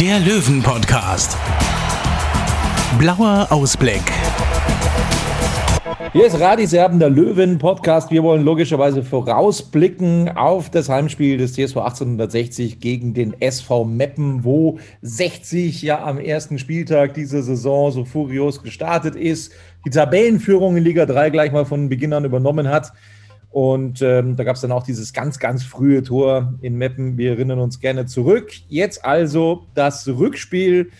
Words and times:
der 0.00 0.20
Löwen-Podcast. 0.20 1.38
Blauer 2.98 3.46
Ausblick. 3.50 4.02
Hier 6.12 6.26
ist 6.26 6.38
Radis 6.38 6.74
Erben, 6.74 6.98
der 6.98 7.08
Löwen-Podcast. 7.08 8.10
Wir 8.10 8.22
wollen 8.22 8.44
logischerweise 8.44 9.02
vorausblicken 9.02 10.36
auf 10.36 10.68
das 10.70 10.90
Heimspiel 10.90 11.38
des 11.38 11.54
TSV 11.54 11.76
1860 11.78 12.80
gegen 12.80 13.14
den 13.14 13.40
SV 13.40 13.84
Meppen, 13.84 14.44
wo 14.44 14.78
60 15.00 15.80
ja 15.80 16.04
am 16.04 16.18
ersten 16.18 16.58
Spieltag 16.58 17.14
dieser 17.14 17.42
Saison 17.42 17.90
so 17.90 18.04
furios 18.04 18.62
gestartet 18.62 19.14
ist, 19.14 19.52
die 19.86 19.90
Tabellenführung 19.90 20.76
in 20.76 20.84
Liga 20.84 21.06
3 21.06 21.30
gleich 21.30 21.52
mal 21.52 21.64
von 21.64 21.88
Beginn 21.88 22.12
an 22.12 22.24
übernommen 22.24 22.68
hat. 22.68 22.92
Und 23.56 24.02
ähm, 24.02 24.36
da 24.36 24.44
gab 24.44 24.56
es 24.56 24.60
dann 24.60 24.70
auch 24.70 24.82
dieses 24.82 25.14
ganz, 25.14 25.38
ganz 25.38 25.62
frühe 25.62 26.02
Tor 26.02 26.52
in 26.60 26.76
Meppen. 26.76 27.16
Wir 27.16 27.30
erinnern 27.30 27.58
uns 27.58 27.80
gerne 27.80 28.04
zurück. 28.04 28.52
Jetzt 28.68 29.02
also 29.02 29.64
das 29.72 30.06
Rückspiel 30.06 30.90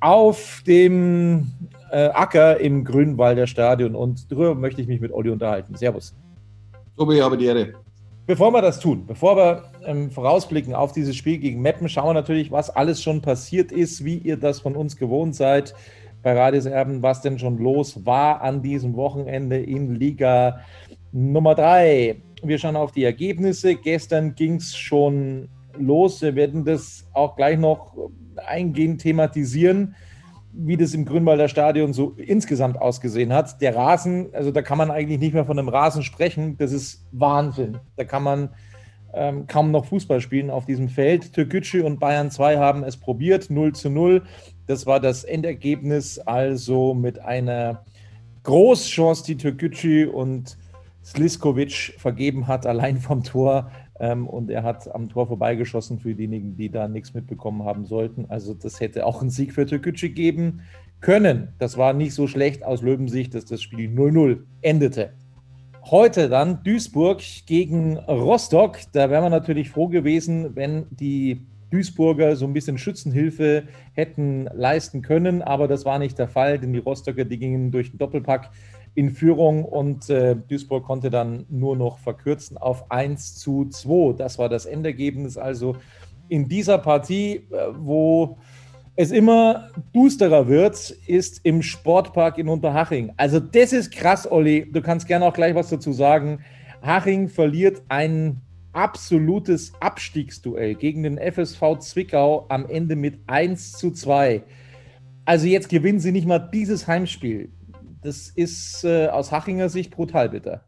auf 0.00 0.62
dem 0.66 1.50
äh, 1.92 2.06
Acker 2.06 2.58
im 2.58 2.84
Grünwalder 2.84 3.46
Stadion. 3.46 3.94
Und 3.94 4.32
darüber 4.32 4.54
möchte 4.54 4.80
ich 4.80 4.88
mich 4.88 5.02
mit 5.02 5.12
Olli 5.12 5.28
unterhalten. 5.28 5.74
Servus. 5.74 6.16
Tobi, 6.96 7.16
ich 7.16 7.22
habe 7.22 7.36
die 7.36 7.44
Ehre. 7.44 7.74
Bevor 8.26 8.50
wir 8.50 8.62
das 8.62 8.80
tun, 8.80 9.04
bevor 9.06 9.36
wir 9.36 9.64
ähm, 9.84 10.10
vorausblicken 10.10 10.74
auf 10.74 10.92
dieses 10.92 11.14
Spiel 11.16 11.36
gegen 11.36 11.60
Meppen, 11.60 11.86
schauen 11.90 12.08
wir 12.08 12.14
natürlich, 12.14 12.50
was 12.50 12.70
alles 12.70 13.02
schon 13.02 13.20
passiert 13.20 13.72
ist, 13.72 14.06
wie 14.06 14.16
ihr 14.16 14.38
das 14.38 14.60
von 14.60 14.74
uns 14.74 14.96
gewohnt 14.96 15.34
seid 15.36 15.74
bei 16.22 16.32
Radios 16.32 16.64
Erben, 16.64 17.02
was 17.02 17.20
denn 17.20 17.38
schon 17.38 17.58
los 17.58 18.06
war 18.06 18.40
an 18.40 18.62
diesem 18.62 18.96
Wochenende 18.96 19.58
in 19.58 19.96
Liga 19.96 20.60
Nummer 21.12 21.56
3. 21.56 22.22
Wir 22.42 22.58
schauen 22.58 22.76
auf 22.76 22.92
die 22.92 23.02
Ergebnisse. 23.02 23.74
Gestern 23.74 24.34
ging 24.36 24.56
es 24.56 24.76
schon 24.76 25.48
los. 25.76 26.22
Wir 26.22 26.36
werden 26.36 26.64
das 26.64 27.08
auch 27.12 27.34
gleich 27.34 27.58
noch 27.58 27.96
eingehend 28.36 29.00
thematisieren, 29.00 29.96
wie 30.52 30.76
das 30.76 30.94
im 30.94 31.04
Grünwalder 31.04 31.48
Stadion 31.48 31.92
so 31.92 32.14
insgesamt 32.16 32.80
ausgesehen 32.80 33.32
hat. 33.32 33.60
Der 33.60 33.74
Rasen, 33.74 34.28
also 34.32 34.52
da 34.52 34.62
kann 34.62 34.78
man 34.78 34.92
eigentlich 34.92 35.18
nicht 35.18 35.34
mehr 35.34 35.44
von 35.44 35.58
einem 35.58 35.68
Rasen 35.68 36.04
sprechen. 36.04 36.56
Das 36.56 36.70
ist 36.70 37.04
Wahnsinn. 37.10 37.78
Da 37.96 38.04
kann 38.04 38.22
man 38.22 38.50
ähm, 39.12 39.48
kaum 39.48 39.72
noch 39.72 39.86
Fußball 39.86 40.20
spielen 40.20 40.48
auf 40.48 40.64
diesem 40.64 40.88
Feld. 40.88 41.32
Türkgücü 41.32 41.82
und 41.82 41.98
Bayern 41.98 42.30
2 42.30 42.58
haben 42.58 42.84
es 42.84 42.96
probiert, 42.96 43.50
0 43.50 43.74
zu 43.74 43.90
0. 43.90 44.22
Das 44.68 44.86
war 44.86 45.00
das 45.00 45.24
Endergebnis, 45.24 46.20
also 46.20 46.94
mit 46.94 47.18
einer 47.18 47.84
Großchance, 48.44 49.24
die 49.24 49.36
Türkgücü 49.36 50.06
und 50.06 50.56
Sliskovic 51.04 51.94
vergeben 51.98 52.46
hat, 52.46 52.66
allein 52.66 52.98
vom 52.98 53.22
Tor. 53.22 53.70
Ähm, 53.98 54.26
und 54.26 54.50
er 54.50 54.62
hat 54.62 54.92
am 54.94 55.08
Tor 55.08 55.26
vorbeigeschossen 55.26 55.98
für 55.98 56.14
diejenigen, 56.14 56.56
die 56.56 56.70
da 56.70 56.88
nichts 56.88 57.14
mitbekommen 57.14 57.64
haben 57.64 57.84
sollten. 57.84 58.26
Also 58.28 58.54
das 58.54 58.80
hätte 58.80 59.06
auch 59.06 59.20
einen 59.20 59.30
Sieg 59.30 59.52
für 59.52 59.66
Türkgücü 59.66 60.10
geben 60.10 60.62
können. 61.00 61.54
Das 61.58 61.76
war 61.76 61.92
nicht 61.92 62.14
so 62.14 62.26
schlecht 62.26 62.64
aus 62.64 62.82
Löwensicht, 62.82 63.34
dass 63.34 63.44
das 63.44 63.62
Spiel 63.62 63.90
0-0 63.90 64.40
endete. 64.62 65.12
Heute 65.90 66.28
dann 66.28 66.62
Duisburg 66.62 67.22
gegen 67.46 67.96
Rostock. 67.96 68.78
Da 68.92 69.10
wären 69.10 69.24
wir 69.24 69.30
natürlich 69.30 69.70
froh 69.70 69.88
gewesen, 69.88 70.54
wenn 70.54 70.86
die 70.90 71.46
Duisburger 71.70 72.36
so 72.36 72.44
ein 72.44 72.52
bisschen 72.52 72.78
Schützenhilfe 72.78 73.64
hätten 73.94 74.48
leisten 74.52 75.02
können. 75.02 75.40
Aber 75.40 75.68
das 75.68 75.84
war 75.84 75.98
nicht 75.98 76.18
der 76.18 76.28
Fall, 76.28 76.58
denn 76.58 76.72
die 76.72 76.80
Rostocker, 76.80 77.24
die 77.24 77.38
gingen 77.38 77.70
durch 77.70 77.90
den 77.90 77.98
Doppelpack 77.98 78.50
in 78.94 79.10
Führung 79.10 79.64
und 79.64 80.10
äh, 80.10 80.36
Duisburg 80.36 80.84
konnte 80.84 81.10
dann 81.10 81.46
nur 81.48 81.76
noch 81.76 81.98
verkürzen 81.98 82.58
auf 82.58 82.90
1 82.90 83.36
zu 83.36 83.66
2. 83.66 84.14
Das 84.16 84.38
war 84.38 84.48
das 84.48 84.66
Endergebnis 84.66 85.36
also 85.36 85.76
in 86.28 86.48
dieser 86.48 86.78
Partie, 86.78 87.36
äh, 87.36 87.68
wo 87.76 88.38
es 88.96 89.10
immer 89.10 89.68
dusterer 89.92 90.48
wird, 90.48 90.90
ist 91.06 91.40
im 91.44 91.62
Sportpark 91.62 92.38
in 92.38 92.48
Unterhaching. 92.48 93.12
Also 93.16 93.40
das 93.40 93.72
ist 93.72 93.92
krass, 93.92 94.30
Olli. 94.30 94.70
Du 94.70 94.82
kannst 94.82 95.06
gerne 95.06 95.24
auch 95.24 95.34
gleich 95.34 95.54
was 95.54 95.70
dazu 95.70 95.92
sagen. 95.92 96.40
Haching 96.82 97.28
verliert 97.28 97.82
ein 97.88 98.40
absolutes 98.72 99.72
Abstiegsduell 99.80 100.74
gegen 100.74 101.02
den 101.02 101.18
FSV 101.18 101.78
Zwickau 101.80 102.46
am 102.48 102.66
Ende 102.66 102.96
mit 102.96 103.18
1 103.26 103.72
zu 103.72 103.90
2. 103.90 104.42
Also 105.24 105.46
jetzt 105.46 105.68
gewinnen 105.68 106.00
sie 106.00 106.12
nicht 106.12 106.26
mal 106.26 106.38
dieses 106.38 106.86
Heimspiel 106.86 107.50
das 108.02 108.28
ist 108.28 108.84
äh, 108.84 109.08
aus 109.08 109.32
Hachinger 109.32 109.68
Sicht 109.68 109.90
brutal 109.90 110.28
bitter. 110.28 110.64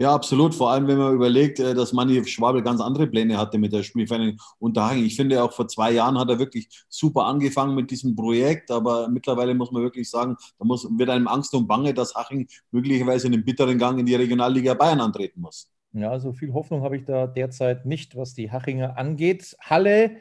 Ja, 0.00 0.14
absolut. 0.14 0.54
Vor 0.54 0.70
allem, 0.70 0.86
wenn 0.86 0.96
man 0.96 1.14
überlegt, 1.14 1.60
äh, 1.60 1.74
dass 1.74 1.92
Manni 1.92 2.24
Schwabel 2.24 2.62
ganz 2.62 2.80
andere 2.80 3.06
Pläne 3.06 3.36
hatte 3.36 3.58
mit 3.58 3.72
der 3.72 3.82
Spielvereinigung 3.82 4.40
Unterhaching. 4.58 5.04
Ich 5.04 5.14
finde, 5.14 5.42
auch 5.42 5.52
vor 5.52 5.68
zwei 5.68 5.92
Jahren 5.92 6.18
hat 6.18 6.30
er 6.30 6.38
wirklich 6.38 6.68
super 6.88 7.26
angefangen 7.26 7.74
mit 7.74 7.90
diesem 7.90 8.16
Projekt, 8.16 8.70
aber 8.70 9.08
mittlerweile 9.08 9.54
muss 9.54 9.70
man 9.72 9.82
wirklich 9.82 10.08
sagen, 10.08 10.36
da 10.58 10.64
muss, 10.64 10.88
wird 10.96 11.10
einem 11.10 11.28
Angst 11.28 11.54
und 11.54 11.68
Bange, 11.68 11.92
dass 11.92 12.14
Haching 12.14 12.48
möglicherweise 12.70 13.26
einen 13.26 13.44
bitteren 13.44 13.76
Gang 13.76 13.98
in 13.98 14.06
die 14.06 14.14
Regionalliga 14.14 14.72
Bayern 14.72 15.00
antreten 15.00 15.42
muss. 15.42 15.70
Ja, 15.92 16.18
so 16.18 16.32
viel 16.32 16.54
Hoffnung 16.54 16.82
habe 16.82 16.96
ich 16.96 17.04
da 17.04 17.26
derzeit 17.26 17.84
nicht, 17.84 18.16
was 18.16 18.32
die 18.32 18.50
Hachinger 18.50 18.96
angeht. 18.96 19.54
Halle 19.60 20.16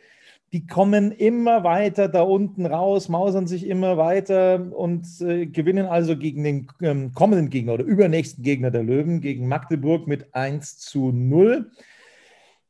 die 0.51 0.65
kommen 0.65 1.11
immer 1.11 1.63
weiter 1.63 2.07
da 2.07 2.21
unten 2.21 2.65
raus, 2.65 3.07
mausern 3.07 3.45
sich 3.45 3.67
immer 3.67 3.97
weiter 3.97 4.71
und 4.71 5.05
äh, 5.21 5.45
gewinnen 5.45 5.85
also 5.85 6.17
gegen 6.17 6.43
den 6.43 6.67
ähm, 6.81 7.13
kommenden 7.13 7.49
Gegner 7.49 7.73
oder 7.73 7.83
übernächsten 7.83 8.43
Gegner 8.43 8.71
der 8.71 8.83
Löwen, 8.83 9.21
gegen 9.21 9.47
Magdeburg 9.47 10.07
mit 10.07 10.33
1 10.33 10.79
zu 10.79 11.11
0. 11.11 11.69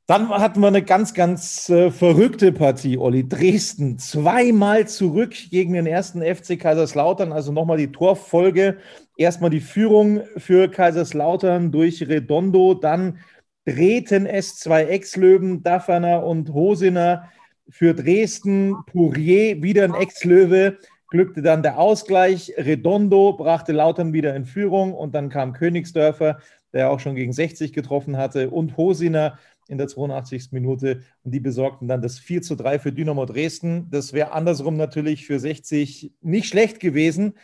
Dann 0.07 0.27
hatten 0.29 0.59
wir 0.59 0.67
eine 0.67 0.81
ganz, 0.81 1.13
ganz 1.13 1.69
äh, 1.69 1.91
verrückte 1.91 2.51
Partie, 2.51 2.97
Olli. 2.97 3.29
Dresden 3.29 3.99
zweimal 3.99 4.87
zurück 4.87 5.35
gegen 5.51 5.73
den 5.73 5.85
ersten 5.85 6.21
FC 6.21 6.59
Kaiserslautern, 6.59 7.31
also 7.31 7.51
nochmal 7.51 7.77
die 7.77 7.91
Torfolge. 7.91 8.77
Erstmal 9.17 9.51
die 9.51 9.61
Führung 9.61 10.21
für 10.35 10.67
Kaiserslautern 10.67 11.71
durch 11.71 12.07
Redondo, 12.07 12.73
dann 12.73 13.19
drehten 13.65 14.25
es 14.25 14.57
zwei 14.57 14.85
Ex-Löwen, 14.85 15.61
Dafferner 15.61 16.25
und 16.25 16.53
Hosiner 16.53 17.29
für 17.69 17.93
Dresden, 17.93 18.75
Pourier, 18.85 19.61
wieder 19.61 19.83
ein 19.83 19.93
Ex-Löwe, 19.93 20.77
glückte 21.09 21.41
dann 21.41 21.63
der 21.63 21.79
Ausgleich. 21.79 22.53
Redondo 22.57 23.33
brachte 23.33 23.71
Lautern 23.71 24.13
wieder 24.13 24.35
in 24.35 24.45
Führung 24.45 24.93
und 24.93 25.15
dann 25.15 25.29
kam 25.29 25.53
Königsdörfer, 25.53 26.39
der 26.73 26.91
auch 26.91 26.99
schon 26.99 27.15
gegen 27.15 27.33
60 27.33 27.73
getroffen 27.73 28.17
hatte, 28.17 28.49
und 28.49 28.77
Hosiner 28.77 29.37
in 29.67 29.77
der 29.77 29.87
82. 29.87 30.51
Minute. 30.51 31.01
Und 31.23 31.33
die 31.33 31.39
besorgten 31.39 31.87
dann 31.87 32.01
das 32.01 32.19
4 32.19 32.41
zu 32.41 32.55
3 32.55 32.79
für 32.79 32.91
Dynamo 32.91 33.25
Dresden. 33.25 33.87
Das 33.91 34.13
wäre 34.13 34.31
andersrum 34.31 34.77
natürlich 34.77 35.25
für 35.25 35.39
60 35.39 36.11
nicht 36.21 36.47
schlecht 36.47 36.79
gewesen. 36.79 37.35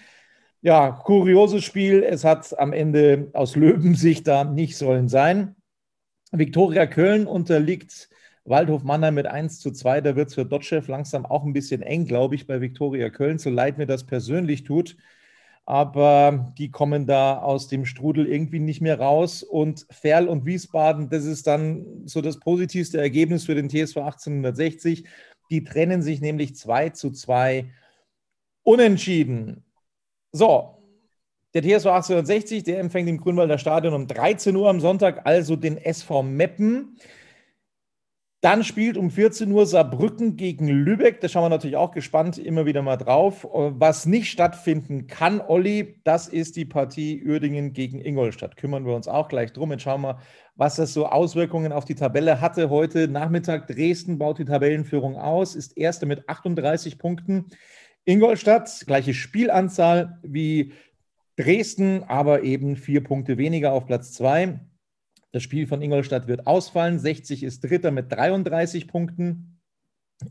Ja, 0.62 0.92
kurioses 0.92 1.64
Spiel. 1.64 2.04
Es 2.04 2.24
hat 2.24 2.58
am 2.58 2.74
Ende 2.74 3.30
aus 3.34 3.56
Löwensicht 3.56 4.28
da 4.28 4.44
nicht 4.44 4.78
sollen 4.78 5.08
sein. 5.08 5.56
Viktoria 6.32 6.88
Köln 6.88 7.28
unterliegt 7.28 8.10
Waldhof 8.46 8.84
Mannheim 8.84 9.16
mit 9.16 9.26
1 9.26 9.60
zu 9.60 9.72
2, 9.72 10.02
da 10.02 10.16
wird 10.16 10.30
es 10.30 10.36
für 10.36 10.46
Dotschew 10.46 10.82
langsam 10.88 11.26
auch 11.26 11.44
ein 11.44 11.54
bisschen 11.54 11.82
eng, 11.82 12.06
glaube 12.06 12.36
ich, 12.36 12.46
bei 12.46 12.62
Viktoria 12.62 13.10
Köln, 13.10 13.40
so 13.40 13.50
leid 13.50 13.78
mir 13.78 13.88
das 13.88 14.06
persönlich 14.06 14.64
tut. 14.64 14.96
Aber 15.68 16.54
die 16.60 16.70
kommen 16.70 17.08
da 17.08 17.40
aus 17.40 17.68
dem 17.68 17.86
Strudel 17.86 18.28
irgendwie 18.28 18.60
nicht 18.60 18.82
mehr 18.82 19.00
raus. 19.00 19.42
Und 19.42 19.88
Ferl 19.90 20.28
und 20.28 20.46
Wiesbaden, 20.46 21.10
das 21.10 21.26
ist 21.26 21.48
dann 21.48 22.04
so 22.06 22.22
das 22.22 22.40
positivste 22.40 23.00
Ergebnis 23.00 23.46
für 23.46 23.56
den 23.56 23.68
TSV 23.68 23.98
1860. 23.98 25.06
Die 25.50 25.64
trennen 25.64 26.04
sich 26.04 26.22
nämlich 26.22 26.56
2 26.56 26.90
zu 26.90 27.10
2 27.10 27.72
unentschieden. 28.62 29.64
So, 30.32 30.84
der 31.56 31.64
TSV 31.64 31.88
1860, 31.88 32.64
der 32.64 32.80
empfängt 32.80 33.10
im 33.10 33.18
Grünwalder 33.18 33.58
Stadion 33.58 33.96
um 33.96 34.06
13 34.06 34.56
Uhr 34.56 34.70
am 34.70 34.82
Sonntag, 34.82 35.26
also 35.26 35.56
den 35.56 35.78
SV 35.78 36.22
Meppen. 36.22 37.00
Dann 38.46 38.64
spielt 38.64 38.96
um 38.96 39.10
14 39.10 39.52
Uhr 39.52 39.66
Saarbrücken 39.66 40.38
gegen 40.38 40.68
Lübeck. 40.68 41.20
Da 41.20 41.28
schauen 41.28 41.46
wir 41.46 41.50
natürlich 41.50 41.78
auch 41.78 41.90
gespannt 41.90 42.38
immer 42.38 42.68
wieder 42.68 42.84
mal 42.84 42.96
drauf. 42.96 43.48
Was 43.52 44.06
nicht 44.06 44.30
stattfinden 44.30 45.08
kann, 45.08 45.42
Olli, 45.42 45.96
das 46.04 46.28
ist 46.28 46.56
die 46.56 46.66
Partie 46.66 47.24
Uerdingen 47.26 47.74
gegen 47.74 48.00
Ingolstadt. 48.00 48.56
Kümmern 48.56 48.86
wir 48.86 48.96
uns 48.96 49.08
auch 49.08 49.30
gleich 49.30 49.52
drum. 49.52 49.72
Jetzt 49.72 49.82
schauen 49.82 50.02
wir, 50.02 50.20
was 50.56 50.76
das 50.76 50.94
so 50.94 51.08
Auswirkungen 51.08 51.72
auf 51.72 51.86
die 51.86 51.96
Tabelle 51.96 52.40
hatte. 52.40 52.70
Heute 52.70 53.08
Nachmittag 53.08 53.66
Dresden 53.66 54.20
baut 54.20 54.38
die 54.38 54.46
Tabellenführung 54.46 55.18
aus, 55.18 55.56
ist 55.56 55.76
Erste 55.76 56.06
mit 56.06 56.30
38 56.30 57.00
Punkten. 57.00 57.46
Ingolstadt, 58.04 58.84
gleiche 58.86 59.16
Spielanzahl 59.16 60.20
wie 60.22 60.72
Dresden, 61.36 62.04
aber 62.04 62.44
eben 62.44 62.76
vier 62.76 63.04
Punkte 63.04 63.40
weniger 63.40 63.74
auf 63.74 63.88
Platz 63.88 64.14
zwei. 64.14 64.60
Das 65.36 65.44
Spiel 65.44 65.68
von 65.68 65.82
Ingolstadt 65.82 66.30
wird 66.30 66.48
ausfallen. 66.48 66.98
60 66.98 67.44
ist 67.44 67.62
Dritter 67.62 67.92
mit 67.92 68.10
33 68.10 68.88
Punkten. 68.88 69.60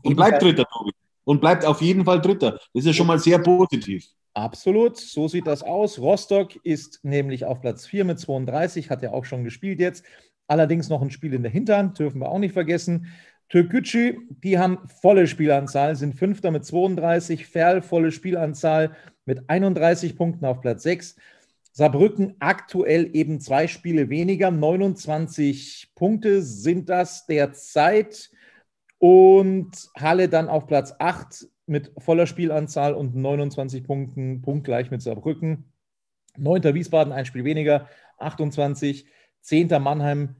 Und 0.01 0.15
bleibt 0.15 0.41
Dritter, 0.41 0.65
Tobi. 0.65 0.93
Und 1.25 1.41
bleibt 1.41 1.63
auf 1.63 1.79
jeden 1.79 2.05
Fall 2.05 2.19
Dritter. 2.19 2.53
Das 2.53 2.63
ist 2.73 2.87
ja 2.87 2.93
schon 2.93 3.05
mal 3.05 3.19
sehr 3.19 3.37
positiv. 3.37 4.03
Absolut, 4.33 4.97
so 4.97 5.27
sieht 5.27 5.45
das 5.45 5.61
aus. 5.61 5.99
Rostock 5.99 6.55
ist 6.65 7.01
nämlich 7.03 7.45
auf 7.45 7.61
Platz 7.61 7.85
4 7.85 8.03
mit 8.03 8.19
32, 8.19 8.89
hat 8.89 9.03
ja 9.03 9.11
auch 9.11 9.25
schon 9.25 9.43
gespielt 9.43 9.79
jetzt. 9.79 10.03
Allerdings 10.47 10.89
noch 10.89 11.03
ein 11.03 11.11
Spiel 11.11 11.35
in 11.35 11.43
der 11.43 11.51
Hinterhand, 11.51 11.99
dürfen 11.99 12.19
wir 12.19 12.29
auch 12.29 12.39
nicht 12.39 12.53
vergessen. 12.53 13.05
Türkgücü, 13.49 14.21
die 14.43 14.57
haben 14.57 14.89
volle 15.03 15.27
Spielanzahl, 15.27 15.95
sind 15.95 16.15
Fünfter 16.15 16.49
mit 16.49 16.65
32, 16.65 17.45
Ferl 17.45 17.83
volle 17.83 18.11
Spielanzahl 18.11 18.95
mit 19.25 19.51
31 19.51 20.15
Punkten 20.15 20.45
auf 20.45 20.61
Platz 20.61 20.81
6. 20.81 21.15
Saarbrücken 21.77 22.35
aktuell 22.39 23.09
eben 23.13 23.41
zwei 23.41 23.67
Spiele 23.67 24.07
weniger, 24.09 24.49
29 24.49 25.91
Punkte 25.93 26.41
sind 26.41 26.87
das 26.87 27.25
derzeit. 27.25 28.31
Und 28.97 29.71
Halle 29.97 30.29
dann 30.29 30.47
auf 30.47 30.67
Platz 30.67 30.93
8 30.97 31.49
mit 31.65 31.91
voller 31.97 32.27
Spielanzahl 32.27 32.93
und 32.93 33.13
29 33.13 33.83
Punkten, 33.83 34.41
punktgleich 34.41 34.89
mit 34.89 35.01
Saarbrücken. 35.01 35.65
9. 36.37 36.63
Wiesbaden, 36.73 37.11
ein 37.11 37.25
Spiel 37.25 37.43
weniger, 37.43 37.89
28. 38.19 39.05
10. 39.41 39.67
Mannheim, 39.81 40.37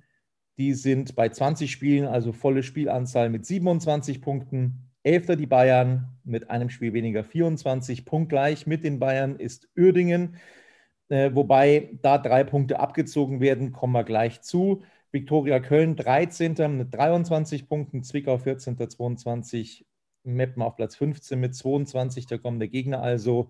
die 0.57 0.73
sind 0.73 1.17
bei 1.17 1.27
20 1.27 1.69
Spielen, 1.69 2.07
also 2.07 2.31
volle 2.31 2.63
Spielanzahl 2.63 3.29
mit 3.29 3.45
27 3.45 4.21
Punkten. 4.21 4.89
11. 5.03 5.35
die 5.35 5.47
Bayern 5.47 6.17
mit 6.23 6.49
einem 6.49 6.69
Spiel 6.69 6.93
weniger, 6.93 7.25
24. 7.25 8.05
Punktgleich 8.05 8.65
mit 8.67 8.85
den 8.85 8.99
Bayern 8.99 9.35
ist 9.35 9.67
Uerdingen 9.77 10.37
wobei 11.09 11.97
da 12.01 12.17
drei 12.17 12.43
Punkte 12.43 12.79
abgezogen 12.79 13.39
werden, 13.39 13.71
kommen 13.71 13.93
wir 13.93 14.03
gleich 14.03 14.41
zu. 14.41 14.83
Viktoria 15.11 15.59
Köln 15.59 15.95
13. 15.95 16.77
mit 16.77 16.93
23 16.93 17.69
Punkten, 17.69 18.03
Zwickau 18.03 18.37
14. 18.37 18.77
22, 18.89 19.85
Meppen 20.23 20.61
auf 20.61 20.75
Platz 20.75 20.95
15 20.95 21.39
mit 21.39 21.55
22, 21.55 22.25
da 22.25 22.37
kommen 22.37 22.59
der 22.59 22.67
Gegner 22.67 23.01
also. 23.01 23.49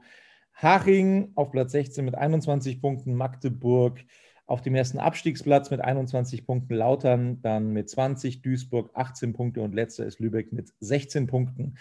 Haching 0.54 1.31
auf 1.36 1.52
Platz 1.52 1.74
16 1.74 2.06
mit 2.06 2.16
21 2.16 2.81
Punkten, 2.81 3.13
Magdeburg 3.13 4.06
auf 4.48 4.62
dem 4.62 4.75
ersten 4.75 5.00
Abstiegsplatz 5.00 5.72
mit 5.72 5.81
21 5.81 6.46
Punkten, 6.46 6.75
Lautern 6.75 7.42
dann 7.42 7.74
mit 7.74 7.90
20, 7.90 8.42
Duisburg 8.42 8.92
18 8.94 9.34
Punkte 9.34 9.62
und 9.62 9.74
letzter 9.74 10.06
ist 10.06 10.19
Lübeck 10.19 10.54
mit 10.54 10.72
16 10.80 11.28
Punkten. 11.28 11.78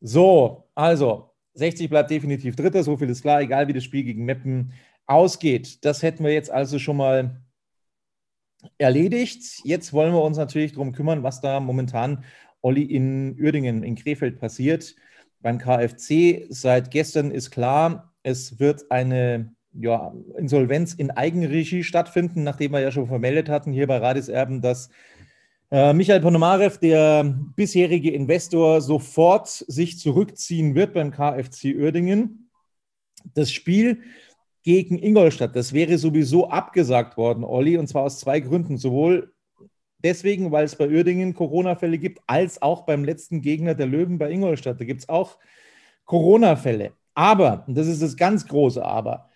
So, 0.00 0.68
also 0.74 1.30
60 1.54 1.90
bleibt 1.90 2.10
definitiv 2.10 2.56
Dritter, 2.56 2.82
so 2.82 2.96
viel 2.96 3.10
ist 3.10 3.22
klar, 3.22 3.42
egal 3.42 3.68
wie 3.68 3.72
das 3.72 3.84
Spiel 3.84 4.04
gegen 4.04 4.24
Meppen 4.24 4.72
ausgeht. 5.08 5.84
Das 5.84 6.02
hätten 6.02 6.22
wir 6.22 6.32
jetzt 6.32 6.50
also 6.50 6.78
schon 6.78 6.96
mal 6.96 7.42
erledigt. 8.76 9.42
Jetzt 9.64 9.92
wollen 9.92 10.12
wir 10.12 10.22
uns 10.22 10.36
natürlich 10.36 10.72
darum 10.72 10.92
kümmern, 10.92 11.22
was 11.22 11.40
da 11.40 11.60
momentan 11.60 12.24
Olli 12.60 12.82
in 12.82 13.36
Uerdingen, 13.40 13.82
in 13.82 13.96
Krefeld 13.96 14.38
passiert. 14.38 14.94
Beim 15.40 15.58
KfC 15.58 16.46
seit 16.50 16.90
gestern 16.90 17.30
ist 17.30 17.50
klar, 17.50 18.12
es 18.22 18.58
wird 18.58 18.90
eine 18.90 19.54
ja, 19.72 20.12
Insolvenz 20.36 20.94
in 20.94 21.10
Eigenregie 21.10 21.84
stattfinden, 21.84 22.42
nachdem 22.42 22.72
wir 22.72 22.80
ja 22.80 22.90
schon 22.90 23.06
vermeldet 23.06 23.48
hatten 23.48 23.72
hier 23.72 23.86
bei 23.86 23.98
Radis 23.98 24.28
Erben, 24.28 24.60
dass 24.60 24.90
äh, 25.70 25.92
Michael 25.92 26.20
Ponomarev, 26.20 26.78
der 26.78 27.24
bisherige 27.54 28.10
Investor, 28.10 28.80
sofort 28.80 29.48
sich 29.48 29.98
zurückziehen 29.98 30.74
wird 30.74 30.94
beim 30.94 31.12
KfC 31.12 31.76
Uerdingen. 31.76 32.50
Das 33.34 33.52
Spiel 33.52 34.02
gegen 34.68 34.98
Ingolstadt. 34.98 35.56
Das 35.56 35.72
wäre 35.72 35.96
sowieso 35.96 36.50
abgesagt 36.50 37.16
worden, 37.16 37.42
Olli, 37.42 37.78
und 37.78 37.86
zwar 37.86 38.02
aus 38.02 38.20
zwei 38.20 38.38
Gründen. 38.40 38.76
Sowohl 38.76 39.32
deswegen, 40.04 40.52
weil 40.52 40.66
es 40.66 40.76
bei 40.76 40.86
Uerdingen 40.86 41.32
Corona-Fälle 41.32 41.96
gibt, 41.96 42.20
als 42.26 42.60
auch 42.60 42.84
beim 42.84 43.02
letzten 43.02 43.40
Gegner 43.40 43.74
der 43.74 43.86
Löwen 43.86 44.18
bei 44.18 44.30
Ingolstadt. 44.30 44.78
Da 44.78 44.84
gibt 44.84 45.00
es 45.00 45.08
auch 45.08 45.38
Corona-Fälle. 46.04 46.92
Aber, 47.14 47.64
und 47.66 47.78
das 47.78 47.86
ist 47.86 48.02
das 48.02 48.18
ganz 48.18 48.46
große 48.46 48.84
Aber, 48.84 49.30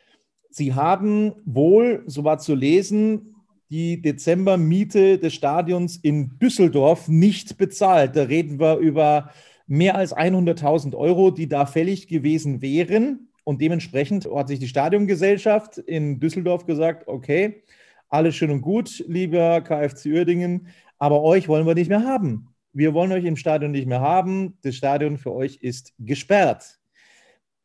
sie 0.50 0.74
haben 0.74 1.32
wohl, 1.46 2.02
so 2.04 2.24
war 2.24 2.36
zu 2.36 2.54
lesen, 2.54 3.34
die 3.70 4.02
Dezember-Miete 4.02 5.16
des 5.16 5.32
Stadions 5.32 5.96
in 5.96 6.38
Düsseldorf 6.40 7.08
nicht 7.08 7.56
bezahlt. 7.56 8.16
Da 8.16 8.24
reden 8.24 8.60
wir 8.60 8.76
über 8.76 9.30
mehr 9.66 9.94
als 9.94 10.14
100.000 10.14 10.94
Euro, 10.94 11.30
die 11.30 11.48
da 11.48 11.64
fällig 11.64 12.06
gewesen 12.06 12.60
wären. 12.60 13.31
Und 13.44 13.60
dementsprechend 13.60 14.28
hat 14.32 14.48
sich 14.48 14.58
die 14.58 14.68
Stadiongesellschaft 14.68 15.78
in 15.78 16.20
Düsseldorf 16.20 16.66
gesagt, 16.66 17.08
okay, 17.08 17.62
alles 18.08 18.36
schön 18.36 18.50
und 18.50 18.60
gut, 18.60 19.04
lieber 19.08 19.62
KFC 19.62 20.06
Uerdingen, 20.06 20.68
aber 20.98 21.22
euch 21.22 21.48
wollen 21.48 21.66
wir 21.66 21.74
nicht 21.74 21.88
mehr 21.88 22.04
haben. 22.04 22.48
Wir 22.72 22.94
wollen 22.94 23.12
euch 23.12 23.24
im 23.24 23.36
Stadion 23.36 23.72
nicht 23.72 23.86
mehr 23.86 24.00
haben. 24.00 24.58
Das 24.62 24.76
Stadion 24.76 25.18
für 25.18 25.32
euch 25.32 25.56
ist 25.56 25.92
gesperrt. 25.98 26.78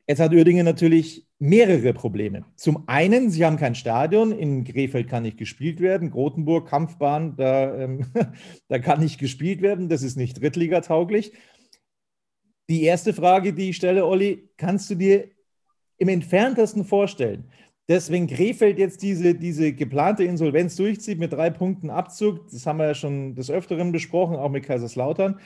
Jetzt 0.08 0.20
hat 0.20 0.34
Uerdingen 0.34 0.66
natürlich 0.66 1.28
mehrere 1.40 1.94
Probleme. 1.94 2.46
Zum 2.56 2.88
einen, 2.88 3.30
sie 3.30 3.46
haben 3.46 3.58
kein 3.58 3.76
Stadion. 3.76 4.32
In 4.32 4.64
Krefeld 4.64 5.08
kann 5.08 5.24
nicht 5.24 5.38
gespielt 5.38 5.80
werden. 5.82 6.12
Grotenburg, 6.12 6.68
Kampfbahn, 6.68 7.36
da, 7.36 7.76
ähm, 7.76 8.06
da 8.68 8.80
kann 8.80 9.02
nicht 9.02 9.20
gespielt 9.20 9.62
werden. 9.62 9.90
Das 9.90 10.02
ist 10.02 10.16
nicht 10.16 10.42
Drittligatauglich. 10.42 11.34
Die 12.70 12.84
erste 12.84 13.14
Frage, 13.14 13.54
die 13.54 13.70
ich 13.70 13.78
stelle, 13.78 14.06
Olli, 14.06 14.50
kannst 14.58 14.90
du 14.90 14.96
dir 14.96 15.30
im 15.98 16.10
entferntesten 16.10 16.86
vorstellen, 16.86 17.46
dass 17.88 18.12
wenn 18.12 18.28
Krefeld 18.28 18.78
jetzt 18.80 19.02
diese, 19.02 19.34
diese 19.34 19.74
geplante 19.74 20.24
Insolvenz 20.24 20.76
durchzieht 20.76 21.20
mit 21.20 21.32
drei 21.32 21.50
Punkten 21.50 21.90
Abzug, 21.90 22.50
das 22.52 22.66
haben 22.66 22.80
wir 22.80 22.88
ja 22.88 22.94
schon 22.94 23.36
des 23.36 23.50
Öfteren 23.50 23.92
besprochen, 23.92 24.36
auch 24.36 24.50
mit 24.50 24.66
Kaiserslautern, 24.66 25.40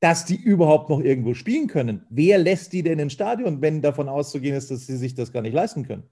dass 0.00 0.24
die 0.24 0.36
überhaupt 0.36 0.88
noch 0.88 1.00
irgendwo 1.00 1.34
spielen 1.34 1.68
können. 1.68 2.06
Wer 2.10 2.38
lässt 2.38 2.72
die 2.72 2.82
denn 2.82 2.98
ins 2.98 3.12
Stadion, 3.12 3.60
wenn 3.62 3.82
davon 3.82 4.08
auszugehen 4.08 4.56
ist, 4.56 4.70
dass 4.70 4.86
sie 4.86 4.96
sich 4.96 5.14
das 5.14 5.32
gar 5.32 5.42
nicht 5.42 5.54
leisten 5.54 5.86
können? 5.86 6.04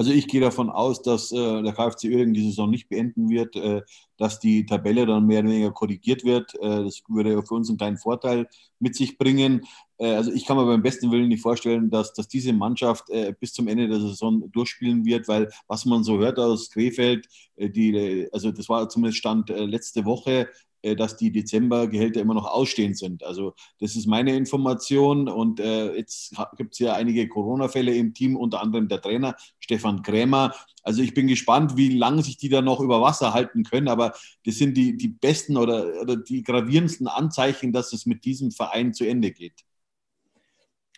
Also 0.00 0.12
ich 0.12 0.28
gehe 0.28 0.40
davon 0.40 0.70
aus, 0.70 1.02
dass 1.02 1.30
äh, 1.30 1.62
der 1.62 1.74
KfC 1.74 2.08
Uerdingen 2.08 2.32
die 2.32 2.46
Saison 2.46 2.70
nicht 2.70 2.88
beenden 2.88 3.28
wird, 3.28 3.54
äh, 3.54 3.82
dass 4.16 4.40
die 4.40 4.64
Tabelle 4.64 5.04
dann 5.04 5.26
mehr 5.26 5.40
oder 5.40 5.50
weniger 5.50 5.72
korrigiert 5.72 6.24
wird. 6.24 6.54
Äh, 6.54 6.84
das 6.84 7.02
würde 7.06 7.42
für 7.42 7.54
uns 7.56 7.68
einen 7.68 7.76
kleinen 7.76 7.98
Vorteil 7.98 8.48
mit 8.78 8.96
sich 8.96 9.18
bringen. 9.18 9.66
Äh, 9.98 10.14
also 10.14 10.32
ich 10.32 10.46
kann 10.46 10.56
mir 10.56 10.64
beim 10.64 10.80
besten 10.80 11.10
Willen 11.10 11.28
nicht 11.28 11.42
vorstellen, 11.42 11.90
dass, 11.90 12.14
dass 12.14 12.28
diese 12.28 12.54
Mannschaft 12.54 13.10
äh, 13.10 13.34
bis 13.38 13.52
zum 13.52 13.68
Ende 13.68 13.88
der 13.88 14.00
Saison 14.00 14.50
durchspielen 14.50 15.04
wird, 15.04 15.28
weil 15.28 15.50
was 15.68 15.84
man 15.84 16.02
so 16.02 16.16
hört 16.16 16.38
aus 16.38 16.70
Krefeld, 16.70 17.28
äh, 17.56 17.68
die, 17.68 18.26
also 18.32 18.52
das 18.52 18.70
war 18.70 18.88
zumindest 18.88 19.18
Stand 19.18 19.50
letzte 19.50 20.06
Woche, 20.06 20.48
dass 20.82 21.16
die 21.16 21.30
Dezembergehälter 21.30 22.20
immer 22.20 22.34
noch 22.34 22.46
ausstehend 22.46 22.98
sind. 22.98 23.22
Also 23.24 23.54
das 23.78 23.96
ist 23.96 24.06
meine 24.06 24.36
Information 24.36 25.28
und 25.28 25.60
äh, 25.60 25.94
jetzt 25.94 26.34
gibt 26.56 26.72
es 26.74 26.78
ja 26.78 26.94
einige 26.94 27.28
Corona-Fälle 27.28 27.94
im 27.94 28.14
Team, 28.14 28.36
unter 28.36 28.60
anderem 28.60 28.88
der 28.88 29.00
Trainer 29.00 29.36
Stefan 29.58 30.02
Krämer. 30.02 30.54
Also 30.82 31.02
ich 31.02 31.14
bin 31.14 31.26
gespannt, 31.26 31.76
wie 31.76 31.96
lange 31.96 32.22
sich 32.22 32.36
die 32.36 32.48
da 32.48 32.62
noch 32.62 32.80
über 32.80 33.02
Wasser 33.02 33.34
halten 33.34 33.64
können, 33.64 33.88
aber 33.88 34.14
das 34.44 34.56
sind 34.56 34.76
die, 34.76 34.96
die 34.96 35.08
besten 35.08 35.56
oder, 35.56 36.00
oder 36.00 36.16
die 36.16 36.42
gravierendsten 36.42 37.06
Anzeichen, 37.06 37.72
dass 37.72 37.92
es 37.92 38.06
mit 38.06 38.24
diesem 38.24 38.50
Verein 38.50 38.94
zu 38.94 39.06
Ende 39.06 39.30
geht. 39.30 39.64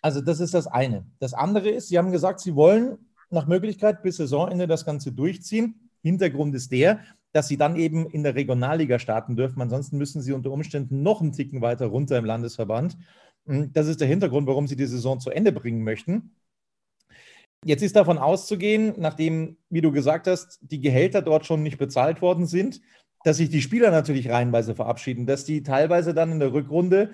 Also 0.00 0.20
das 0.20 0.40
ist 0.40 0.54
das 0.54 0.66
eine. 0.66 1.06
Das 1.20 1.32
andere 1.32 1.70
ist, 1.70 1.88
Sie 1.88 1.98
haben 1.98 2.10
gesagt, 2.10 2.40
Sie 2.40 2.54
wollen 2.54 2.98
nach 3.30 3.46
Möglichkeit 3.46 4.02
bis 4.02 4.16
Saisonende 4.16 4.66
das 4.66 4.84
Ganze 4.84 5.12
durchziehen. 5.12 5.90
Hintergrund 6.02 6.54
ist 6.54 6.72
der, 6.72 7.00
dass 7.32 7.48
sie 7.48 7.56
dann 7.56 7.76
eben 7.76 8.06
in 8.08 8.22
der 8.22 8.34
Regionalliga 8.34 8.98
starten 8.98 9.36
dürfen. 9.36 9.60
Ansonsten 9.60 9.98
müssen 9.98 10.20
sie 10.22 10.32
unter 10.32 10.50
Umständen 10.50 11.02
noch 11.02 11.20
einen 11.20 11.32
Ticken 11.32 11.62
weiter 11.62 11.86
runter 11.86 12.18
im 12.18 12.24
Landesverband. 12.24 12.96
Das 13.44 13.88
ist 13.88 14.00
der 14.00 14.08
Hintergrund, 14.08 14.46
warum 14.46 14.66
sie 14.66 14.76
die 14.76 14.86
Saison 14.86 15.18
zu 15.18 15.30
Ende 15.30 15.52
bringen 15.52 15.82
möchten. 15.82 16.36
Jetzt 17.64 17.82
ist 17.82 17.96
davon 17.96 18.18
auszugehen, 18.18 18.94
nachdem, 18.98 19.56
wie 19.70 19.80
du 19.80 19.92
gesagt 19.92 20.26
hast, 20.26 20.58
die 20.62 20.80
Gehälter 20.80 21.22
dort 21.22 21.46
schon 21.46 21.62
nicht 21.62 21.78
bezahlt 21.78 22.20
worden 22.20 22.46
sind, 22.46 22.80
dass 23.24 23.36
sich 23.36 23.50
die 23.50 23.62
Spieler 23.62 23.90
natürlich 23.90 24.30
reihenweise 24.30 24.74
verabschieden, 24.74 25.26
dass 25.26 25.44
die 25.44 25.62
teilweise 25.62 26.12
dann 26.12 26.32
in 26.32 26.40
der 26.40 26.52
Rückrunde 26.52 27.12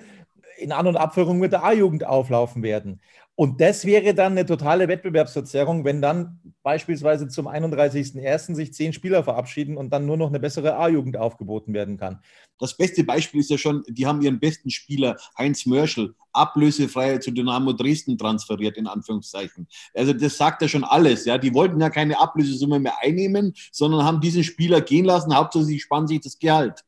in 0.58 0.72
An- 0.72 0.86
und 0.86 0.96
Abführung 0.96 1.38
mit 1.38 1.52
der 1.52 1.64
A-Jugend 1.64 2.04
auflaufen 2.04 2.62
werden. 2.62 3.00
Und 3.40 3.60
das 3.60 3.84
wäre 3.84 4.14
dann 4.14 4.32
eine 4.32 4.44
totale 4.46 4.88
Wettbewerbsverzerrung, 4.88 5.84
wenn 5.84 6.02
dann 6.02 6.40
beispielsweise 6.64 7.28
zum 7.28 7.46
31.01. 7.46 8.56
sich 8.56 8.74
zehn 8.74 8.92
Spieler 8.92 9.22
verabschieden 9.22 9.76
und 9.76 9.90
dann 9.90 10.06
nur 10.06 10.16
noch 10.16 10.26
eine 10.26 10.40
bessere 10.40 10.76
A-Jugend 10.76 11.16
aufgeboten 11.16 11.72
werden 11.72 11.96
kann. 11.98 12.18
Das 12.58 12.76
beste 12.76 13.04
Beispiel 13.04 13.38
ist 13.38 13.50
ja 13.50 13.56
schon, 13.56 13.84
die 13.88 14.08
haben 14.08 14.22
ihren 14.22 14.40
besten 14.40 14.70
Spieler, 14.70 15.16
Heinz 15.38 15.66
Mörschel, 15.66 16.16
ablösefrei 16.32 17.18
zu 17.18 17.30
Dynamo 17.30 17.74
Dresden 17.74 18.18
transferiert, 18.18 18.76
in 18.76 18.88
Anführungszeichen. 18.88 19.68
Also 19.94 20.12
das 20.12 20.36
sagt 20.36 20.62
ja 20.62 20.66
schon 20.66 20.82
alles. 20.82 21.24
Ja. 21.24 21.38
Die 21.38 21.54
wollten 21.54 21.80
ja 21.80 21.90
keine 21.90 22.18
Ablösesumme 22.18 22.80
mehr 22.80 22.94
einnehmen, 23.00 23.54
sondern 23.70 24.04
haben 24.04 24.20
diesen 24.20 24.42
Spieler 24.42 24.80
gehen 24.80 25.04
lassen. 25.04 25.32
Hauptsächlich 25.32 25.68
sie 25.68 25.80
spannen 25.80 26.08
sich 26.08 26.20
das 26.20 26.40
Gehalt. 26.40 26.84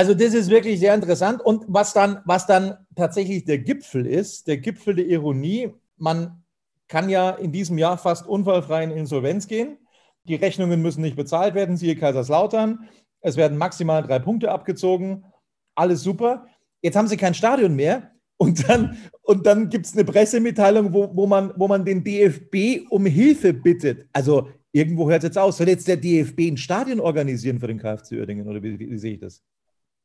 Also 0.00 0.14
das 0.14 0.32
ist 0.32 0.48
wirklich 0.48 0.80
sehr 0.80 0.94
interessant. 0.94 1.42
Und 1.42 1.66
was 1.68 1.92
dann, 1.92 2.22
was 2.24 2.46
dann 2.46 2.86
tatsächlich 2.96 3.44
der 3.44 3.58
Gipfel 3.58 4.06
ist, 4.06 4.46
der 4.46 4.56
Gipfel 4.56 4.94
der 4.94 5.04
Ironie, 5.04 5.74
man 5.98 6.42
kann 6.88 7.10
ja 7.10 7.28
in 7.28 7.52
diesem 7.52 7.76
Jahr 7.76 7.98
fast 7.98 8.26
unfallfrei 8.26 8.82
in 8.84 8.92
Insolvenz 8.92 9.46
gehen. 9.46 9.76
Die 10.24 10.36
Rechnungen 10.36 10.80
müssen 10.80 11.02
nicht 11.02 11.16
bezahlt 11.16 11.54
werden, 11.54 11.76
siehe 11.76 11.96
Kaiserslautern. 11.96 12.88
Es 13.20 13.36
werden 13.36 13.58
maximal 13.58 14.02
drei 14.02 14.20
Punkte 14.20 14.50
abgezogen. 14.50 15.26
Alles 15.74 16.02
super. 16.02 16.46
Jetzt 16.80 16.96
haben 16.96 17.08
sie 17.08 17.18
kein 17.18 17.34
Stadion 17.34 17.76
mehr. 17.76 18.10
Und 18.38 18.70
dann, 18.70 18.96
und 19.20 19.44
dann 19.44 19.68
gibt 19.68 19.84
es 19.84 19.92
eine 19.92 20.06
Pressemitteilung, 20.06 20.94
wo, 20.94 21.14
wo, 21.14 21.26
man, 21.26 21.52
wo 21.58 21.68
man 21.68 21.84
den 21.84 22.02
DFB 22.02 22.86
um 22.88 23.04
Hilfe 23.04 23.52
bittet. 23.52 24.08
Also 24.14 24.48
irgendwo 24.72 25.10
hört 25.10 25.24
es 25.24 25.28
jetzt 25.28 25.38
aus. 25.38 25.58
Soll 25.58 25.68
jetzt 25.68 25.88
der 25.88 25.98
DFB 25.98 26.52
ein 26.52 26.56
Stadion 26.56 27.00
organisieren 27.00 27.60
für 27.60 27.66
den 27.66 27.76
KfC 27.76 28.16
Uerdingen? 28.16 28.48
Oder 28.48 28.62
wie, 28.62 28.78
wie, 28.78 28.90
wie 28.90 28.98
sehe 28.98 29.12
ich 29.12 29.20
das? 29.20 29.42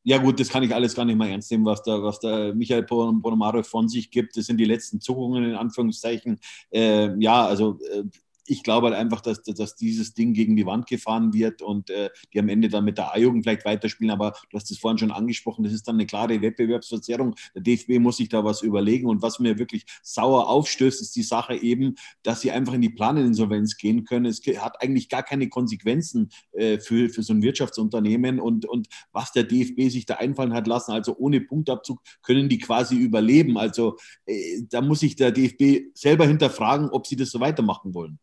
Ja 0.05 0.19
gut, 0.19 0.39
das 0.39 0.49
kann 0.49 0.61
ich 0.61 0.73
alles 0.73 0.93
gar 0.93 1.03
nicht 1.03 1.17
mehr 1.17 1.29
ernst 1.29 1.49
nehmen, 1.49 1.65
was 1.65 1.81
der, 1.81 2.03
was 2.03 2.19
der 2.19 2.53
Michael 2.53 2.83
Bonomaro 2.83 3.63
von 3.63 3.89
sich 3.89 4.11
gibt. 4.11 4.37
Das 4.37 4.45
sind 4.45 4.57
die 4.57 4.65
letzten 4.65 5.01
Zuckungen 5.01 5.43
in 5.43 5.55
Anführungszeichen. 5.55 6.39
Äh, 6.71 7.19
ja, 7.19 7.47
also 7.47 7.79
äh, 7.91 8.03
ich 8.47 8.63
glaube 8.63 8.87
halt 8.87 8.95
einfach, 8.95 9.21
dass, 9.21 9.41
dass 9.41 9.75
dieses 9.75 10.13
Ding 10.13 10.33
gegen 10.33 10.55
die 10.55 10.65
Wand 10.65 10.87
gefahren 10.87 11.33
wird 11.33 11.61
und 11.61 11.89
äh, 11.89 12.09
die 12.33 12.39
am 12.39 12.49
Ende 12.49 12.69
dann 12.69 12.85
mit 12.85 12.97
der 12.97 13.13
A-Jugend 13.13 13.43
vielleicht 13.43 13.65
weiterspielen. 13.65 14.11
Aber 14.11 14.33
du 14.49 14.57
hast 14.57 14.69
es 14.71 14.77
vorhin 14.77 14.97
schon 14.97 15.11
angesprochen, 15.11 15.63
das 15.63 15.73
ist 15.73 15.87
dann 15.87 15.95
eine 15.95 16.05
klare 16.05 16.41
Wettbewerbsverzerrung. 16.41 17.35
Der 17.55 17.61
DFB 17.61 17.99
muss 17.99 18.17
sich 18.17 18.29
da 18.29 18.43
was 18.43 18.61
überlegen. 18.61 19.07
Und 19.07 19.21
was 19.21 19.39
mir 19.39 19.57
wirklich 19.57 19.85
sauer 20.03 20.47
aufstößt, 20.47 21.01
ist 21.01 21.15
die 21.15 21.23
Sache 21.23 21.55
eben, 21.55 21.95
dass 22.23 22.41
sie 22.41 22.51
einfach 22.51 22.73
in 22.73 22.81
die 22.81 22.89
Planeninsolvenz 22.89 23.77
gehen 23.77 24.03
können. 24.03 24.25
Es 24.25 24.41
hat 24.57 24.81
eigentlich 24.81 25.09
gar 25.09 25.23
keine 25.23 25.49
Konsequenzen 25.49 26.29
äh, 26.51 26.79
für, 26.79 27.09
für 27.09 27.23
so 27.23 27.33
ein 27.33 27.41
Wirtschaftsunternehmen. 27.41 28.39
Und, 28.39 28.65
und 28.65 28.87
was 29.11 29.31
der 29.31 29.43
DFB 29.43 29.89
sich 29.89 30.05
da 30.05 30.15
einfallen 30.15 30.53
hat 30.53 30.67
lassen, 30.67 30.91
also 30.91 31.15
ohne 31.17 31.41
Punktabzug, 31.41 32.01
können 32.21 32.49
die 32.49 32.59
quasi 32.59 32.95
überleben. 32.95 33.57
Also 33.57 33.97
äh, 34.25 34.61
da 34.69 34.81
muss 34.81 34.99
sich 34.99 35.15
der 35.15 35.31
DFB 35.31 35.95
selber 35.95 36.27
hinterfragen, 36.27 36.89
ob 36.89 37.07
sie 37.07 37.15
das 37.15 37.31
so 37.31 37.39
weitermachen 37.39 37.93
wollen. 37.93 38.19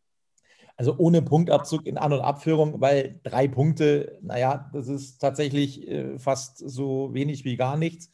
Also 0.76 0.94
ohne 0.98 1.22
Punktabzug 1.22 1.86
in 1.86 1.98
An- 1.98 2.12
und 2.12 2.20
Abführung, 2.20 2.80
weil 2.80 3.20
drei 3.22 3.46
Punkte, 3.48 4.18
naja, 4.22 4.70
das 4.72 4.88
ist 4.88 5.18
tatsächlich 5.18 5.86
äh, 5.88 6.18
fast 6.18 6.58
so 6.58 7.12
wenig 7.12 7.44
wie 7.44 7.56
gar 7.56 7.76
nichts. 7.76 8.10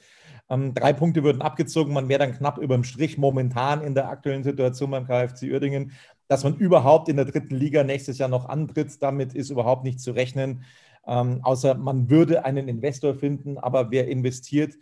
Ähm, 0.51 0.75
drei 0.75 0.93
Punkte 0.93 1.23
würden 1.25 1.43
abgezogen, 1.43 1.93
man 1.93 2.09
wäre 2.09 2.21
dann 2.21 2.35
knapp 2.35 2.59
über 2.59 2.75
dem 2.75 2.85
Strich 2.85 3.19
momentan 3.19 3.83
in 3.83 3.95
der 3.95 4.09
aktuellen 4.09 4.45
Situation 4.45 4.91
beim 4.91 5.07
KfC 5.07 5.51
Uerdingen. 5.51 5.93
Dass 6.27 6.45
man 6.45 6.57
überhaupt 6.57 7.09
in 7.09 7.17
der 7.17 7.25
dritten 7.25 7.55
Liga 7.55 7.85
nächstes 7.85 8.19
Jahr 8.19 8.29
noch 8.29 8.49
antritt, 8.49 9.03
damit 9.03 9.35
ist 9.35 9.51
überhaupt 9.51 9.85
nicht 9.85 10.01
zu 10.01 10.13
rechnen. 10.13 10.65
Ähm, 11.07 11.41
außer 11.43 11.75
man 11.75 12.11
würde 12.11 12.45
einen 12.45 12.69
Investor 12.69 13.15
finden, 13.15 13.57
aber 13.59 13.91
wer 13.91 14.09
investiert 14.09 14.75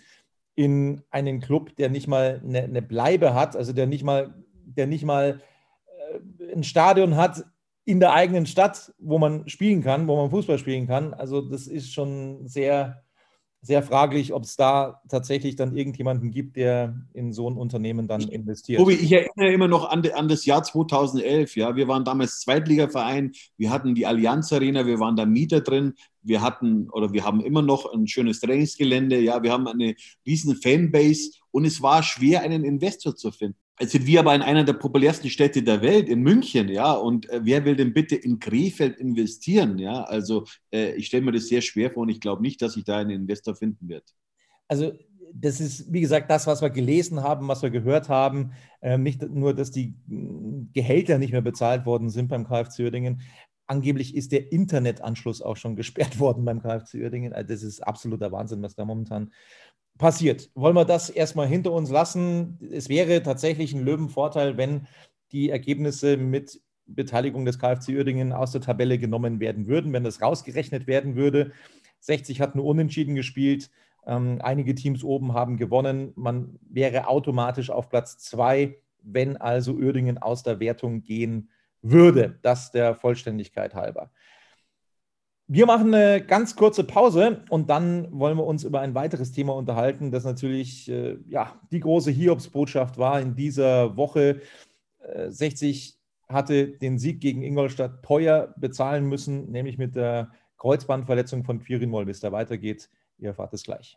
in 0.57 1.03
einen 1.11 1.41
Club, 1.41 1.77
der 1.77 1.91
nicht 1.91 2.09
mal 2.09 2.41
eine, 2.43 2.63
eine 2.63 2.83
Bleibe 2.83 3.35
hat, 3.35 3.55
also 3.55 3.73
der 3.73 3.87
nicht 3.87 4.03
mal, 4.03 4.35
der 4.65 4.87
nicht 4.87 5.05
mal 5.05 5.41
äh, 5.87 6.53
ein 6.53 6.65
Stadion 6.65 7.17
hat, 7.17 7.45
in 7.87 8.01
der 8.01 8.13
eigenen 8.13 8.47
Stadt, 8.47 8.93
wo 8.99 9.19
man 9.19 9.49
spielen 9.49 9.81
kann, 9.81 10.09
wo 10.09 10.17
man 10.17 10.29
Fußball 10.29 10.59
spielen 10.59 10.89
kann. 10.89 11.15
Also 11.15 11.41
das 11.41 11.69
ist 11.69 11.93
schon 11.93 12.49
sehr, 12.49 13.05
sehr 13.63 13.81
fraglich, 13.85 14.33
ob 14.33 14.43
es 14.43 14.57
da 14.57 15.01
tatsächlich 15.09 15.55
dann 15.55 15.77
irgendjemanden 15.77 16.33
gibt, 16.33 16.57
der 16.57 17.01
in 17.15 17.33
so 17.33 17.49
ein 17.49 17.57
Unternehmen 17.57 18.09
dann 18.09 18.23
investiert. 18.23 18.81
Tobi, 18.81 18.95
ich 18.95 19.13
erinnere 19.13 19.53
immer 19.53 19.69
noch 19.69 19.89
an, 19.89 20.05
an, 20.11 20.29
das 20.29 20.45
Jahr 20.47 20.65
2011. 20.65 21.55
Ja, 21.55 21.77
wir 21.77 21.87
waren 21.87 22.05
damals 22.05 22.41
Zweitligaverein, 22.41 23.31
wir 23.57 23.71
hatten 23.71 23.95
die 23.95 24.05
Allianz 24.05 24.53
Arena, 24.53 24.85
wir 24.85 24.99
waren 24.99 25.15
da 25.15 25.25
Mieter 25.25 25.61
drin, 25.61 25.95
wir 26.23 26.43
hatten 26.43 26.91
oder 26.91 27.13
wir 27.13 27.25
haben 27.25 27.41
immer 27.41 27.63
noch 27.63 27.93
ein 27.93 28.09
schönes 28.09 28.41
Trainingsgelände, 28.41 29.21
ja, 29.21 29.45
wir 29.45 29.53
haben 29.53 29.69
eine 29.69 29.95
riesen 30.27 30.57
Fanbase 30.57 31.31
und 31.53 31.65
es 31.65 31.81
war 31.81 32.03
schwer, 32.03 32.43
einen 32.43 32.65
Investor 32.65 33.15
zu 33.15 33.31
finden. 33.31 33.59
Jetzt 33.79 33.93
sind 33.93 34.07
wir 34.07 34.21
aber 34.21 34.35
in 34.35 34.43
einer 34.43 34.65
der 34.65 34.73
populärsten 34.73 35.29
Städte 35.29 35.63
der 35.63 35.83
Welt, 35.83 36.09
in 36.09 36.23
München, 36.23 36.69
ja. 36.69 36.93
Und 36.93 37.29
äh, 37.29 37.41
wer 37.43 37.65
will 37.65 37.77
denn 37.77 37.93
bitte 37.93 38.17
in 38.17 38.39
Krefeld 38.39 38.99
investieren, 38.99 39.79
ja? 39.79 40.03
Also 40.05 40.45
äh, 40.73 40.95
ich 40.95 41.07
stelle 41.07 41.25
mir 41.25 41.33
das 41.33 41.49
sehr 41.49 41.61
schwer 41.61 41.91
vor 41.91 42.05
und 42.05 42.09
ich 42.09 42.21
glaube 42.21 42.41
nicht, 42.41 42.63
dass 42.63 42.73
sich 42.73 42.85
da 42.85 42.99
einen 42.99 43.11
Investor 43.11 43.55
finden 43.55 43.89
wird. 43.89 44.05
Also 44.67 44.93
das 45.33 45.61
ist, 45.61 45.93
wie 45.93 46.01
gesagt, 46.01 46.31
das, 46.31 46.47
was 46.47 46.63
wir 46.63 46.71
gelesen 46.71 47.23
haben, 47.23 47.49
was 47.49 47.63
wir 47.63 47.71
gehört 47.71 48.09
haben. 48.09 48.53
Ähm, 48.81 49.03
nicht 49.03 49.23
nur, 49.23 49.55
dass 49.55 49.71
die 49.71 49.95
mm, 50.07 50.73
Gehälter 50.73 51.19
nicht 51.19 51.33
mehr 51.33 51.43
bezahlt 51.43 51.85
worden 51.85 52.09
sind 52.09 52.29
beim 52.29 52.47
KfC 52.47 52.85
Uerdingen. 52.85 53.21
Angeblich 53.67 54.15
ist 54.15 54.33
der 54.33 54.53
Internetanschluss 54.53 55.43
auch 55.43 55.57
schon 55.57 55.77
gesperrt 55.77 56.19
worden 56.21 56.45
beim 56.45 56.63
KfC 56.63 57.03
Uerdingen. 57.03 57.33
Also 57.33 57.49
das 57.49 57.63
ist 57.63 57.81
absoluter 57.81 58.33
Wahnsinn, 58.33 58.63
was 58.63 58.75
da 58.75 58.85
momentan 58.85 59.33
passiert. 59.99 60.51
Wollen 60.55 60.77
wir 60.77 60.85
das 60.85 61.11
erstmal 61.11 61.47
hinter 61.47 61.73
uns 61.73 61.91
lassen? 61.91 62.59
Es 62.73 62.89
wäre 62.89 63.23
tatsächlich 63.23 63.75
ein 63.75 63.85
Löwenvorteil, 63.85 64.57
wenn 64.57 64.87
die 65.33 65.51
Ergebnisse 65.51 66.17
mit 66.17 66.61
Beteiligung 66.87 67.45
des 67.45 67.59
KfC 67.59 67.97
Uerdingen 67.97 68.33
aus 68.33 68.53
der 68.53 68.61
Tabelle 68.61 68.99
genommen 68.99 69.41
werden 69.41 69.67
würden, 69.67 69.93
wenn 69.93 70.05
das 70.05 70.23
rausgerechnet 70.23 70.87
werden 70.87 71.17
würde. 71.17 71.53
60 72.01 72.41
hat 72.41 72.55
nur 72.55 72.65
unentschieden 72.65 73.15
gespielt. 73.15 73.71
Ähm, 74.07 74.39
einige 74.43 74.75
Teams 74.75 75.03
oben 75.03 75.35
haben 75.35 75.57
gewonnen. 75.57 76.13
Man 76.15 76.59
wäre 76.69 77.09
automatisch 77.09 77.71
auf 77.71 77.89
Platz 77.89 78.19
zwei, 78.19 78.79
wenn 79.03 79.37
also 79.37 79.73
Uerdingen 79.73 80.19
aus 80.19 80.43
der 80.43 80.61
Wertung 80.61 81.03
gehen 81.03 81.51
würde. 81.83 82.39
Das 82.43 82.71
der 82.71 82.95
Vollständigkeit 82.95 83.75
halber. 83.75 84.11
Wir 85.49 85.65
machen 85.67 85.95
eine 85.95 86.21
ganz 86.25 86.57
kurze 86.57 86.83
Pause 86.83 87.45
und 87.51 87.71
dann 87.71 88.09
wollen 88.11 88.37
wir 88.37 88.45
uns 88.45 88.65
über 88.65 88.81
ein 88.81 88.97
weiteres 88.97 89.31
Thema 89.31 89.55
unterhalten, 89.55 90.11
das 90.11 90.25
natürlich 90.25 90.91
äh, 90.91 91.19
ja, 91.29 91.55
die 91.71 91.79
große 91.79 92.11
Hiobsbotschaft 92.11 92.99
war 92.99 93.21
in 93.21 93.37
dieser 93.37 93.97
Woche. 93.97 94.41
Äh, 94.99 95.31
60 95.31 95.97
hatte 96.29 96.67
den 96.67 96.99
Sieg 96.99 97.21
gegen 97.21 97.43
Ingolstadt 97.43 98.03
teuer 98.03 98.55
bezahlen 98.57 99.09
müssen, 99.09 99.53
nämlich 99.53 99.79
mit 99.79 99.95
der 99.95 100.33
Kreuzbandverletzung 100.59 101.45
von 101.45 101.61
Quirin 101.61 101.91
Moll. 101.91 102.07
Bis 102.07 102.19
da 102.19 102.33
weitergeht, 102.33 102.91
ihr 103.19 103.29
erfahrt 103.29 103.55
es 103.55 103.63
gleich. 103.63 103.97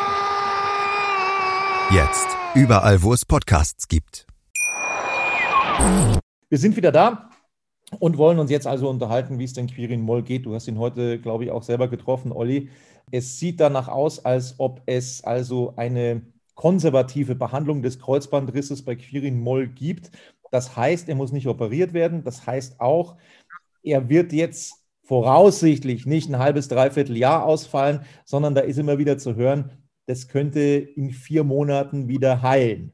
Jetzt. 1.89 2.27
Überall, 2.53 3.01
wo 3.01 3.13
es 3.13 3.25
Podcasts 3.25 3.87
gibt. 3.87 4.27
Wir 6.49 6.57
sind 6.57 6.75
wieder 6.75 6.91
da 6.91 7.29
und 7.99 8.17
wollen 8.17 8.39
uns 8.39 8.51
jetzt 8.51 8.67
also 8.67 8.89
unterhalten, 8.89 9.39
wie 9.39 9.45
es 9.45 9.53
denn 9.53 9.67
Quirin 9.67 10.01
Moll 10.01 10.21
geht. 10.21 10.45
Du 10.45 10.53
hast 10.53 10.67
ihn 10.67 10.77
heute, 10.77 11.19
glaube 11.19 11.45
ich, 11.45 11.51
auch 11.51 11.63
selber 11.63 11.87
getroffen, 11.87 12.31
Olli. 12.31 12.69
Es 13.11 13.39
sieht 13.39 13.59
danach 13.59 13.87
aus, 13.87 14.23
als 14.23 14.55
ob 14.59 14.81
es 14.85 15.23
also 15.23 15.73
eine 15.75 16.21
konservative 16.55 17.35
Behandlung 17.35 17.81
des 17.81 17.99
Kreuzbandrisses 17.99 18.85
bei 18.85 18.95
Quirin 18.95 19.39
Moll 19.39 19.67
gibt. 19.67 20.11
Das 20.51 20.75
heißt, 20.75 21.09
er 21.09 21.15
muss 21.15 21.31
nicht 21.31 21.47
operiert 21.47 21.93
werden. 21.93 22.23
Das 22.23 22.45
heißt 22.45 22.79
auch, 22.79 23.17
er 23.83 24.09
wird 24.09 24.33
jetzt 24.33 24.75
voraussichtlich 25.03 26.05
nicht 26.05 26.29
ein 26.29 26.39
halbes, 26.39 26.67
dreiviertel 26.67 27.17
Jahr 27.17 27.43
ausfallen, 27.43 28.05
sondern 28.23 28.55
da 28.55 28.61
ist 28.61 28.77
immer 28.77 28.97
wieder 28.97 29.17
zu 29.17 29.35
hören, 29.35 29.71
das 30.05 30.27
könnte 30.27 30.59
in 30.59 31.11
vier 31.11 31.43
Monaten 31.43 32.07
wieder 32.07 32.41
heilen. 32.41 32.93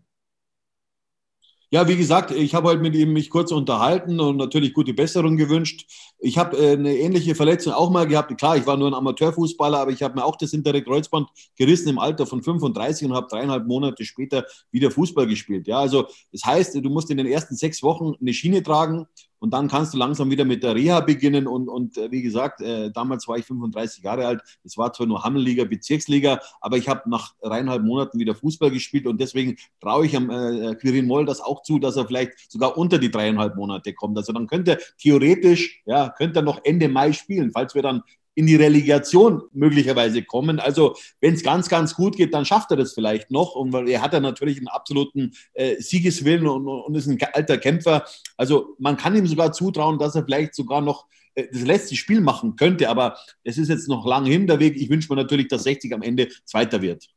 Ja, 1.70 1.86
wie 1.86 1.98
gesagt, 1.98 2.32
ich 2.32 2.56
habe 2.56 2.70
heute 2.70 2.82
mit 2.82 2.96
ihm 2.96 3.12
mich 3.12 3.30
kurz 3.30 3.52
unterhalten 3.52 4.22
und 4.22 4.38
natürlich 4.38 4.74
gute 4.74 4.94
Besserung 4.94 5.36
gewünscht. 5.36 5.86
Ich 6.18 6.38
habe 6.38 6.56
äh, 6.56 6.72
eine 6.72 6.96
ähnliche 6.96 7.36
Verletzung 7.36 7.74
auch 7.74 7.90
mal 7.90 8.08
gehabt. 8.08 8.38
Klar, 8.38 8.56
ich 8.56 8.66
war 8.66 8.78
nur 8.78 8.88
ein 8.88 8.94
Amateurfußballer, 8.94 9.78
aber 9.78 9.92
ich 9.92 10.02
habe 10.02 10.16
mir 10.16 10.24
auch 10.24 10.38
das 10.38 10.52
hintere 10.52 10.82
Kreuzband 10.82 11.28
gerissen 11.58 11.90
im 11.90 12.00
Alter 12.00 12.26
von 12.26 12.42
35 12.42 13.10
und 13.10 13.16
habe 13.16 13.28
dreieinhalb 13.30 13.68
Monate 13.68 14.06
später 14.06 14.46
wieder 14.72 14.92
Fußball 14.92 15.28
gespielt. 15.28 15.68
Ja, 15.68 15.80
also 15.80 16.08
das 16.32 16.46
heißt, 16.46 16.76
du 16.76 16.90
musst 16.90 17.12
in 17.12 17.18
den 17.18 17.28
ersten 17.28 17.58
sechs 17.58 17.84
Wochen 17.84 18.14
eine 18.22 18.34
Schiene 18.34 18.64
tragen 18.64 19.06
und 19.40 19.54
dann 19.54 19.68
kannst 19.68 19.94
du 19.94 19.98
langsam 19.98 20.30
wieder 20.30 20.46
mit 20.46 20.64
der 20.64 20.76
Reha 20.76 21.00
beginnen. 21.02 21.48
Und, 21.48 21.70
und 21.70 21.98
äh, 21.98 22.12
wie 22.12 22.22
gesagt, 22.22 22.62
äh, 22.62 22.92
damals 22.92 23.28
war 23.28 23.38
ich 23.38 23.46
35 23.46 24.04
Jahre 24.04 24.26
alt. 24.26 24.42
Es 24.64 24.78
war 24.78 24.94
zwar 24.94 25.08
nur 25.08 25.24
Hammelliga, 25.24 25.66
Bezirksliga, 25.66 26.40
aber 26.62 26.78
ich 26.78 26.90
habe 26.90 27.10
nach 27.10 27.34
dreieinhalb 27.42 27.84
Monaten 27.84 28.20
wieder 28.20 28.36
Fußball 28.36 28.72
gespielt 28.72 29.08
und 29.08 29.20
deswegen 29.20 29.58
traue 29.80 30.06
ich 30.06 30.16
am 30.16 30.30
äh, 30.30 30.76
Quirin 30.76 31.08
Moll 31.08 31.26
das 31.26 31.42
auch 31.42 31.62
zu, 31.64 31.80
dass 31.80 31.96
er 31.96 32.08
vielleicht 32.08 32.52
sogar 32.52 32.78
unter 32.78 32.98
die 32.98 33.12
dreieinhalb 33.12 33.56
Monate 33.56 33.94
kommt. 33.94 34.18
Also 34.18 34.34
dann 34.34 34.48
könnte 34.48 34.80
theoretisch, 34.98 35.82
ja, 35.86 36.10
könnte 36.10 36.40
er 36.40 36.44
noch 36.44 36.60
Ende 36.64 36.90
Mai 36.90 37.14
spielen, 37.14 37.52
falls 37.52 37.76
wir 37.76 37.82
dann 37.82 38.04
in 38.38 38.46
die 38.46 38.56
Relegation 38.56 39.42
möglicherweise 39.52 40.22
kommen. 40.22 40.60
Also 40.60 40.96
wenn 41.22 41.34
es 41.34 41.42
ganz, 41.42 41.70
ganz 41.70 41.96
gut 41.96 42.16
geht, 42.16 42.36
dann 42.36 42.46
schafft 42.46 42.70
er 42.70 42.78
das 42.78 42.94
vielleicht 42.94 43.32
noch. 43.32 43.56
Und 43.56 43.74
er 43.74 44.00
hat 44.04 44.14
ja 44.14 44.20
natürlich 44.20 44.60
einen 44.60 44.68
absoluten 44.68 45.32
äh, 45.56 45.82
Siegeswillen 45.82 46.48
und, 46.48 46.68
und, 46.68 46.94
ist 46.94 47.08
ein 47.08 47.18
alter 47.34 47.58
Kämpfer. 47.58 48.06
Also 48.38 48.76
man 48.78 48.96
kann 48.96 49.16
ihm 49.16 49.26
sogar 49.26 49.54
zutrauen, 49.54 49.98
dass 49.98 50.14
er 50.14 50.24
vielleicht 50.24 50.54
sogar 50.54 50.82
noch 50.82 51.08
äh, 51.34 51.48
das 51.52 51.64
letzte 51.64 51.96
Spiel 51.96 52.22
machen 52.22 52.56
könnte. 52.56 52.90
Aber 52.90 53.18
es 53.44 53.58
ist 53.58 53.70
jetzt 53.70 53.88
noch 53.88 54.06
lang 54.06 54.28
hin 54.28 54.46
der 54.46 54.60
Weg. 54.60 54.76
Ich 54.76 54.92
wünsche 54.92 55.12
mir 55.12 55.20
natürlich, 55.20 55.48
dass 55.48 55.64
60 55.64 55.92
am 55.96 56.04
Ende 56.04 56.28
Zweiter 56.46 56.84
wird. 56.84 57.08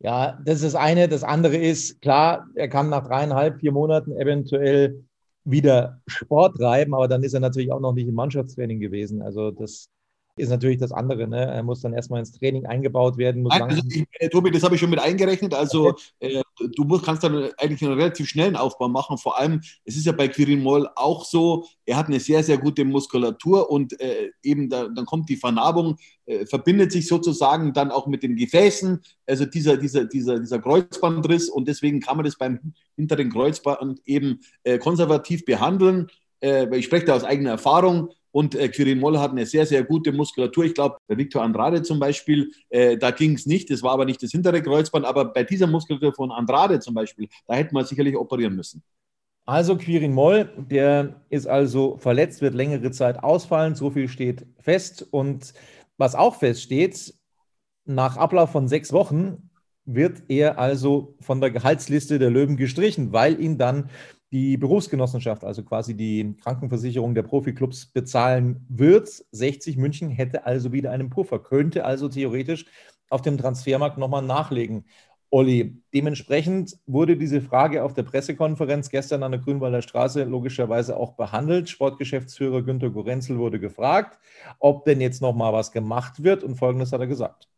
Ja, 0.00 0.38
das 0.44 0.56
ist 0.56 0.64
das 0.64 0.74
eine. 0.74 1.08
Das 1.08 1.24
andere 1.24 1.56
ist, 1.56 2.02
klar, 2.02 2.48
er 2.54 2.68
kann 2.68 2.90
nach 2.90 3.06
dreieinhalb, 3.06 3.60
vier 3.60 3.72
Monaten 3.72 4.12
eventuell 4.12 5.04
wieder 5.44 6.02
Sport 6.06 6.58
treiben, 6.58 6.94
aber 6.94 7.08
dann 7.08 7.22
ist 7.22 7.32
er 7.32 7.40
natürlich 7.40 7.72
auch 7.72 7.80
noch 7.80 7.94
nicht 7.94 8.08
im 8.08 8.14
Mannschaftstraining 8.14 8.78
gewesen. 8.78 9.22
Also 9.22 9.50
das 9.50 9.88
ist 10.40 10.48
natürlich 10.48 10.78
das 10.78 10.92
andere. 10.92 11.28
Ne? 11.28 11.44
Er 11.44 11.62
muss 11.62 11.80
dann 11.80 11.92
erstmal 11.92 12.20
ins 12.20 12.32
Training 12.32 12.66
eingebaut 12.66 13.18
werden. 13.18 13.44
Nein, 13.44 13.62
also 13.62 13.82
ich, 13.88 14.30
Tobi, 14.30 14.50
das 14.50 14.62
habe 14.62 14.74
ich 14.74 14.80
schon 14.80 14.90
mit 14.90 14.98
eingerechnet. 14.98 15.54
Also 15.54 15.94
äh, 16.18 16.42
du 16.74 16.84
musst, 16.84 17.04
kannst 17.04 17.22
dann 17.22 17.50
eigentlich 17.58 17.82
einen 17.82 17.98
relativ 17.98 18.28
schnellen 18.28 18.56
Aufbau 18.56 18.88
machen. 18.88 19.18
Vor 19.18 19.38
allem, 19.38 19.60
es 19.84 19.96
ist 19.96 20.06
ja 20.06 20.12
bei 20.12 20.28
Quirin 20.28 20.62
Moll 20.62 20.88
auch 20.96 21.24
so, 21.24 21.64
er 21.84 21.96
hat 21.96 22.06
eine 22.06 22.20
sehr, 22.20 22.42
sehr 22.42 22.58
gute 22.58 22.84
Muskulatur 22.84 23.70
und 23.70 24.00
äh, 24.00 24.30
eben 24.42 24.68
da, 24.68 24.88
dann 24.88 25.06
kommt 25.06 25.28
die 25.28 25.36
Vernarbung, 25.36 25.96
äh, 26.26 26.46
verbindet 26.46 26.92
sich 26.92 27.06
sozusagen 27.06 27.72
dann 27.72 27.90
auch 27.90 28.06
mit 28.06 28.22
den 28.22 28.36
Gefäßen, 28.36 29.00
also 29.26 29.44
dieser, 29.44 29.76
dieser, 29.76 30.04
dieser, 30.04 30.38
dieser 30.38 30.58
Kreuzbandriss 30.60 31.48
und 31.48 31.68
deswegen 31.68 32.00
kann 32.00 32.16
man 32.16 32.24
das 32.24 32.36
beim 32.36 32.74
hinteren 32.96 33.30
Kreuzband 33.30 34.00
eben 34.04 34.40
äh, 34.62 34.78
konservativ 34.78 35.44
behandeln. 35.44 36.08
Äh, 36.40 36.74
ich 36.76 36.86
spreche 36.86 37.06
da 37.06 37.16
aus 37.16 37.24
eigener 37.24 37.50
Erfahrung 37.50 38.10
und 38.32 38.54
äh, 38.54 38.68
Quirin 38.68 39.00
Moll 39.00 39.18
hat 39.18 39.32
eine 39.32 39.46
sehr, 39.46 39.66
sehr 39.66 39.82
gute 39.82 40.12
Muskulatur. 40.12 40.64
Ich 40.64 40.74
glaube, 40.74 40.98
der 41.08 41.18
Victor 41.18 41.42
Andrade 41.42 41.82
zum 41.82 41.98
Beispiel, 41.98 42.52
äh, 42.68 42.96
da 42.96 43.10
ging 43.10 43.34
es 43.34 43.46
nicht. 43.46 43.70
Das 43.70 43.82
war 43.82 43.92
aber 43.92 44.04
nicht 44.04 44.22
das 44.22 44.30
hintere 44.30 44.62
Kreuzband. 44.62 45.04
Aber 45.04 45.24
bei 45.26 45.42
dieser 45.42 45.66
Muskulatur 45.66 46.12
von 46.14 46.30
Andrade 46.30 46.78
zum 46.80 46.94
Beispiel, 46.94 47.28
da 47.46 47.54
hätte 47.54 47.74
man 47.74 47.84
sicherlich 47.84 48.16
operieren 48.16 48.54
müssen. 48.54 48.82
Also 49.46 49.76
Quirin 49.76 50.14
Moll, 50.14 50.48
der 50.56 51.22
ist 51.28 51.46
also 51.48 51.96
verletzt, 51.96 52.40
wird 52.40 52.54
längere 52.54 52.92
Zeit 52.92 53.22
ausfallen. 53.22 53.74
So 53.74 53.90
viel 53.90 54.08
steht 54.08 54.46
fest. 54.60 55.06
Und 55.10 55.52
was 55.96 56.14
auch 56.14 56.36
feststeht, 56.36 57.14
nach 57.84 58.16
Ablauf 58.16 58.50
von 58.52 58.68
sechs 58.68 58.92
Wochen 58.92 59.50
wird 59.84 60.22
er 60.28 60.58
also 60.58 61.16
von 61.20 61.40
der 61.40 61.50
Gehaltsliste 61.50 62.20
der 62.20 62.30
Löwen 62.30 62.56
gestrichen, 62.56 63.12
weil 63.12 63.40
ihn 63.40 63.58
dann 63.58 63.90
die 64.32 64.56
Berufsgenossenschaft, 64.56 65.44
also 65.44 65.64
quasi 65.64 65.96
die 65.96 66.36
Krankenversicherung 66.42 67.14
der 67.14 67.22
Profiklubs, 67.22 67.86
bezahlen 67.86 68.64
wird. 68.68 69.08
60 69.32 69.76
München 69.76 70.10
hätte 70.10 70.46
also 70.46 70.72
wieder 70.72 70.92
einen 70.92 71.10
Puffer, 71.10 71.40
könnte 71.40 71.84
also 71.84 72.08
theoretisch 72.08 72.66
auf 73.08 73.22
dem 73.22 73.38
Transfermarkt 73.38 73.98
nochmal 73.98 74.22
nachlegen. 74.22 74.84
Olli, 75.32 75.80
dementsprechend 75.94 76.76
wurde 76.86 77.16
diese 77.16 77.40
Frage 77.40 77.84
auf 77.84 77.94
der 77.94 78.02
Pressekonferenz 78.02 78.90
gestern 78.90 79.22
an 79.22 79.32
der 79.32 79.40
Grünwalder 79.40 79.82
Straße 79.82 80.24
logischerweise 80.24 80.96
auch 80.96 81.12
behandelt. 81.14 81.68
Sportgeschäftsführer 81.68 82.62
Günter 82.62 82.90
Gorenzel 82.90 83.38
wurde 83.38 83.60
gefragt, 83.60 84.18
ob 84.58 84.84
denn 84.84 85.00
jetzt 85.00 85.22
nochmal 85.22 85.52
was 85.52 85.70
gemacht 85.70 86.24
wird 86.24 86.42
und 86.42 86.56
Folgendes 86.56 86.92
hat 86.92 87.00
er 87.00 87.06
gesagt. 87.06 87.49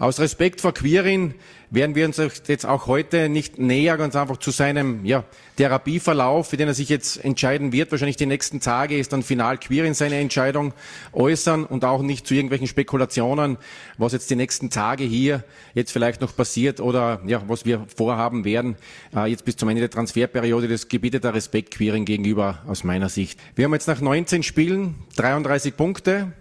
Aus 0.00 0.18
Respekt 0.18 0.62
vor 0.62 0.72
Quirin 0.72 1.34
werden 1.68 1.94
wir 1.94 2.06
uns 2.06 2.16
jetzt 2.16 2.64
auch 2.64 2.86
heute 2.86 3.28
nicht 3.28 3.58
näher 3.58 3.98
ganz 3.98 4.16
einfach 4.16 4.38
zu 4.38 4.50
seinem 4.50 5.04
ja, 5.04 5.24
Therapieverlauf, 5.58 6.48
für 6.48 6.56
den 6.56 6.68
er 6.68 6.74
sich 6.74 6.88
jetzt 6.88 7.22
entscheiden 7.22 7.70
wird, 7.70 7.90
wahrscheinlich 7.90 8.16
die 8.16 8.24
nächsten 8.24 8.60
Tage 8.60 8.98
ist 8.98 9.12
dann 9.12 9.22
final 9.22 9.58
Quirin 9.58 9.92
seine 9.92 10.16
Entscheidung 10.16 10.72
äußern 11.12 11.66
und 11.66 11.84
auch 11.84 12.00
nicht 12.00 12.26
zu 12.26 12.32
irgendwelchen 12.32 12.66
Spekulationen, 12.66 13.58
was 13.98 14.14
jetzt 14.14 14.30
die 14.30 14.36
nächsten 14.36 14.70
Tage 14.70 15.04
hier 15.04 15.44
jetzt 15.74 15.92
vielleicht 15.92 16.22
noch 16.22 16.34
passiert 16.34 16.80
oder 16.80 17.20
ja, 17.26 17.42
was 17.46 17.66
wir 17.66 17.84
vorhaben 17.94 18.46
werden, 18.46 18.76
äh, 19.14 19.26
jetzt 19.26 19.44
bis 19.44 19.56
zum 19.56 19.68
Ende 19.68 19.80
der 19.80 19.90
Transferperiode. 19.90 20.66
Das 20.66 20.88
gebietet 20.88 21.24
der 21.24 21.34
Respekt 21.34 21.74
Quirin 21.74 22.06
gegenüber 22.06 22.62
aus 22.66 22.84
meiner 22.84 23.10
Sicht. 23.10 23.38
Wir 23.54 23.66
haben 23.66 23.74
jetzt 23.74 23.86
nach 23.86 24.00
19 24.00 24.44
Spielen 24.44 24.94
33 25.16 25.76
Punkte. 25.76 26.32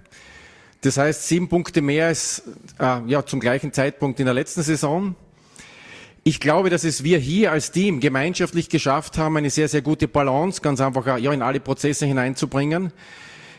Das 0.81 0.97
heißt, 0.97 1.27
sieben 1.27 1.49
Punkte 1.49 1.81
mehr 1.81 2.07
als 2.07 2.43
äh, 2.79 3.01
ja, 3.07 3.25
zum 3.25 3.39
gleichen 3.39 3.73
Zeitpunkt 3.73 4.19
in 4.19 4.25
der 4.25 4.33
letzten 4.33 4.61
Saison. 4.61 5.15
Ich 6.23 6.39
glaube, 6.39 6.69
dass 6.69 6.83
es 6.83 7.03
wir 7.03 7.17
hier 7.17 7.51
als 7.51 7.71
Team 7.71 7.99
gemeinschaftlich 7.99 8.69
geschafft 8.69 9.17
haben, 9.17 9.35
eine 9.35 9.49
sehr, 9.49 9.67
sehr 9.67 9.81
gute 9.81 10.07
Balance 10.07 10.61
ganz 10.61 10.79
einfach 10.79 11.05
äh, 11.07 11.19
ja, 11.19 11.33
in 11.33 11.41
alle 11.41 11.59
Prozesse 11.59 12.05
hineinzubringen. 12.05 12.93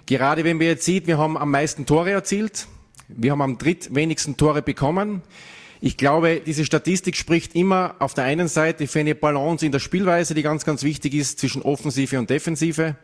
Gerade 0.06 0.44
wenn 0.44 0.60
wir 0.60 0.68
jetzt 0.68 0.84
sieht, 0.84 1.06
wir 1.06 1.18
haben 1.18 1.36
am 1.36 1.50
meisten 1.50 1.84
Tore 1.84 2.10
erzielt. 2.10 2.66
Wir 3.08 3.32
haben 3.32 3.42
am 3.42 3.58
drittwenigsten 3.58 4.36
Tore 4.36 4.62
bekommen. 4.62 5.22
Ich 5.82 5.96
glaube, 5.96 6.40
diese 6.44 6.64
Statistik 6.64 7.16
spricht 7.16 7.54
immer 7.54 7.96
auf 7.98 8.14
der 8.14 8.24
einen 8.24 8.48
Seite 8.48 8.86
für 8.86 9.00
eine 9.00 9.14
Balance 9.14 9.64
in 9.64 9.72
der 9.72 9.78
Spielweise, 9.78 10.34
die 10.34 10.42
ganz, 10.42 10.64
ganz 10.64 10.82
wichtig 10.82 11.14
ist 11.14 11.38
zwischen 11.38 11.62
Offensive 11.62 12.18
und 12.18 12.30
Defensive. 12.30 12.96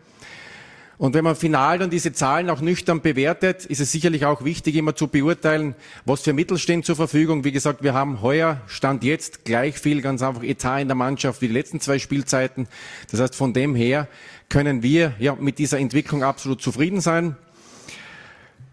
Und 0.99 1.13
wenn 1.15 1.25
man 1.25 1.37
final 1.37 1.79
dann 1.79 1.91
diese 1.91 2.13
Zahlen 2.15 2.49
auch 2.49 2.63
nüchtern 2.63 3.03
bewertet, 3.03 3.67
ist 3.67 3.81
es 3.81 3.93
sicherlich 3.93 4.25
auch 4.25 4.45
wichtig, 4.45 4.77
immer 4.77 4.95
zu 4.95 5.09
beurteilen, 5.09 5.75
was 6.07 6.23
für 6.23 6.33
Mittel 6.33 6.57
stehen 6.57 6.83
zur 6.83 6.97
Verfügung. 6.97 7.45
Wie 7.45 7.53
gesagt, 7.53 7.83
wir 7.83 7.93
haben 7.93 8.23
heuer, 8.23 8.63
Stand 8.67 9.05
jetzt, 9.05 9.45
gleich 9.45 9.79
viel 9.79 10.01
ganz 10.01 10.23
einfach 10.23 10.43
Etat 10.43 10.81
in 10.81 10.89
der 10.89 10.95
Mannschaft 10.95 11.43
wie 11.43 11.49
die 11.49 11.55
letzten 11.55 11.81
zwei 11.81 11.99
Spielzeiten. 11.99 12.67
Das 13.11 13.21
heißt, 13.21 13.35
von 13.35 13.53
dem 13.53 13.75
her 13.75 14.09
können 14.49 14.83
wir 14.83 15.13
ja 15.19 15.35
mit 15.35 15.59
dieser 15.59 15.79
Entwicklung 15.79 16.23
absolut 16.23 16.63
zufrieden 16.63 17.03
sein. 17.03 17.37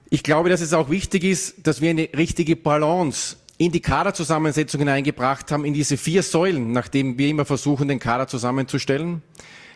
Ich 0.09 0.23
glaube, 0.23 0.49
dass 0.49 0.61
es 0.61 0.73
auch 0.73 0.89
wichtig 0.89 1.25
ist, 1.25 1.67
dass 1.67 1.81
wir 1.81 1.89
eine 1.89 2.07
richtige 2.15 2.55
Balance 2.55 3.35
in 3.57 3.71
die 3.71 3.81
Kaderzusammensetzung 3.81 4.79
hineingebracht 4.79 5.51
haben, 5.51 5.65
in 5.65 5.73
diese 5.73 5.97
vier 5.97 6.23
Säulen, 6.23 6.71
nachdem 6.71 7.17
wir 7.17 7.27
immer 7.27 7.45
versuchen, 7.45 7.87
den 7.87 7.99
Kader 7.99 8.27
zusammenzustellen 8.27 9.21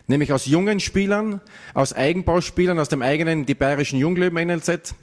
nämlich 0.08 0.34
aus 0.34 0.46
jungen 0.46 0.80
Spielern, 0.80 1.42
aus 1.74 1.94
Eigenbauspielern, 1.94 2.80
aus 2.80 2.90
dem 2.90 3.02
eigenen, 3.02 3.46
die 3.46 3.56
bayerischen 3.56 4.00
Junglöwen 4.00 4.48
NLZ, 4.48 4.96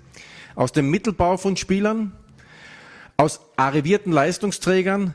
aus 0.54 0.72
dem 0.72 0.90
Mittelbau 0.90 1.36
von 1.36 1.56
Spielern, 1.56 2.12
aus 3.16 3.40
arrivierten 3.56 4.12
Leistungsträgern 4.12 5.14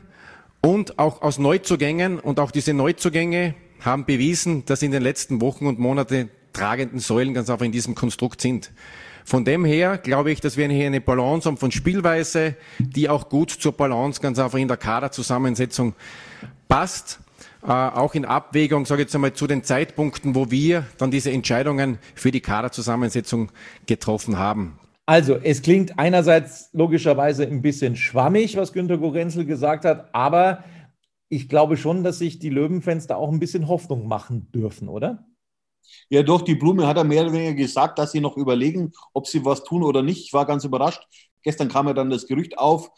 und 0.60 0.98
auch 0.98 1.22
aus 1.22 1.38
Neuzugängen. 1.38 2.18
Und 2.18 2.40
auch 2.40 2.50
diese 2.50 2.72
Neuzugänge 2.72 3.54
haben 3.80 4.04
bewiesen, 4.04 4.64
dass 4.64 4.82
in 4.82 4.92
den 4.92 5.02
letzten 5.02 5.40
Wochen 5.40 5.66
und 5.66 5.78
Monaten 5.78 6.30
tragenden 6.52 6.98
Säulen 6.98 7.34
ganz 7.34 7.50
einfach 7.50 7.64
in 7.64 7.72
diesem 7.72 7.94
Konstrukt 7.94 8.40
sind. 8.40 8.72
Von 9.24 9.44
dem 9.44 9.64
her 9.64 9.98
glaube 9.98 10.32
ich, 10.32 10.40
dass 10.40 10.56
wir 10.56 10.68
hier 10.68 10.86
eine 10.86 11.00
Balance 11.00 11.46
haben 11.46 11.56
von 11.56 11.70
Spielweise, 11.70 12.56
die 12.78 13.08
auch 13.08 13.28
gut 13.28 13.50
zur 13.50 13.72
Balance 13.72 14.20
ganz 14.20 14.38
einfach 14.38 14.58
in 14.58 14.68
der 14.68 14.76
Kaderzusammensetzung 14.76 15.94
passt 16.68 17.20
äh, 17.62 17.66
auch 17.66 18.14
in 18.14 18.24
Abwägung, 18.24 18.86
sage 18.86 19.02
ich 19.02 19.06
jetzt 19.06 19.14
einmal, 19.14 19.32
zu 19.32 19.46
den 19.46 19.62
Zeitpunkten, 19.64 20.34
wo 20.34 20.50
wir 20.50 20.86
dann 20.98 21.10
diese 21.10 21.30
Entscheidungen 21.30 21.98
für 22.14 22.30
die 22.30 22.40
Kaderzusammensetzung 22.40 23.50
getroffen 23.86 24.38
haben. 24.38 24.78
Also, 25.06 25.36
es 25.36 25.62
klingt 25.62 25.98
einerseits 25.98 26.70
logischerweise 26.72 27.44
ein 27.44 27.62
bisschen 27.62 27.96
schwammig, 27.96 28.56
was 28.56 28.72
Günter 28.72 28.96
Gorenzel 28.96 29.44
gesagt 29.44 29.84
hat, 29.84 30.08
aber 30.14 30.64
ich 31.28 31.48
glaube 31.48 31.76
schon, 31.76 32.04
dass 32.04 32.18
sich 32.18 32.38
die 32.38 32.50
Löwenfans 32.50 33.06
da 33.06 33.16
auch 33.16 33.30
ein 33.30 33.40
bisschen 33.40 33.68
Hoffnung 33.68 34.06
machen 34.06 34.50
dürfen, 34.52 34.88
oder? 34.88 35.26
Ja, 36.08 36.22
doch, 36.22 36.42
die 36.42 36.54
Blume 36.54 36.86
hat 36.86 36.96
er 36.96 37.04
mehr 37.04 37.22
oder 37.22 37.32
weniger 37.32 37.54
gesagt, 37.54 37.98
dass 37.98 38.12
sie 38.12 38.20
noch 38.20 38.36
überlegen, 38.36 38.92
ob 39.12 39.26
sie 39.26 39.44
was 39.44 39.64
tun 39.64 39.82
oder 39.82 40.02
nicht. 40.02 40.24
Ich 40.26 40.32
war 40.32 40.46
ganz 40.46 40.64
überrascht. 40.64 41.06
Gestern 41.42 41.68
kam 41.68 41.86
ja 41.86 41.94
dann 41.94 42.10
das 42.10 42.26
Gerücht 42.26 42.58
auf, 42.58 42.90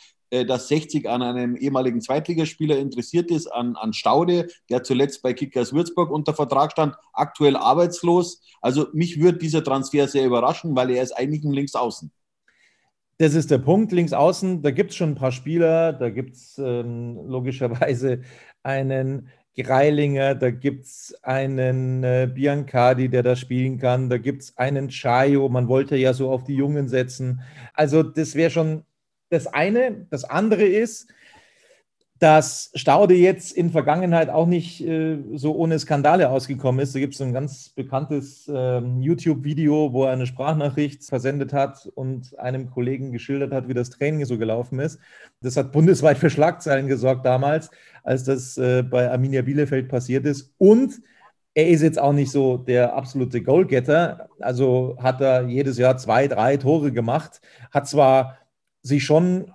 dass 0.46 0.68
60 0.68 1.08
an 1.08 1.22
einem 1.22 1.56
ehemaligen 1.56 2.00
Zweitligaspieler 2.00 2.78
interessiert 2.78 3.30
ist, 3.30 3.46
an, 3.46 3.76
an 3.76 3.92
Staude, 3.92 4.48
der 4.70 4.82
zuletzt 4.82 5.22
bei 5.22 5.32
Kickers 5.32 5.72
Würzburg 5.72 6.10
unter 6.10 6.34
Vertrag 6.34 6.72
stand, 6.72 6.94
aktuell 7.12 7.56
arbeitslos. 7.56 8.42
Also 8.60 8.88
mich 8.92 9.20
würde 9.20 9.38
dieser 9.38 9.62
Transfer 9.62 10.08
sehr 10.08 10.26
überraschen, 10.26 10.74
weil 10.74 10.90
er 10.90 11.02
ist 11.02 11.12
eigentlich 11.12 11.44
ein 11.44 11.52
Linksaußen. 11.52 12.10
Das 13.18 13.34
ist 13.34 13.50
der 13.50 13.58
Punkt, 13.58 13.92
links 13.92 14.12
außen. 14.12 14.62
Da 14.62 14.70
gibt 14.70 14.90
es 14.90 14.96
schon 14.96 15.10
ein 15.10 15.14
paar 15.14 15.32
Spieler. 15.32 15.92
Da 15.92 16.10
gibt 16.10 16.34
es 16.34 16.58
ähm, 16.58 17.20
logischerweise 17.26 18.22
einen 18.62 19.28
Greilinger, 19.56 20.34
da 20.34 20.50
gibt 20.50 20.86
es 20.86 21.14
einen 21.22 22.02
äh, 22.04 22.28
Biancardi, 22.32 23.10
der 23.10 23.22
da 23.22 23.36
spielen 23.36 23.78
kann, 23.78 24.08
da 24.08 24.16
gibt 24.16 24.42
es 24.42 24.56
einen 24.56 24.88
Chayo, 24.88 25.48
man 25.50 25.68
wollte 25.68 25.96
ja 25.96 26.14
so 26.14 26.30
auf 26.30 26.44
die 26.44 26.54
Jungen 26.54 26.88
setzen. 26.88 27.42
Also 27.74 28.02
das 28.02 28.34
wäre 28.34 28.50
schon 28.50 28.84
das 29.32 29.46
eine. 29.46 30.06
Das 30.10 30.24
andere 30.24 30.64
ist, 30.64 31.08
dass 32.22 32.70
Staude 32.76 33.14
jetzt 33.14 33.50
in 33.50 33.70
Vergangenheit 33.70 34.28
auch 34.28 34.46
nicht 34.46 34.80
äh, 34.80 35.18
so 35.34 35.56
ohne 35.56 35.76
Skandale 35.80 36.30
ausgekommen 36.30 36.80
ist. 36.80 36.94
Da 36.94 37.00
gibt 37.00 37.14
es 37.14 37.20
ein 37.20 37.32
ganz 37.32 37.70
bekanntes 37.70 38.46
äh, 38.46 38.78
YouTube-Video, 38.78 39.92
wo 39.92 40.04
er 40.04 40.12
eine 40.12 40.26
Sprachnachricht 40.26 41.02
versendet 41.02 41.52
hat 41.52 41.90
und 41.96 42.38
einem 42.38 42.70
Kollegen 42.70 43.10
geschildert 43.10 43.52
hat, 43.52 43.66
wie 43.66 43.74
das 43.74 43.90
Training 43.90 44.24
so 44.24 44.38
gelaufen 44.38 44.78
ist. 44.78 45.00
Das 45.40 45.56
hat 45.56 45.72
bundesweit 45.72 46.16
für 46.16 46.30
Schlagzeilen 46.30 46.86
gesorgt 46.86 47.26
damals, 47.26 47.72
als 48.04 48.22
das 48.22 48.56
äh, 48.56 48.84
bei 48.84 49.10
Arminia 49.10 49.42
Bielefeld 49.42 49.88
passiert 49.88 50.24
ist. 50.24 50.54
Und 50.58 51.00
er 51.54 51.68
ist 51.68 51.82
jetzt 51.82 51.98
auch 51.98 52.12
nicht 52.12 52.30
so 52.30 52.56
der 52.56 52.94
absolute 52.94 53.42
Goalgetter. 53.42 54.28
Also 54.38 54.96
hat 55.02 55.20
er 55.20 55.48
jedes 55.48 55.76
Jahr 55.76 55.96
zwei, 55.96 56.28
drei 56.28 56.56
Tore 56.56 56.92
gemacht, 56.92 57.40
hat 57.72 57.88
zwar 57.88 58.38
sich 58.82 59.04
schon 59.04 59.52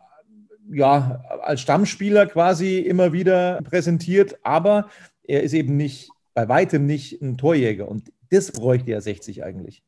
ja, 0.70 1.24
als 1.42 1.62
Stammspieler 1.62 2.26
quasi 2.28 2.80
immer 2.80 3.14
wieder 3.14 3.62
präsentiert, 3.62 4.38
aber 4.44 4.90
er 5.24 5.44
ist 5.44 5.54
eben 5.54 5.78
nicht, 5.78 6.10
bei 6.34 6.48
weitem 6.50 6.86
nicht 6.86 7.22
ein 7.22 7.38
Torjäger 7.38 7.88
und 7.88 8.12
das 8.30 8.52
bräuchte 8.52 8.92
er 8.92 9.02
60 9.02 9.44
eigentlich. 9.44 9.84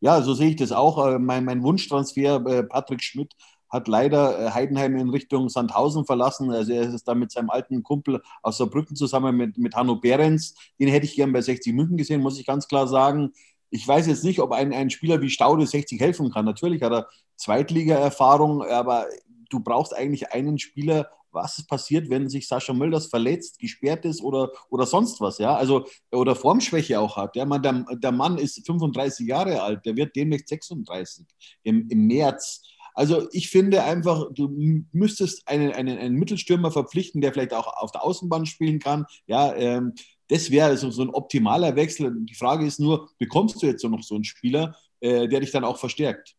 Ja, 0.00 0.22
so 0.22 0.34
sehe 0.34 0.50
ich 0.50 0.56
das 0.56 0.72
auch. 0.72 1.04
Äh, 1.06 1.18
mein, 1.18 1.44
mein 1.44 1.62
Wunschtransfer, 1.62 2.44
äh, 2.46 2.62
Patrick 2.62 3.02
Schmidt, 3.02 3.34
hat 3.68 3.88
leider 3.88 4.46
äh, 4.46 4.50
Heidenheim 4.50 4.96
in 4.96 5.10
Richtung 5.10 5.48
Sandhausen 5.48 6.04
verlassen. 6.04 6.50
Also 6.50 6.72
er 6.72 6.82
ist 6.82 7.06
da 7.06 7.14
mit 7.14 7.32
seinem 7.32 7.50
alten 7.50 7.82
Kumpel 7.82 8.22
aus 8.42 8.58
Saarbrücken 8.58 8.96
zusammen 8.96 9.36
mit, 9.36 9.58
mit 9.58 9.74
Hanno 9.74 9.96
Behrens. 9.96 10.54
Den 10.78 10.88
hätte 10.88 11.06
ich 11.06 11.16
gern 11.16 11.32
bei 11.32 11.40
60 11.40 11.74
München 11.74 11.96
gesehen, 11.96 12.20
muss 12.20 12.38
ich 12.38 12.46
ganz 12.46 12.68
klar 12.68 12.86
sagen. 12.86 13.32
Ich 13.70 13.86
weiß 13.86 14.06
jetzt 14.06 14.24
nicht, 14.24 14.40
ob 14.40 14.52
ein, 14.52 14.72
ein 14.72 14.90
Spieler 14.90 15.20
wie 15.20 15.30
Staude 15.30 15.66
60 15.66 16.00
helfen 16.00 16.30
kann. 16.30 16.44
Natürlich 16.44 16.82
hat 16.82 16.92
er 16.92 17.08
Zweitliga-Erfahrung, 17.38 18.62
aber 18.62 19.06
du 19.48 19.60
brauchst 19.60 19.94
eigentlich 19.94 20.32
einen 20.32 20.58
Spieler, 20.58 21.10
was 21.30 21.66
passiert, 21.66 22.10
wenn 22.10 22.28
sich 22.28 22.48
Sascha 22.48 22.72
Mölders 22.72 23.06
verletzt, 23.06 23.58
gesperrt 23.58 24.04
ist 24.04 24.22
oder, 24.22 24.50
oder 24.70 24.86
sonst 24.86 25.20
was, 25.20 25.38
ja, 25.38 25.54
also 25.54 25.86
oder 26.10 26.34
Formschwäche 26.34 26.98
auch 26.98 27.16
hat. 27.16 27.36
Ja, 27.36 27.44
man, 27.44 27.62
der, 27.62 27.84
der 27.96 28.12
Mann 28.12 28.38
ist 28.38 28.64
35 28.66 29.26
Jahre 29.26 29.62
alt, 29.62 29.84
der 29.84 29.96
wird 29.96 30.16
demnächst 30.16 30.48
36 30.48 31.26
im, 31.62 31.88
im 31.88 32.06
März. 32.06 32.62
Also 32.94 33.28
ich 33.30 33.50
finde 33.50 33.84
einfach, 33.84 34.26
du 34.32 34.48
müsstest 34.92 35.46
einen, 35.46 35.70
einen, 35.70 35.98
einen 35.98 36.16
Mittelstürmer 36.16 36.72
verpflichten, 36.72 37.20
der 37.20 37.32
vielleicht 37.32 37.54
auch 37.54 37.68
auf 37.76 37.92
der 37.92 38.02
Außenbahn 38.02 38.44
spielen 38.44 38.80
kann. 38.80 39.06
Ja, 39.26 39.54
ähm, 39.54 39.94
das 40.28 40.50
wäre 40.50 40.76
so, 40.76 40.90
so 40.90 41.02
ein 41.02 41.10
optimaler 41.10 41.76
Wechsel. 41.76 42.12
Die 42.24 42.34
Frage 42.34 42.66
ist 42.66 42.80
nur, 42.80 43.08
bekommst 43.18 43.62
du 43.62 43.66
jetzt 43.66 43.82
so 43.82 43.88
noch 43.88 44.02
so 44.02 44.16
einen 44.16 44.24
Spieler, 44.24 44.74
äh, 45.00 45.28
der 45.28 45.40
dich 45.40 45.52
dann 45.52 45.64
auch 45.64 45.78
verstärkt? 45.78 46.34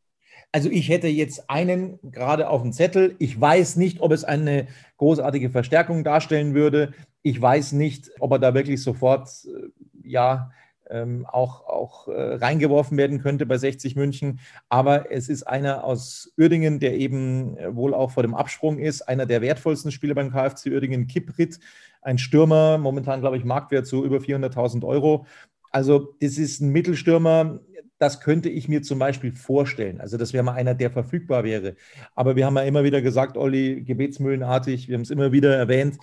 Also 0.51 0.69
ich 0.69 0.89
hätte 0.89 1.07
jetzt 1.07 1.49
einen 1.49 1.99
gerade 2.11 2.49
auf 2.49 2.61
dem 2.63 2.73
Zettel. 2.73 3.15
Ich 3.19 3.39
weiß 3.39 3.75
nicht, 3.75 4.01
ob 4.01 4.11
es 4.11 4.23
eine 4.23 4.67
großartige 4.97 5.49
Verstärkung 5.51 6.03
darstellen 6.03 6.55
würde. 6.55 6.93
Ich 7.21 7.39
weiß 7.39 7.73
nicht, 7.73 8.09
ob 8.19 8.31
er 8.31 8.39
da 8.39 8.53
wirklich 8.53 8.81
sofort 8.81 9.29
äh, 9.45 9.69
ja 10.03 10.51
ähm, 10.89 11.25
auch, 11.27 11.67
auch 11.67 12.07
äh, 12.07 12.35
reingeworfen 12.35 12.97
werden 12.97 13.21
könnte 13.21 13.45
bei 13.45 13.57
60 13.57 13.95
München. 13.95 14.39
Aber 14.69 15.11
es 15.11 15.29
ist 15.29 15.43
einer 15.43 15.83
aus 15.83 16.33
Uerdingen, 16.37 16.79
der 16.79 16.97
eben 16.97 17.57
äh, 17.57 17.75
wohl 17.75 17.93
auch 17.93 18.11
vor 18.11 18.23
dem 18.23 18.35
Absprung 18.35 18.79
ist, 18.79 19.03
einer 19.03 19.25
der 19.25 19.41
wertvollsten 19.41 19.91
Spieler 19.91 20.15
beim 20.15 20.31
KfC 20.31 20.71
Uerdingen, 20.71 21.07
Kiprit, 21.07 21.59
ein 22.01 22.17
Stürmer, 22.17 22.77
momentan 22.77 23.21
glaube 23.21 23.37
ich 23.37 23.43
Marktwert 23.43 23.85
so 23.85 24.03
über 24.03 24.17
400.000 24.17 24.85
Euro. 24.85 25.25
Also 25.71 26.15
das 26.19 26.37
ist 26.37 26.61
ein 26.61 26.69
Mittelstürmer, 26.69 27.59
das 27.99 28.21
könnte 28.21 28.49
ich 28.49 28.67
mir 28.67 28.81
zum 28.81 28.97
Beispiel 28.97 29.33
vorstellen. 29.33 30.01
Also 30.01 30.17
das 30.17 30.33
wäre 30.33 30.43
mal 30.43 30.53
einer, 30.53 30.73
der 30.73 30.89
verfügbar 30.89 31.43
wäre. 31.43 31.75
Aber 32.15 32.35
wir 32.35 32.45
haben 32.45 32.55
ja 32.55 32.63
immer 32.63 32.83
wieder 32.83 33.01
gesagt, 33.01 33.37
Olli, 33.37 33.83
gebetsmühlenartig, 33.83 34.87
wir 34.87 34.95
haben 34.95 35.03
es 35.03 35.11
immer 35.11 35.31
wieder 35.31 35.55
erwähnt, 35.55 35.97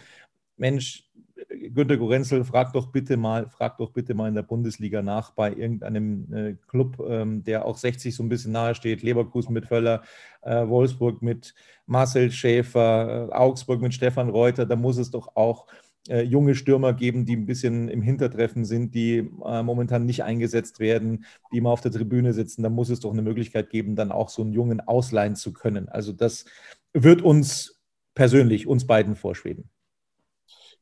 Mensch, 0.56 1.04
Günter 1.48 1.96
Gorenzel, 1.96 2.44
frag 2.44 2.72
doch 2.72 2.88
bitte 2.88 3.16
mal, 3.16 3.48
frag 3.48 3.78
doch 3.78 3.92
bitte 3.92 4.14
mal 4.14 4.28
in 4.28 4.34
der 4.34 4.42
Bundesliga 4.42 5.02
nach 5.02 5.32
bei 5.32 5.52
irgendeinem 5.52 6.32
äh, 6.34 6.54
Club, 6.66 6.98
ähm, 7.08 7.44
der 7.44 7.64
auch 7.64 7.76
60 7.76 8.14
so 8.14 8.22
ein 8.22 8.28
bisschen 8.28 8.52
nahe 8.52 8.74
steht, 8.74 9.02
Leverkusen 9.02 9.52
mit 9.52 9.66
Völler, 9.66 10.02
äh, 10.42 10.66
Wolfsburg 10.66 11.22
mit 11.22 11.54
Marcel 11.86 12.30
Schäfer, 12.30 13.28
äh, 13.30 13.34
Augsburg 13.34 13.80
mit 13.80 13.94
Stefan 13.94 14.28
Reuter, 14.28 14.66
da 14.66 14.76
muss 14.76 14.96
es 14.96 15.10
doch 15.10 15.36
auch 15.36 15.66
äh, 16.08 16.22
junge 16.22 16.54
Stürmer 16.54 16.92
geben, 16.92 17.24
die 17.24 17.36
ein 17.36 17.46
bisschen 17.46 17.88
im 17.88 18.02
Hintertreffen 18.02 18.64
sind, 18.64 18.94
die 18.94 19.28
äh, 19.44 19.62
momentan 19.62 20.06
nicht 20.06 20.24
eingesetzt 20.24 20.80
werden, 20.80 21.24
die 21.52 21.58
immer 21.58 21.70
auf 21.70 21.80
der 21.80 21.92
Tribüne 21.92 22.32
sitzen, 22.32 22.62
da 22.62 22.70
muss 22.70 22.90
es 22.90 23.00
doch 23.00 23.12
eine 23.12 23.22
Möglichkeit 23.22 23.70
geben, 23.70 23.96
dann 23.96 24.12
auch 24.12 24.28
so 24.28 24.42
einen 24.42 24.52
Jungen 24.52 24.80
ausleihen 24.80 25.36
zu 25.36 25.52
können. 25.52 25.88
Also 25.88 26.12
das 26.12 26.44
wird 26.92 27.22
uns 27.22 27.80
persönlich, 28.14 28.66
uns 28.66 28.86
beiden 28.86 29.16
vorschweben. 29.16 29.70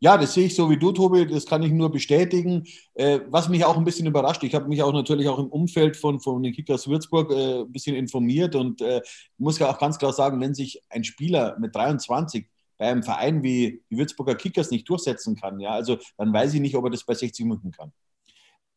Ja, 0.01 0.19
das 0.19 0.35
sehe 0.35 0.47
ich 0.47 0.55
so 0.55 0.69
wie 0.69 0.77
du, 0.77 0.93
Tobi, 0.93 1.27
das 1.27 1.47
kann 1.47 1.63
ich 1.63 1.73
nur 1.73 1.91
bestätigen. 1.91 2.65
Äh, 2.95 3.21
was 3.29 3.49
mich 3.49 3.65
auch 3.65 3.77
ein 3.77 3.85
bisschen 3.85 4.07
überrascht, 4.07 4.43
ich 4.43 4.55
habe 4.55 4.69
mich 4.69 4.83
auch 4.83 4.93
natürlich 4.93 5.29
auch 5.29 5.39
im 5.39 5.47
Umfeld 5.47 5.97
von, 5.97 6.21
von 6.21 6.43
den 6.43 6.53
Kickers 6.53 6.89
Würzburg 6.89 7.31
äh, 7.31 7.61
ein 7.61 7.73
bisschen 7.73 7.97
informiert 7.97 8.55
und 8.55 8.83
äh, 8.83 9.01
muss 9.39 9.59
ja 9.59 9.71
auch 9.71 9.79
ganz 9.79 9.99
klar 9.99 10.13
sagen, 10.13 10.41
wenn 10.41 10.55
sich 10.55 10.83
ein 10.91 11.05
Spieler 11.05 11.57
mit 11.59 11.75
23 11.75 12.47
bei 12.79 12.87
einem 12.87 13.03
Verein 13.03 13.43
wie 13.43 13.83
die 13.91 13.99
Würzburger 13.99 14.35
Kickers 14.35 14.71
nicht 14.71 14.89
durchsetzen 14.89 15.37
kann, 15.37 15.61
ja, 15.61 15.71
also 15.71 15.99
dann 16.17 16.33
weiß 16.33 16.55
ich 16.55 16.61
nicht, 16.61 16.75
ob 16.77 16.85
er 16.85 16.91
das 16.91 17.05
bei 17.05 17.15
60 17.15 17.45
Minuten 17.45 17.71
kann. 17.71 17.93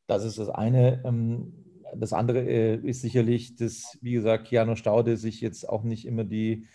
Das 0.08 0.24
ist 0.24 0.40
das 0.40 0.50
eine. 0.50 1.04
Ähm, 1.06 1.54
das 1.96 2.14
andere 2.14 2.40
äh, 2.40 2.76
ist 2.76 3.02
sicherlich, 3.02 3.56
dass, 3.56 3.98
wie 4.02 4.14
gesagt, 4.14 4.48
Keanu 4.48 4.76
Staude 4.76 5.18
sich 5.18 5.42
jetzt 5.42 5.68
auch 5.68 5.84
nicht 5.84 6.06
immer 6.06 6.24
die 6.24 6.68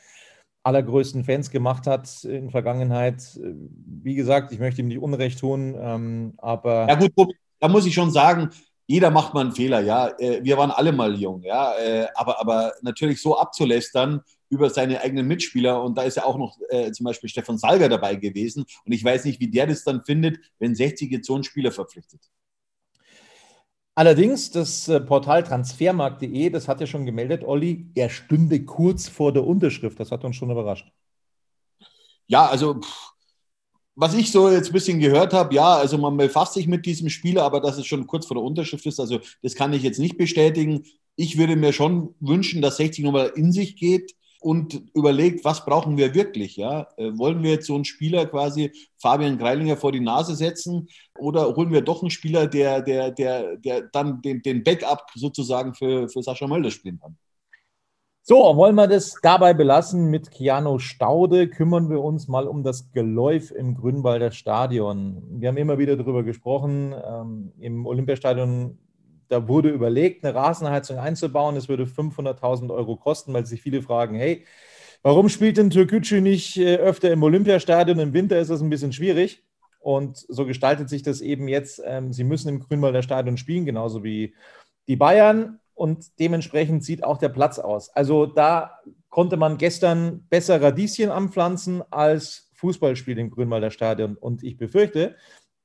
allergrößten 0.62 1.24
Fans 1.24 1.50
gemacht 1.50 1.86
hat 1.86 2.24
in 2.24 2.50
Vergangenheit. 2.50 3.38
Wie 3.40 4.14
gesagt, 4.14 4.52
ich 4.52 4.58
möchte 4.58 4.80
ihm 4.80 4.88
nicht 4.88 5.00
Unrecht 5.00 5.40
tun, 5.40 5.74
ähm, 5.78 6.34
aber. 6.38 6.86
Ja, 6.88 6.94
gut, 6.94 7.34
da 7.58 7.68
muss 7.68 7.86
ich 7.86 7.94
schon 7.94 8.10
sagen, 8.10 8.50
jeder 8.86 9.10
macht 9.10 9.34
mal 9.34 9.40
einen 9.40 9.52
Fehler, 9.52 9.80
ja. 9.80 10.08
Äh, 10.18 10.44
wir 10.44 10.56
waren 10.56 10.70
alle 10.70 10.92
mal 10.92 11.14
jung, 11.14 11.42
ja. 11.42 11.74
Äh, 11.78 12.06
aber, 12.14 12.40
aber 12.40 12.72
natürlich 12.82 13.20
so 13.20 13.38
abzulästern 13.38 14.20
über 14.52 14.68
seine 14.68 15.00
eigenen 15.00 15.26
Mitspieler. 15.26 15.82
Und 15.82 15.96
da 15.96 16.02
ist 16.02 16.18
ja 16.18 16.24
auch 16.24 16.36
noch 16.36 16.58
äh, 16.68 16.92
zum 16.92 17.04
Beispiel 17.04 17.30
Stefan 17.30 17.56
Salger 17.56 17.88
dabei 17.88 18.16
gewesen. 18.16 18.66
Und 18.84 18.92
ich 18.92 19.02
weiß 19.02 19.24
nicht, 19.24 19.40
wie 19.40 19.50
der 19.50 19.66
das 19.66 19.82
dann 19.82 20.04
findet, 20.04 20.38
wenn 20.58 20.74
60 20.74 21.10
jetzt 21.10 21.26
so 21.26 21.34
einen 21.34 21.42
Spieler 21.42 21.72
verpflichtet. 21.72 22.20
Allerdings, 23.94 24.50
das 24.50 24.88
äh, 24.88 25.00
Portal 25.00 25.42
transfermarkt.de, 25.42 26.50
das 26.50 26.68
hat 26.68 26.80
ja 26.80 26.86
schon 26.86 27.06
gemeldet, 27.06 27.44
Olli, 27.44 27.90
er 27.94 28.10
stünde 28.10 28.62
kurz 28.64 29.08
vor 29.08 29.32
der 29.32 29.46
Unterschrift. 29.46 29.98
Das 29.98 30.10
hat 30.12 30.22
uns 30.22 30.36
schon 30.36 30.50
überrascht. 30.50 30.92
Ja, 32.26 32.46
also 32.46 32.80
was 33.94 34.14
ich 34.14 34.30
so 34.30 34.50
jetzt 34.50 34.68
ein 34.68 34.72
bisschen 34.72 35.00
gehört 35.00 35.32
habe, 35.32 35.54
ja, 35.54 35.76
also 35.76 35.96
man 35.96 36.16
befasst 36.18 36.54
sich 36.54 36.66
mit 36.66 36.84
diesem 36.84 37.08
Spieler, 37.08 37.42
aber 37.42 37.60
dass 37.60 37.78
es 37.78 37.86
schon 37.86 38.06
kurz 38.06 38.26
vor 38.26 38.34
der 38.34 38.44
Unterschrift 38.44 38.84
ist, 38.84 39.00
also 39.00 39.20
das 39.42 39.54
kann 39.54 39.72
ich 39.72 39.82
jetzt 39.82 39.98
nicht 39.98 40.18
bestätigen. 40.18 40.84
Ich 41.16 41.38
würde 41.38 41.56
mir 41.56 41.72
schon 41.72 42.14
wünschen, 42.20 42.60
dass 42.62 42.76
60 42.78 43.04
nochmal 43.04 43.32
in 43.34 43.52
sich 43.52 43.76
geht 43.76 44.14
und 44.42 44.82
überlegt, 44.94 45.44
was 45.44 45.64
brauchen 45.64 45.96
wir 45.96 46.14
wirklich? 46.14 46.56
Ja? 46.56 46.88
Äh, 46.96 47.16
wollen 47.16 47.42
wir 47.42 47.52
jetzt 47.52 47.66
so 47.66 47.74
einen 47.74 47.84
Spieler 47.84 48.26
quasi 48.26 48.72
Fabian 48.98 49.38
Greilinger 49.38 49.76
vor 49.76 49.92
die 49.92 50.00
Nase 50.00 50.34
setzen 50.34 50.88
oder 51.18 51.54
holen 51.54 51.72
wir 51.72 51.82
doch 51.82 52.02
einen 52.02 52.10
Spieler, 52.10 52.46
der, 52.46 52.82
der, 52.82 53.10
der, 53.10 53.56
der 53.56 53.82
dann 53.92 54.20
den, 54.22 54.42
den 54.42 54.62
Backup 54.64 55.06
sozusagen 55.14 55.74
für, 55.74 56.08
für 56.08 56.22
Sascha 56.22 56.46
Mölder 56.46 56.70
spielen 56.70 56.98
kann? 57.00 57.16
So, 58.24 58.36
wollen 58.56 58.76
wir 58.76 58.86
das 58.86 59.16
dabei 59.20 59.52
belassen 59.52 60.08
mit 60.08 60.30
Keanu 60.30 60.78
Staude, 60.78 61.48
kümmern 61.48 61.90
wir 61.90 62.00
uns 62.00 62.28
mal 62.28 62.46
um 62.46 62.62
das 62.62 62.92
Geläuf 62.92 63.50
im 63.50 63.74
Grünwalder 63.74 64.30
Stadion. 64.30 65.40
Wir 65.40 65.48
haben 65.48 65.56
immer 65.56 65.78
wieder 65.78 65.96
darüber 65.96 66.22
gesprochen, 66.22 66.94
ähm, 67.04 67.52
im 67.58 67.84
Olympiastadion 67.84 68.78
da 69.32 69.48
wurde 69.48 69.70
überlegt, 69.70 70.24
eine 70.24 70.34
Rasenheizung 70.34 70.98
einzubauen. 70.98 71.56
Es 71.56 71.68
würde 71.68 71.84
500.000 71.84 72.72
Euro 72.72 72.96
kosten, 72.96 73.32
weil 73.32 73.46
sich 73.46 73.62
viele 73.62 73.80
fragen, 73.80 74.14
hey, 74.14 74.44
warum 75.02 75.30
spielt 75.30 75.56
denn 75.56 75.70
Türkgücü 75.70 76.20
nicht 76.20 76.58
äh, 76.58 76.76
öfter 76.76 77.10
im 77.10 77.22
Olympiastadion? 77.22 77.98
Im 77.98 78.12
Winter 78.12 78.38
ist 78.38 78.50
das 78.50 78.60
ein 78.60 78.70
bisschen 78.70 78.92
schwierig. 78.92 79.42
Und 79.80 80.18
so 80.28 80.44
gestaltet 80.44 80.88
sich 80.90 81.02
das 81.02 81.22
eben 81.22 81.48
jetzt. 81.48 81.82
Ähm, 81.84 82.12
sie 82.12 82.24
müssen 82.24 82.50
im 82.50 82.60
Grünwalder 82.60 83.02
Stadion 83.02 83.38
spielen, 83.38 83.64
genauso 83.64 84.04
wie 84.04 84.34
die 84.86 84.96
Bayern. 84.96 85.58
Und 85.74 86.18
dementsprechend 86.20 86.84
sieht 86.84 87.02
auch 87.02 87.16
der 87.16 87.30
Platz 87.30 87.58
aus. 87.58 87.88
Also 87.88 88.26
da 88.26 88.80
konnte 89.08 89.38
man 89.38 89.56
gestern 89.56 90.26
besser 90.28 90.60
Radieschen 90.60 91.10
anpflanzen 91.10 91.82
als 91.90 92.50
Fußballspiel 92.52 93.18
im 93.18 93.30
Grünwalder 93.30 93.70
Stadion. 93.70 94.16
Und 94.16 94.44
ich 94.44 94.58
befürchte, 94.58 95.16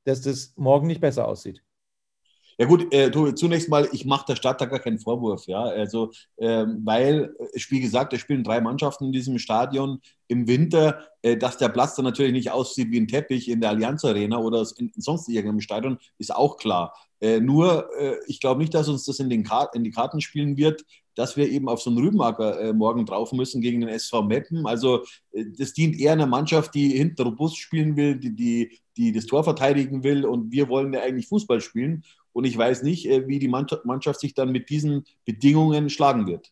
dass 0.05 0.21
das 0.21 0.53
morgen 0.55 0.87
nicht 0.87 1.01
besser 1.01 1.27
aussieht. 1.27 1.61
Ja 2.59 2.65
gut, 2.65 2.91
äh, 2.91 3.11
zunächst 3.35 3.69
mal, 3.69 3.87
ich 3.91 4.05
mache 4.05 4.25
der 4.29 4.35
Stadt 4.35 4.59
da 4.59 4.65
gar 4.65 4.79
keinen 4.79 4.97
Vorwurf, 4.97 5.45
ja. 5.45 5.61
Also, 5.61 6.11
ähm, 6.39 6.81
weil, 6.83 7.35
wie 7.69 7.79
gesagt, 7.79 8.13
es 8.13 8.21
spielen 8.21 8.43
drei 8.43 8.61
Mannschaften 8.61 9.05
in 9.05 9.11
diesem 9.11 9.37
Stadion 9.37 10.01
im 10.27 10.47
Winter, 10.47 11.05
äh, 11.21 11.37
dass 11.37 11.57
der 11.57 11.69
Platz 11.69 11.95
dann 11.95 12.05
natürlich 12.05 12.31
nicht 12.31 12.49
aussieht 12.49 12.89
wie 12.89 12.99
ein 12.99 13.07
Teppich 13.07 13.47
in 13.47 13.61
der 13.61 13.69
Allianz 13.69 14.03
Arena 14.03 14.39
oder 14.39 14.65
in, 14.77 14.89
in 14.89 15.01
sonst 15.01 15.29
irgendeinem 15.29 15.61
Stadion, 15.61 15.99
ist 16.17 16.35
auch 16.35 16.57
klar. 16.57 16.95
Äh, 17.19 17.39
nur, 17.41 17.89
äh, 17.99 18.15
ich 18.25 18.39
glaube 18.39 18.61
nicht, 18.61 18.73
dass 18.73 18.87
uns 18.87 19.05
das 19.05 19.19
in, 19.19 19.29
den 19.29 19.47
in 19.73 19.83
die 19.83 19.91
Karten 19.91 20.19
spielen 20.19 20.57
wird, 20.57 20.83
dass 21.13 21.35
wir 21.35 21.49
eben 21.49 21.67
auf 21.67 21.81
so 21.81 21.89
einen 21.89 21.99
Rübenacker 21.99 22.59
äh, 22.59 22.73
morgen 22.73 23.05
drauf 23.05 23.33
müssen 23.33 23.61
gegen 23.61 23.81
den 23.81 23.89
SV 23.89 24.23
Meppen. 24.23 24.67
Also 24.67 25.03
äh, 25.31 25.45
das 25.57 25.73
dient 25.73 25.99
eher 25.99 26.13
einer 26.13 26.27
Mannschaft, 26.27 26.75
die 26.75 26.89
hinten 26.89 27.23
robust 27.23 27.57
spielen 27.57 27.95
will, 27.95 28.15
die, 28.15 28.35
die, 28.35 28.79
die 28.97 29.11
das 29.11 29.25
Tor 29.25 29.43
verteidigen 29.43 30.03
will 30.03 30.25
und 30.25 30.51
wir 30.51 30.67
wollen 30.69 30.93
ja 30.93 31.01
eigentlich 31.01 31.27
Fußball 31.27 31.61
spielen. 31.61 32.03
Und 32.33 32.45
ich 32.45 32.57
weiß 32.57 32.83
nicht, 32.83 33.07
äh, 33.07 33.27
wie 33.27 33.39
die 33.39 33.47
Mannschaft 33.47 34.19
sich 34.19 34.33
dann 34.33 34.51
mit 34.51 34.69
diesen 34.69 35.05
Bedingungen 35.25 35.89
schlagen 35.89 36.27
wird. 36.27 36.51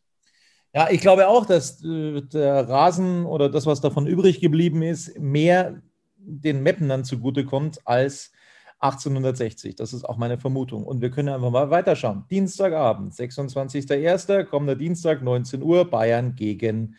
Ja, 0.74 0.90
ich 0.90 1.02
glaube 1.02 1.28
auch, 1.28 1.46
dass 1.46 1.84
äh, 1.84 2.22
der 2.22 2.68
Rasen 2.68 3.26
oder 3.26 3.50
das, 3.50 3.66
was 3.66 3.82
davon 3.82 4.08
übrig 4.08 4.42
geblieben 4.42 4.82
ist, 4.82 5.18
mehr 5.20 5.82
den 6.18 6.64
Mappen 6.64 6.90
dann 6.90 7.06
zugutekommt 7.06 7.80
als 7.86 8.32
1860. 8.80 9.76
Das 9.76 9.94
ist 9.94 10.04
auch 10.04 10.18
meine 10.18 10.38
Vermutung. 10.38 10.84
Und 10.84 11.02
wir 11.02 11.12
können 11.12 11.30
einfach 11.30 11.50
mal 11.50 11.70
weiterschauen. 11.70 12.26
Dienstagabend, 12.30 13.14
26.01., 13.14 14.44
kommender 14.46 14.76
Dienstag, 14.76 15.22
19 15.22 15.62
Uhr, 15.62 15.90
Bayern 15.90 16.36
gegen 16.36 16.96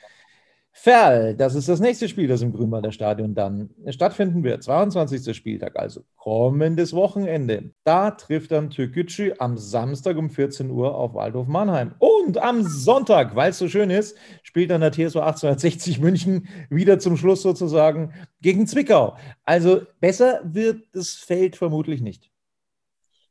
Ferl, 0.79 1.35
das 1.35 1.55
ist 1.55 1.71
das 1.71 1.81
nächste 1.81 2.07
Spiel, 2.07 2.29
das 2.29 2.43
im 2.43 2.53
Grünwalder 2.53 2.93
Stadion 2.93 3.35
dann 3.35 3.71
stattfinden 3.89 4.45
wird. 4.45 4.63
22. 4.63 5.35
Spieltag, 5.35 5.75
also 5.77 6.03
kommendes 6.17 6.93
Wochenende. 6.93 7.71
Da 7.83 8.11
trifft 8.11 8.53
dann 8.53 8.69
Türkgücü 8.69 9.33
am 9.39 9.57
Samstag 9.57 10.19
um 10.19 10.29
14 10.29 10.71
Uhr 10.71 10.95
auf 10.95 11.15
Waldhof 11.15 11.49
Mannheim. 11.49 11.95
Und 11.99 12.37
am 12.37 12.63
Sonntag, 12.63 13.35
weil 13.35 13.51
es 13.51 13.59
so 13.59 13.69
schön 13.69 13.89
ist, 13.89 14.19
spielt 14.43 14.71
dann 14.71 14.83
der 14.83 14.93
TSV 14.93 15.17
1860 15.17 15.99
München 15.99 16.47
wieder 16.69 16.99
zum 16.99 17.17
Schluss 17.17 17.41
sozusagen 17.41 18.13
gegen 18.43 18.67
Zwickau. 18.67 19.17
Also 19.45 19.81
besser 20.01 20.43
wird 20.45 20.83
das 20.93 21.15
Feld 21.15 21.57
vermutlich 21.57 22.03
nicht. 22.03 22.31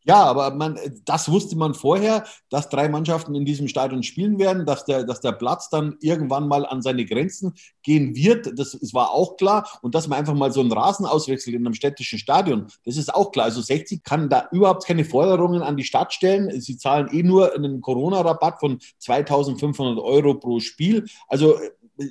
Ja, 0.08 0.24
aber 0.24 0.54
man, 0.54 0.80
das 1.04 1.32
wusste 1.32 1.58
man 1.58 1.74
vorher, 1.74 2.26
dass 2.50 2.70
drei 2.70 2.90
Mannschaften 2.90 3.34
in 3.34 3.44
diesem 3.44 3.68
Stadion 3.68 4.04
spielen 4.04 4.38
werden, 4.38 4.66
dass 4.66 4.86
der, 4.86 5.04
dass 5.04 5.20
der 5.20 5.32
Platz 5.32 5.70
dann 5.70 5.98
irgendwann 6.00 6.48
mal 6.48 6.64
an 6.66 6.84
seine 6.84 7.06
Grenzen 7.06 7.54
gehen 7.82 8.16
wird. 8.16 8.58
Das, 8.58 8.78
das 8.80 8.94
war 8.94 9.10
auch 9.10 9.36
klar. 9.36 9.68
Und 9.82 9.96
dass 9.96 10.08
man 10.08 10.20
einfach 10.20 10.36
mal 10.36 10.52
so 10.52 10.62
einen 10.62 10.72
Rasen 10.72 11.08
auswechselt 11.08 11.56
in 11.56 11.66
einem 11.66 11.74
städtischen 11.74 12.20
Stadion, 12.20 12.68
das 12.86 12.98
ist 12.98 13.14
auch 13.14 13.32
klar. 13.32 13.46
Also 13.46 13.62
60 13.62 14.04
kann 14.04 14.30
da 14.30 14.48
überhaupt 14.52 14.86
keine 14.86 15.06
Forderungen 15.06 15.64
an 15.64 15.76
die 15.76 15.84
Stadt 15.84 16.14
stellen. 16.14 16.62
Sie 16.62 16.78
zahlen 16.78 17.10
eh 17.12 17.24
nur 17.24 17.56
einen 17.56 17.82
Corona-Rabatt 17.82 18.60
von 18.60 18.80
2500 19.00 19.98
Euro 20.04 20.36
pro 20.36 20.60
Spiel. 20.60 21.06
Also 21.28 21.56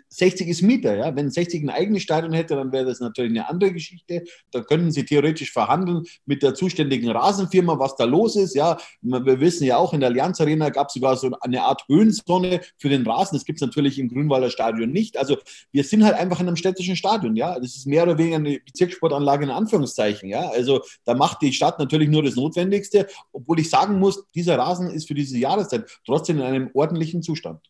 60 0.08 0.48
ist 0.48 0.62
Mieter, 0.62 0.96
ja. 0.96 1.14
Wenn 1.14 1.30
60 1.30 1.62
ein 1.62 1.70
eigenes 1.70 2.02
Stadion 2.02 2.32
hätte, 2.32 2.56
dann 2.56 2.72
wäre 2.72 2.86
das 2.86 3.00
natürlich 3.00 3.32
eine 3.32 3.48
andere 3.48 3.72
Geschichte. 3.72 4.24
Da 4.50 4.60
könnten 4.62 4.90
sie 4.90 5.04
theoretisch 5.04 5.52
verhandeln 5.52 6.04
mit 6.26 6.42
der 6.42 6.54
zuständigen 6.54 7.10
Rasenfirma, 7.10 7.78
was 7.78 7.96
da 7.96 8.04
los 8.04 8.36
ist, 8.36 8.54
ja. 8.54 8.78
Wir 9.02 9.40
wissen 9.40 9.64
ja 9.64 9.76
auch, 9.76 9.92
in 9.92 10.00
der 10.00 10.08
Allianz 10.08 10.40
Arena 10.40 10.70
gab 10.70 10.88
es 10.88 10.94
sogar 10.94 11.16
so 11.16 11.30
eine 11.40 11.62
Art 11.62 11.84
Höhensonne 11.88 12.60
für 12.78 12.88
den 12.88 13.06
Rasen. 13.06 13.36
Das 13.36 13.44
gibt 13.44 13.58
es 13.58 13.66
natürlich 13.66 13.98
im 13.98 14.08
Grünwalder 14.08 14.50
Stadion 14.50 14.90
nicht. 14.90 15.16
Also 15.16 15.36
wir 15.72 15.84
sind 15.84 16.04
halt 16.04 16.14
einfach 16.14 16.40
in 16.40 16.48
einem 16.48 16.56
städtischen 16.56 16.96
Stadion, 16.96 17.36
ja. 17.36 17.58
Das 17.58 17.76
ist 17.76 17.86
mehr 17.86 18.04
oder 18.04 18.18
weniger 18.18 18.36
eine 18.36 18.60
Bezirkssportanlage 18.60 19.44
in 19.44 19.50
Anführungszeichen, 19.50 20.28
ja. 20.28 20.48
Also 20.50 20.82
da 21.04 21.14
macht 21.14 21.42
die 21.42 21.52
Stadt 21.52 21.78
natürlich 21.78 22.08
nur 22.08 22.22
das 22.22 22.36
Notwendigste, 22.36 23.06
obwohl 23.32 23.60
ich 23.60 23.68
sagen 23.70 23.98
muss, 23.98 24.24
dieser 24.34 24.58
Rasen 24.58 24.90
ist 24.90 25.08
für 25.08 25.14
diese 25.14 25.38
Jahreszeit 25.38 25.84
trotzdem 26.06 26.38
in 26.38 26.44
einem 26.44 26.70
ordentlichen 26.74 27.22
Zustand. 27.22 27.60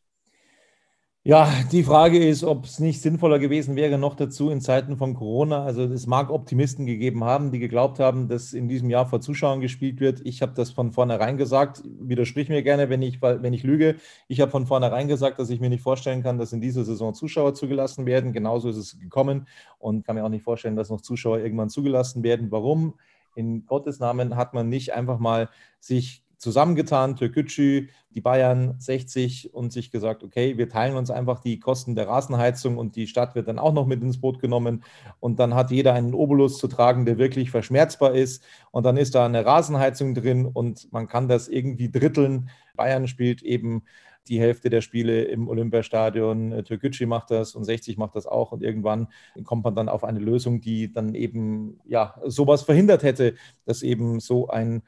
Ja, 1.26 1.50
die 1.72 1.84
Frage 1.84 2.22
ist, 2.22 2.44
ob 2.44 2.66
es 2.66 2.80
nicht 2.80 3.00
sinnvoller 3.00 3.38
gewesen 3.38 3.76
wäre, 3.76 3.96
noch 3.96 4.14
dazu 4.14 4.50
in 4.50 4.60
Zeiten 4.60 4.98
von 4.98 5.14
Corona. 5.14 5.64
Also 5.64 5.84
es 5.84 6.06
mag 6.06 6.28
Optimisten 6.28 6.84
gegeben 6.84 7.24
haben, 7.24 7.50
die 7.50 7.60
geglaubt 7.60 7.98
haben, 7.98 8.28
dass 8.28 8.52
in 8.52 8.68
diesem 8.68 8.90
Jahr 8.90 9.06
vor 9.06 9.22
Zuschauern 9.22 9.62
gespielt 9.62 10.00
wird. 10.00 10.20
Ich 10.24 10.42
habe 10.42 10.52
das 10.54 10.70
von 10.72 10.92
vornherein 10.92 11.38
gesagt. 11.38 11.82
Widersprich 11.98 12.50
mir 12.50 12.62
gerne, 12.62 12.90
wenn 12.90 13.00
ich, 13.00 13.22
wenn 13.22 13.54
ich 13.54 13.62
lüge. 13.62 13.96
Ich 14.28 14.42
habe 14.42 14.50
von 14.50 14.66
vornherein 14.66 15.08
gesagt, 15.08 15.38
dass 15.38 15.48
ich 15.48 15.60
mir 15.60 15.70
nicht 15.70 15.82
vorstellen 15.82 16.22
kann, 16.22 16.37
dass 16.37 16.52
in 16.52 16.60
dieser 16.60 16.84
Saison 16.84 17.14
Zuschauer 17.14 17.54
zugelassen 17.54 18.04
werden. 18.04 18.34
Genauso 18.34 18.68
ist 18.68 18.76
es 18.76 19.00
gekommen 19.00 19.48
und 19.78 20.04
kann 20.04 20.16
mir 20.16 20.24
auch 20.24 20.28
nicht 20.28 20.44
vorstellen, 20.44 20.76
dass 20.76 20.90
noch 20.90 21.00
Zuschauer 21.00 21.38
irgendwann 21.38 21.70
zugelassen 21.70 22.22
werden. 22.22 22.50
Warum? 22.50 22.96
In 23.34 23.64
Gottes 23.64 23.98
Namen 23.98 24.37
hat 24.37 24.52
man 24.52 24.68
nicht 24.68 24.92
einfach 24.92 25.18
mal 25.18 25.48
sich 25.80 26.23
zusammengetan, 26.38 27.16
Türkgücü, 27.16 27.88
die 28.14 28.20
Bayern 28.20 28.77
60 28.79 29.53
und 29.55 29.73
sich 29.73 29.90
gesagt, 29.90 30.23
okay, 30.23 30.57
wir 30.57 30.68
teilen 30.68 30.97
uns 30.97 31.11
einfach 31.11 31.40
die 31.40 31.59
Kosten 31.59 31.94
der 31.94 32.09
Rasenheizung 32.09 32.79
und 32.79 32.97
die 32.97 33.07
Stadt 33.07 33.35
wird 33.35 33.49
dann 33.49 33.59
auch 33.59 33.73
noch 33.73 33.87
mit 33.87 34.03
ins 34.03 34.20
Boot 34.20 34.40
genommen 34.40 34.85
und 35.20 35.38
dann 35.40 35.55
hat 35.55 35.70
jeder 35.70 35.94
einen 35.94 36.14
Obolus 36.14 36.59
zu 36.59 36.68
tragen, 36.68 37.07
der 37.07 37.18
wirklich 37.18 37.51
verschmerzbar 37.51 38.14
ist 38.14 38.44
und 38.70 38.85
dann 38.85 38.97
ist 38.97 39.14
da 39.14 39.27
eine 39.27 39.44
Rasenheizung 39.44 40.14
drin 40.14 40.47
und 40.47 40.92
man 40.92 41.09
kann 41.09 41.29
das 41.29 41.49
irgendwie 41.49 41.90
dritteln. 41.90 42.51
Bayern 42.77 43.09
spielt 43.09 43.42
eben 43.42 43.83
die 44.29 44.40
Hälfte 44.40 44.70
der 44.70 44.81
Spiele 44.81 45.25
im 45.25 45.49
Olympiastadion. 45.49 46.64
Türkgücü 46.64 47.07
macht 47.07 47.31
das 47.31 47.55
und 47.55 47.64
60 47.64 47.99
macht 47.99 48.16
das 48.16 48.27
auch. 48.27 48.53
Und 48.53 48.62
irgendwann 48.62 49.09
kommt 49.44 49.64
man 49.64 49.75
dann 49.75 49.88
auf 49.88 50.05
eine 50.05 50.18
Lösung, 50.18 50.61
die 50.61 50.92
dann 50.92 51.14
eben 51.14 51.79
ja 51.85 52.14
sowas 52.25 52.62
verhindert 52.62 53.03
hätte, 53.03 53.35
dass 53.66 53.83
eben 53.83 54.20
so 54.20 54.49
ein 54.49 54.83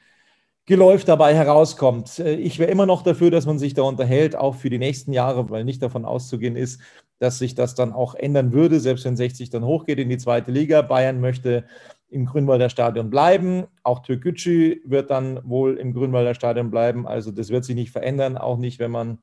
Geläuf 0.67 1.05
dabei 1.05 1.35
herauskommt. 1.35 2.19
Äh, 2.19 2.35
ich 2.35 2.59
wäre 2.59 2.71
immer 2.71 2.87
noch 2.87 3.03
dafür, 3.03 3.31
dass 3.31 3.47
man 3.47 3.59
sich 3.59 3.75
da 3.75 3.83
unterhält, 3.83 4.37
auch 4.37 4.57
für 4.57 4.71
die 4.71 4.79
nächsten 4.79 5.13
Jahre, 5.13 5.49
weil 5.49 5.65
nicht 5.65 5.83
davon 5.83 6.05
auszugehen 6.05 6.57
ist, 6.57 6.81
dass 7.19 7.39
sich 7.39 7.55
das 7.55 7.75
dann 7.75 7.93
auch 7.93 8.15
ändern 8.15 8.53
würde, 8.53 8.81
selbst 8.81 9.05
wenn 9.05 9.17
60 9.17 9.49
dann 9.51 9.65
hochgeht 9.65 9.99
in 9.99 10.09
die 10.09 10.19
zweite 10.19 10.51
Liga. 10.51 10.83
Bayern 10.83 11.21
möchte 11.21 11.65
im 12.09 12.27
Grünwalder 12.27 12.69
Stadion 12.69 13.11
bleiben. 13.11 13.65
Auch 13.85 14.01
Türkgücü 14.01 14.81
wird 14.85 15.11
dann 15.11 15.41
wohl 15.45 15.77
im 15.77 15.93
Grünwalder 15.93 16.35
Stadion 16.35 16.71
bleiben. 16.71 17.07
Also 17.07 17.31
das 17.31 17.51
wird 17.51 17.65
sich 17.65 17.77
nicht 17.77 17.91
verändern, 17.91 18.37
auch 18.37 18.59
nicht, 18.59 18.79
wenn 18.79 18.91
man 18.91 19.19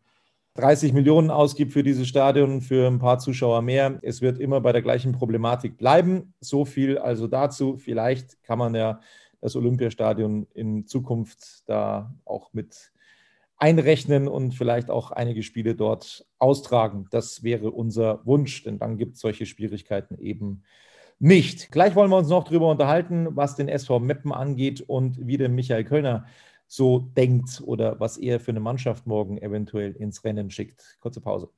30 0.55 0.93
Millionen 0.93 1.31
ausgibt 1.31 1.73
für 1.73 1.83
dieses 1.83 2.07
Stadion, 2.07 2.61
für 2.61 2.87
ein 2.87 2.99
paar 2.99 3.19
Zuschauer 3.19 3.61
mehr. 3.61 3.99
Es 4.01 4.21
wird 4.21 4.39
immer 4.39 4.61
bei 4.61 4.71
der 4.71 4.83
gleichen 4.83 5.11
Problematik 5.11 5.77
bleiben. 5.77 6.33
So 6.39 6.63
viel 6.63 6.97
also 6.97 7.27
dazu. 7.27 7.77
Vielleicht 7.77 8.43
kann 8.43 8.59
man 8.59 8.75
ja 8.75 8.99
das 9.43 9.57
Olympiastadion 9.57 10.47
in 10.53 10.87
Zukunft 10.87 11.67
da 11.67 12.15
auch 12.23 12.53
mit 12.53 12.93
einrechnen 13.57 14.29
und 14.29 14.53
vielleicht 14.53 14.89
auch 14.89 15.11
einige 15.11 15.43
Spiele 15.43 15.75
dort 15.75 16.25
austragen. 16.39 17.07
Das 17.11 17.43
wäre 17.43 17.71
unser 17.71 18.25
Wunsch, 18.25 18.63
denn 18.63 18.79
dann 18.79 18.97
gibt 18.97 19.15
es 19.15 19.19
solche 19.21 19.45
Schwierigkeiten 19.45 20.17
eben 20.17 20.63
nicht. 21.19 21.73
Gleich 21.73 21.93
wollen 21.93 22.09
wir 22.09 22.17
uns 22.17 22.29
noch 22.29 22.45
darüber 22.45 22.71
unterhalten, 22.71 23.35
was 23.35 23.57
den 23.57 23.67
SV 23.67 23.99
Meppen 23.99 24.31
angeht 24.31 24.79
und 24.79 25.27
wie 25.27 25.35
der 25.35 25.49
Michael 25.49 25.83
Kölner 25.83 26.25
so 26.67 26.99
denkt 26.99 27.61
oder 27.65 27.99
was 27.99 28.17
er 28.17 28.39
für 28.39 28.51
eine 28.51 28.61
Mannschaft 28.61 29.05
morgen 29.05 29.37
eventuell 29.37 29.91
ins 29.91 30.23
Rennen 30.23 30.51
schickt. 30.51 30.97
Kurze 31.01 31.19
Pause. 31.19 31.49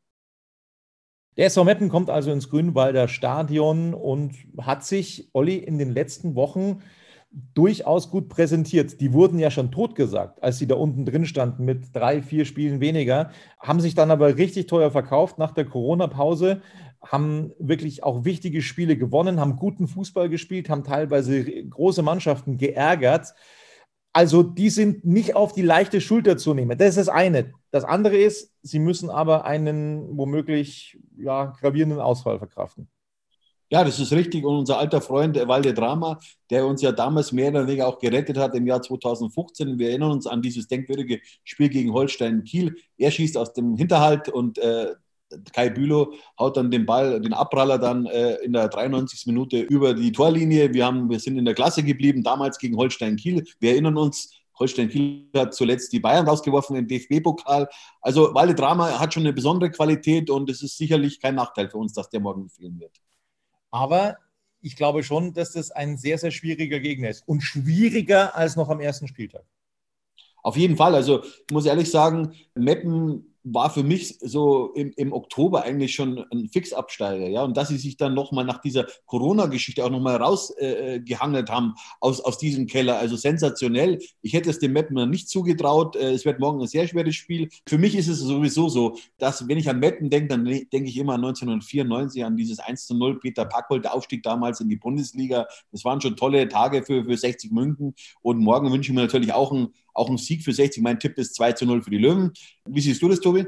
Der 1.37 1.45
SV 1.45 1.63
Meppen 1.65 1.89
kommt 1.89 2.09
also 2.09 2.31
ins 2.31 2.49
Grünwalder 2.49 3.07
Stadion 3.07 3.93
und 3.93 4.33
hat 4.57 4.83
sich, 4.85 5.29
Olli, 5.33 5.57
in 5.57 5.77
den 5.77 5.93
letzten 5.93 6.33
Wochen 6.33 6.81
durchaus 7.53 8.09
gut 8.09 8.29
präsentiert. 8.29 9.01
Die 9.01 9.11
wurden 9.11 9.39
ja 9.39 9.51
schon 9.51 9.71
totgesagt, 9.71 10.41
als 10.41 10.57
sie 10.57 10.67
da 10.67 10.75
unten 10.75 11.05
drin 11.05 11.25
standen 11.25 11.65
mit 11.65 11.93
drei, 11.93 12.21
vier 12.21 12.45
Spielen 12.45 12.79
weniger, 12.79 13.31
haben 13.59 13.81
sich 13.81 13.93
dann 13.93 14.11
aber 14.11 14.37
richtig 14.37 14.67
teuer 14.67 14.91
verkauft 14.91 15.37
nach 15.37 15.51
der 15.51 15.65
Corona-Pause, 15.65 16.61
haben 17.01 17.51
wirklich 17.59 18.03
auch 18.03 18.23
wichtige 18.25 18.61
Spiele 18.61 18.97
gewonnen, 18.97 19.39
haben 19.39 19.57
guten 19.57 19.87
Fußball 19.87 20.29
gespielt, 20.29 20.69
haben 20.69 20.83
teilweise 20.83 21.43
große 21.43 22.01
Mannschaften 22.01 22.57
geärgert. 22.57 23.33
Also 24.13 24.41
die 24.41 24.69
sind 24.69 25.03
nicht 25.03 25.35
auf 25.35 25.51
die 25.51 25.61
leichte 25.61 25.99
Schulter 25.99 26.37
zu 26.37 26.53
nehmen. 26.53 26.77
Das 26.77 26.89
ist 26.89 26.97
das 26.97 27.09
eine. 27.09 27.51
Das 27.71 27.83
andere 27.83 28.15
ist, 28.15 28.53
sie 28.61 28.79
müssen 28.79 29.09
aber 29.09 29.43
einen 29.43 30.17
womöglich 30.17 30.97
ja, 31.17 31.53
gravierenden 31.59 31.99
Ausfall 31.99 32.39
verkraften. 32.39 32.87
Ja, 33.71 33.83
das 33.83 33.99
ist 33.99 34.11
richtig. 34.11 34.45
Und 34.45 34.57
unser 34.57 34.77
alter 34.77 35.01
Freund 35.01 35.35
Walde 35.47 35.73
Drama, 35.73 36.19
der 36.49 36.67
uns 36.67 36.81
ja 36.81 36.91
damals 36.91 37.31
mehr 37.31 37.49
oder 37.49 37.65
weniger 37.65 37.87
auch 37.87 37.97
gerettet 37.99 38.37
hat 38.37 38.53
im 38.55 38.67
Jahr 38.67 38.81
2015. 38.81 39.79
Wir 39.79 39.89
erinnern 39.89 40.11
uns 40.11 40.27
an 40.27 40.41
dieses 40.41 40.67
denkwürdige 40.67 41.19
Spiel 41.43 41.69
gegen 41.69 41.91
Holstein 41.91 42.43
Kiel. 42.43 42.75
Er 42.97 43.09
schießt 43.09 43.37
aus 43.37 43.53
dem 43.53 43.75
Hinterhalt 43.75 44.29
und 44.29 44.59
äh, 44.59 44.93
Kai 45.53 45.69
Bülow 45.69 46.13
haut 46.39 46.57
dann 46.57 46.69
den 46.69 46.85
Ball, 46.85 47.19
den 47.19 47.33
Abpraller 47.33 47.79
dann 47.79 48.05
äh, 48.05 48.35
in 48.43 48.53
der 48.53 48.67
93. 48.67 49.25
Minute 49.25 49.59
über 49.59 49.95
die 49.95 50.11
Torlinie. 50.11 50.73
Wir, 50.73 50.85
haben, 50.85 51.09
wir 51.09 51.19
sind 51.19 51.37
in 51.37 51.45
der 51.45 51.55
Klasse 51.55 51.83
geblieben, 51.83 52.23
damals 52.23 52.59
gegen 52.59 52.77
Holstein 52.77 53.15
Kiel. 53.15 53.43
Wir 53.59 53.71
erinnern 53.71 53.97
uns, 53.97 54.31
Holstein 54.59 54.89
Kiel 54.89 55.27
hat 55.35 55.53
zuletzt 55.53 55.91
die 55.91 55.99
Bayern 55.99 56.27
rausgeworfen 56.27 56.75
im 56.75 56.87
DFB-Pokal. 56.87 57.67
Also 58.01 58.33
Walde 58.33 58.55
Drama 58.55 58.99
hat 58.99 59.13
schon 59.13 59.23
eine 59.23 59.33
besondere 59.33 59.71
Qualität 59.71 60.29
und 60.29 60.49
es 60.49 60.61
ist 60.61 60.77
sicherlich 60.77 61.19
kein 61.19 61.35
Nachteil 61.35 61.69
für 61.69 61.77
uns, 61.77 61.93
dass 61.93 62.09
der 62.09 62.19
morgen 62.19 62.47
fehlen 62.49 62.79
wird. 62.79 63.01
Aber 63.75 64.15
ich 64.61 64.77
glaube 64.77 65.03
schon, 65.03 65.33
dass 65.33 65.51
das 65.51 65.69
ein 65.69 65.97
sehr, 65.97 66.17
sehr 66.17 66.31
schwieriger 66.31 66.79
Gegner 66.79 67.09
ist. 67.09 67.27
Und 67.27 67.41
schwieriger 67.41 68.33
als 68.33 68.55
noch 68.55 68.69
am 68.69 68.79
ersten 68.79 69.05
Spieltag. 69.09 69.43
Auf 70.43 70.55
jeden 70.55 70.77
Fall. 70.77 70.95
Also 70.95 71.25
ich 71.25 71.51
muss 71.51 71.65
ehrlich 71.65 71.91
sagen, 71.91 72.33
Meppen 72.53 73.34
war 73.45 73.69
für 73.69 73.83
mich 73.83 74.17
so 74.21 74.73
im, 74.73 74.91
im 74.97 75.13
Oktober 75.13 75.63
eigentlich 75.63 75.93
schon 75.93 76.25
ein 76.31 76.49
Fixabsteiger. 76.49 77.27
Ja? 77.27 77.43
Und 77.43 77.55
dass 77.55 77.67
sie 77.67 77.77
sich 77.77 77.95
dann 77.95 78.15
nochmal 78.15 78.43
nach 78.43 78.59
dieser 78.59 78.87
Corona-Geschichte 79.05 79.85
auch 79.85 79.91
nochmal 79.91 80.15
rausgehangelt 80.15 81.49
äh, 81.49 81.51
haben 81.51 81.75
aus, 81.99 82.21
aus 82.21 82.39
diesem 82.39 82.65
Keller. 82.65 82.97
Also 82.97 83.15
sensationell. 83.15 83.99
Ich 84.23 84.33
hätte 84.33 84.49
es 84.49 84.57
dem 84.57 84.73
Metten 84.73 84.95
nicht 85.09 85.29
zugetraut. 85.29 85.95
Äh, 85.95 86.11
es 86.13 86.25
wird 86.25 86.39
morgen 86.39 86.59
ein 86.59 86.67
sehr 86.67 86.87
schweres 86.87 87.15
Spiel. 87.15 87.49
Für 87.67 87.77
mich 87.77 87.95
ist 87.95 88.07
es 88.07 88.19
sowieso 88.19 88.67
so, 88.67 88.97
dass 89.19 89.47
wenn 89.47 89.59
ich 89.59 89.69
an 89.69 89.79
Metten 89.79 90.09
denke, 90.09 90.29
dann 90.29 90.45
denke 90.45 90.89
ich 90.89 90.97
immer 90.97 91.13
an 91.13 91.23
1994 91.23 92.25
an 92.25 92.35
dieses 92.35 92.57
1 92.59 92.87
zu 92.87 92.95
0 92.95 93.19
Peter 93.19 93.45
Packold, 93.45 93.85
der 93.85 93.93
Aufstieg 93.93 94.23
damals 94.23 94.59
in 94.59 94.69
die 94.69 94.75
Bundesliga. 94.75 95.45
Das 95.71 95.85
waren 95.85 96.01
schon 96.01 96.15
tolle 96.15 96.47
Tage 96.47 96.81
für, 96.81 97.05
für 97.05 97.15
60 97.15 97.51
München. 97.51 97.93
Und 98.23 98.39
morgen 98.39 98.71
wünsche 98.71 98.91
ich 98.91 98.95
mir 98.95 99.03
natürlich 99.03 99.33
auch 99.33 99.51
ein 99.51 99.69
auch 99.95 100.09
ein 100.09 100.17
Sieg 100.17 100.43
für 100.43 100.53
60. 100.53 100.83
Mein 100.83 100.99
Tipp 100.99 101.17
ist 101.17 101.35
2 101.35 101.53
zu 101.53 101.65
0 101.65 101.81
für 101.81 101.89
die 101.89 101.97
Löwen. 101.97 102.31
Wie 102.65 102.81
siehst 102.81 103.01
du 103.01 103.09
das, 103.09 103.19
Tobi? 103.19 103.45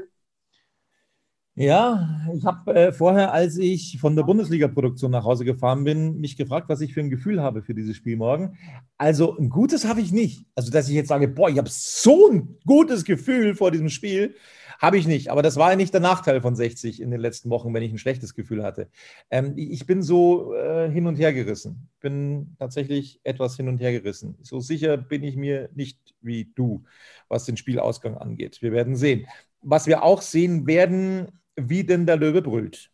Ja, 1.60 2.20
ich 2.36 2.44
habe 2.44 2.72
äh, 2.72 2.92
vorher, 2.92 3.32
als 3.32 3.56
ich 3.56 3.98
von 4.00 4.14
der 4.14 4.22
Bundesliga-Produktion 4.22 5.10
nach 5.10 5.24
Hause 5.24 5.44
gefahren 5.44 5.82
bin, 5.82 6.20
mich 6.20 6.36
gefragt, 6.36 6.68
was 6.68 6.80
ich 6.80 6.94
für 6.94 7.00
ein 7.00 7.10
Gefühl 7.10 7.42
habe 7.42 7.62
für 7.62 7.74
dieses 7.74 7.96
Spiel 7.96 8.16
morgen. 8.16 8.56
Also 8.96 9.36
ein 9.36 9.48
gutes 9.48 9.84
habe 9.84 10.00
ich 10.00 10.12
nicht. 10.12 10.46
Also, 10.54 10.70
dass 10.70 10.88
ich 10.88 10.94
jetzt 10.94 11.08
sage, 11.08 11.26
boah, 11.26 11.50
ich 11.50 11.58
habe 11.58 11.68
so 11.68 12.30
ein 12.30 12.58
gutes 12.64 13.04
Gefühl 13.04 13.56
vor 13.56 13.72
diesem 13.72 13.88
Spiel. 13.88 14.36
Habe 14.78 14.98
ich 14.98 15.08
nicht, 15.08 15.32
aber 15.32 15.42
das 15.42 15.56
war 15.56 15.70
ja 15.70 15.76
nicht 15.76 15.92
der 15.92 16.00
Nachteil 16.00 16.40
von 16.40 16.54
60 16.54 17.02
in 17.02 17.10
den 17.10 17.18
letzten 17.18 17.50
Wochen, 17.50 17.74
wenn 17.74 17.82
ich 17.82 17.90
ein 17.90 17.98
schlechtes 17.98 18.34
Gefühl 18.34 18.62
hatte. 18.62 18.88
Ähm, 19.28 19.54
ich 19.56 19.84
bin 19.84 20.00
so 20.00 20.54
äh, 20.54 20.88
hin 20.88 21.08
und 21.08 21.16
her 21.16 21.32
gerissen. 21.32 21.88
Bin 21.98 22.54
tatsächlich 22.60 23.20
etwas 23.24 23.56
hin 23.56 23.66
und 23.66 23.80
her 23.80 23.90
gerissen. 23.90 24.36
So 24.42 24.60
sicher 24.60 24.96
bin 24.96 25.24
ich 25.24 25.34
mir 25.34 25.70
nicht 25.74 25.98
wie 26.20 26.52
du, 26.54 26.84
was 27.28 27.46
den 27.46 27.56
Spielausgang 27.56 28.16
angeht. 28.16 28.62
Wir 28.62 28.70
werden 28.70 28.94
sehen. 28.94 29.26
Was 29.60 29.88
wir 29.88 30.04
auch 30.04 30.22
sehen 30.22 30.68
werden, 30.68 31.32
wie 31.58 31.84
denn 31.84 32.06
der 32.06 32.16
Löwe 32.16 32.42
brüllt. 32.42 32.90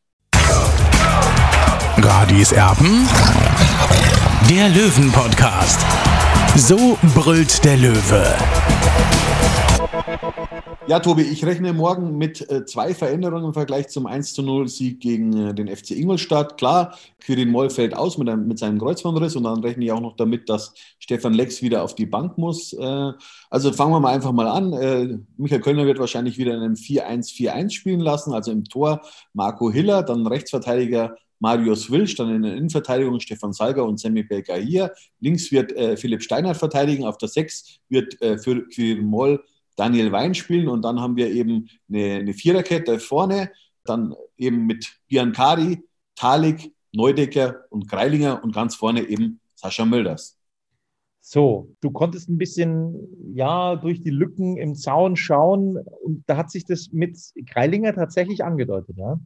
Radis 1.96 2.52
Erben, 2.52 3.08
der 4.50 4.68
Löwen-Podcast. 4.68 5.80
So 6.56 6.98
brüllt 7.14 7.64
der 7.64 7.76
Löwe. 7.76 8.36
Ja, 10.86 11.00
Tobi, 11.00 11.22
ich 11.22 11.44
rechne 11.46 11.72
morgen 11.72 12.18
mit 12.18 12.50
äh, 12.50 12.66
zwei 12.66 12.94
Veränderungen 12.94 13.46
im 13.46 13.54
Vergleich 13.54 13.88
zum 13.88 14.06
1 14.06 14.36
0 14.36 14.68
Sieg 14.68 15.00
gegen 15.00 15.34
äh, 15.34 15.54
den 15.54 15.74
FC 15.74 15.92
Ingolstadt. 15.92 16.58
Klar, 16.58 16.98
Quirin 17.20 17.50
Moll 17.50 17.70
fällt 17.70 17.96
aus 17.96 18.18
mit, 18.18 18.28
einem, 18.28 18.46
mit 18.46 18.58
seinem 18.58 18.78
Kreuzbandriss 18.78 19.34
und 19.34 19.44
dann 19.44 19.60
rechne 19.60 19.86
ich 19.86 19.92
auch 19.92 20.00
noch 20.00 20.16
damit, 20.16 20.48
dass 20.48 20.74
Stefan 20.98 21.32
Lex 21.32 21.62
wieder 21.62 21.82
auf 21.82 21.94
die 21.94 22.04
Bank 22.04 22.36
muss. 22.36 22.74
Äh, 22.74 23.12
also 23.48 23.72
fangen 23.72 23.92
wir 23.92 24.00
mal 24.00 24.12
einfach 24.12 24.32
mal 24.32 24.46
an. 24.46 25.24
Michael 25.36 25.60
Kölner 25.60 25.86
wird 25.86 25.98
wahrscheinlich 25.98 26.36
wieder 26.36 26.54
in 26.54 26.60
einem 26.60 26.74
4-1-4-1 26.74 27.70
spielen 27.70 28.00
lassen, 28.00 28.34
also 28.34 28.52
im 28.52 28.64
Tor 28.64 29.00
Marco 29.32 29.70
Hiller, 29.70 30.02
dann 30.02 30.26
Rechtsverteidiger 30.26 31.16
Marius 31.40 31.90
Wilsch, 31.90 32.14
dann 32.16 32.34
in 32.34 32.42
der 32.42 32.56
Innenverteidigung 32.56 33.20
Stefan 33.20 33.52
Salger 33.52 33.84
und 33.84 33.98
Sammy 33.98 34.22
Belka 34.22 34.54
hier. 34.54 34.92
Links 35.20 35.50
wird 35.50 35.72
Philipp 35.98 36.22
Steinert 36.22 36.56
verteidigen, 36.56 37.04
auf 37.04 37.18
der 37.18 37.28
6 37.28 37.80
wird 37.88 38.14
für 38.14 38.66
Quirin 38.68 39.06
Moll 39.06 39.42
Daniel 39.76 40.12
Wein 40.12 40.34
spielen 40.34 40.68
und 40.68 40.82
dann 40.82 41.00
haben 41.00 41.16
wir 41.16 41.30
eben 41.30 41.68
eine, 41.88 42.16
eine 42.16 42.34
Viererkette 42.34 42.98
vorne, 42.98 43.50
dann 43.84 44.14
eben 44.36 44.66
mit 44.66 44.96
Biancari, 45.08 45.82
Talik, 46.14 46.72
Neudecker 46.92 47.64
und 47.70 47.88
Greilinger 47.88 48.42
und 48.42 48.54
ganz 48.54 48.76
vorne 48.76 49.02
eben 49.02 49.40
Sascha 49.54 49.84
Mölders. 49.84 50.38
So, 51.20 51.74
du 51.80 51.90
konntest 51.90 52.28
ein 52.28 52.36
bisschen 52.36 53.32
ja 53.34 53.76
durch 53.76 54.02
die 54.02 54.10
Lücken 54.10 54.58
im 54.58 54.74
Zaun 54.74 55.16
schauen 55.16 55.78
und 56.02 56.22
da 56.26 56.36
hat 56.36 56.50
sich 56.50 56.66
das 56.66 56.90
mit 56.92 57.18
Greilinger 57.46 57.94
tatsächlich 57.94 58.44
angedeutet, 58.44 58.96
ja? 58.98 59.18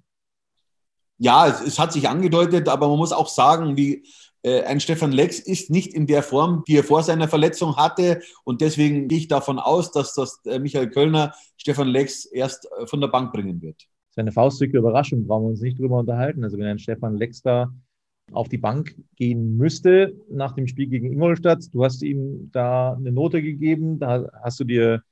Ja, 1.21 1.49
es, 1.49 1.61
es 1.61 1.79
hat 1.81 1.93
sich 1.93 2.09
angedeutet, 2.09 2.69
aber 2.69 2.89
man 2.89 2.99
muss 2.99 3.13
auch 3.13 3.29
sagen, 3.29 3.77
wie 3.77 4.07
ein 4.44 4.81
Stefan 4.81 5.12
Lex 5.12 5.38
ist 5.40 5.70
nicht 5.70 5.94
in 5.94 6.07
der 6.07 6.22
Form, 6.22 6.62
die 6.68 6.77
er 6.77 6.85
vor 6.85 7.03
seiner 7.03 7.29
Verletzung 7.29 7.77
hatte. 7.77 8.20
Und 8.44 8.61
deswegen 8.61 9.09
gehe 9.09 9.18
ich 9.18 9.29
davon 9.29 9.59
aus, 9.59 9.90
dass 9.90 10.14
das 10.14 10.40
äh, 10.46 10.59
Michael 10.59 10.90
Kölner 10.90 11.35
Stefan 11.57 11.88
Lex 11.88 12.24
erst 12.24 12.68
äh, 12.79 12.87
von 12.87 13.01
der 13.01 13.09
Bank 13.09 13.33
bringen 13.33 13.61
wird. 13.61 13.77
Das 13.77 14.12
ist 14.12 14.18
eine 14.18 14.33
faustdicke 14.33 14.79
Überraschung, 14.79 15.27
brauchen 15.27 15.44
wir 15.44 15.51
uns 15.51 15.61
nicht 15.61 15.79
drüber 15.79 15.98
unterhalten. 15.98 16.44
Also 16.44 16.59
wenn 16.59 16.66
ein 16.66 16.79
Stefan 16.79 17.16
Lex 17.16 17.42
da 17.42 17.72
auf 18.33 18.48
die 18.48 18.59
Bank 18.59 18.94
gehen 19.16 19.57
müsste 19.57 20.14
nach 20.31 20.53
dem 20.53 20.66
Spiel 20.66 20.87
gegen 20.87 21.12
Ingolstadt, 21.12 21.64
du 21.72 21.85
hast 21.85 22.03
ihm 22.03 22.51
da 22.53 22.92
eine 22.92 23.12
Note 23.12 23.42
gegeben, 23.42 23.98
da 23.98 24.31
hast 24.42 24.61
du 24.61 24.64
dir 24.64 25.03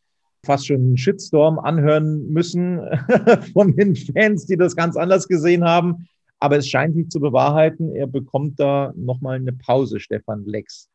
fast 0.44 0.66
schon 0.66 0.76
einen 0.76 0.96
Shitstorm 0.96 1.58
anhören 1.58 2.28
müssen 2.30 2.80
von 3.52 3.74
den 3.76 3.96
Fans, 3.96 4.46
die 4.46 4.56
das 4.56 4.76
ganz 4.76 4.96
anders 4.96 5.28
gesehen 5.28 5.64
haben. 5.64 6.06
Aber 6.38 6.57
es 6.57 6.68
scheint 6.68 6.94
sich 6.94 7.09
zu 7.09 7.20
bewahrheiten, 7.20 7.94
er 7.94 8.07
bekommt 8.07 8.61
da 8.61 8.92
nochmal 8.94 9.37
eine 9.37 9.53
Pause, 9.53 10.01
Stefan 10.01 10.44
Lex. 10.44 10.88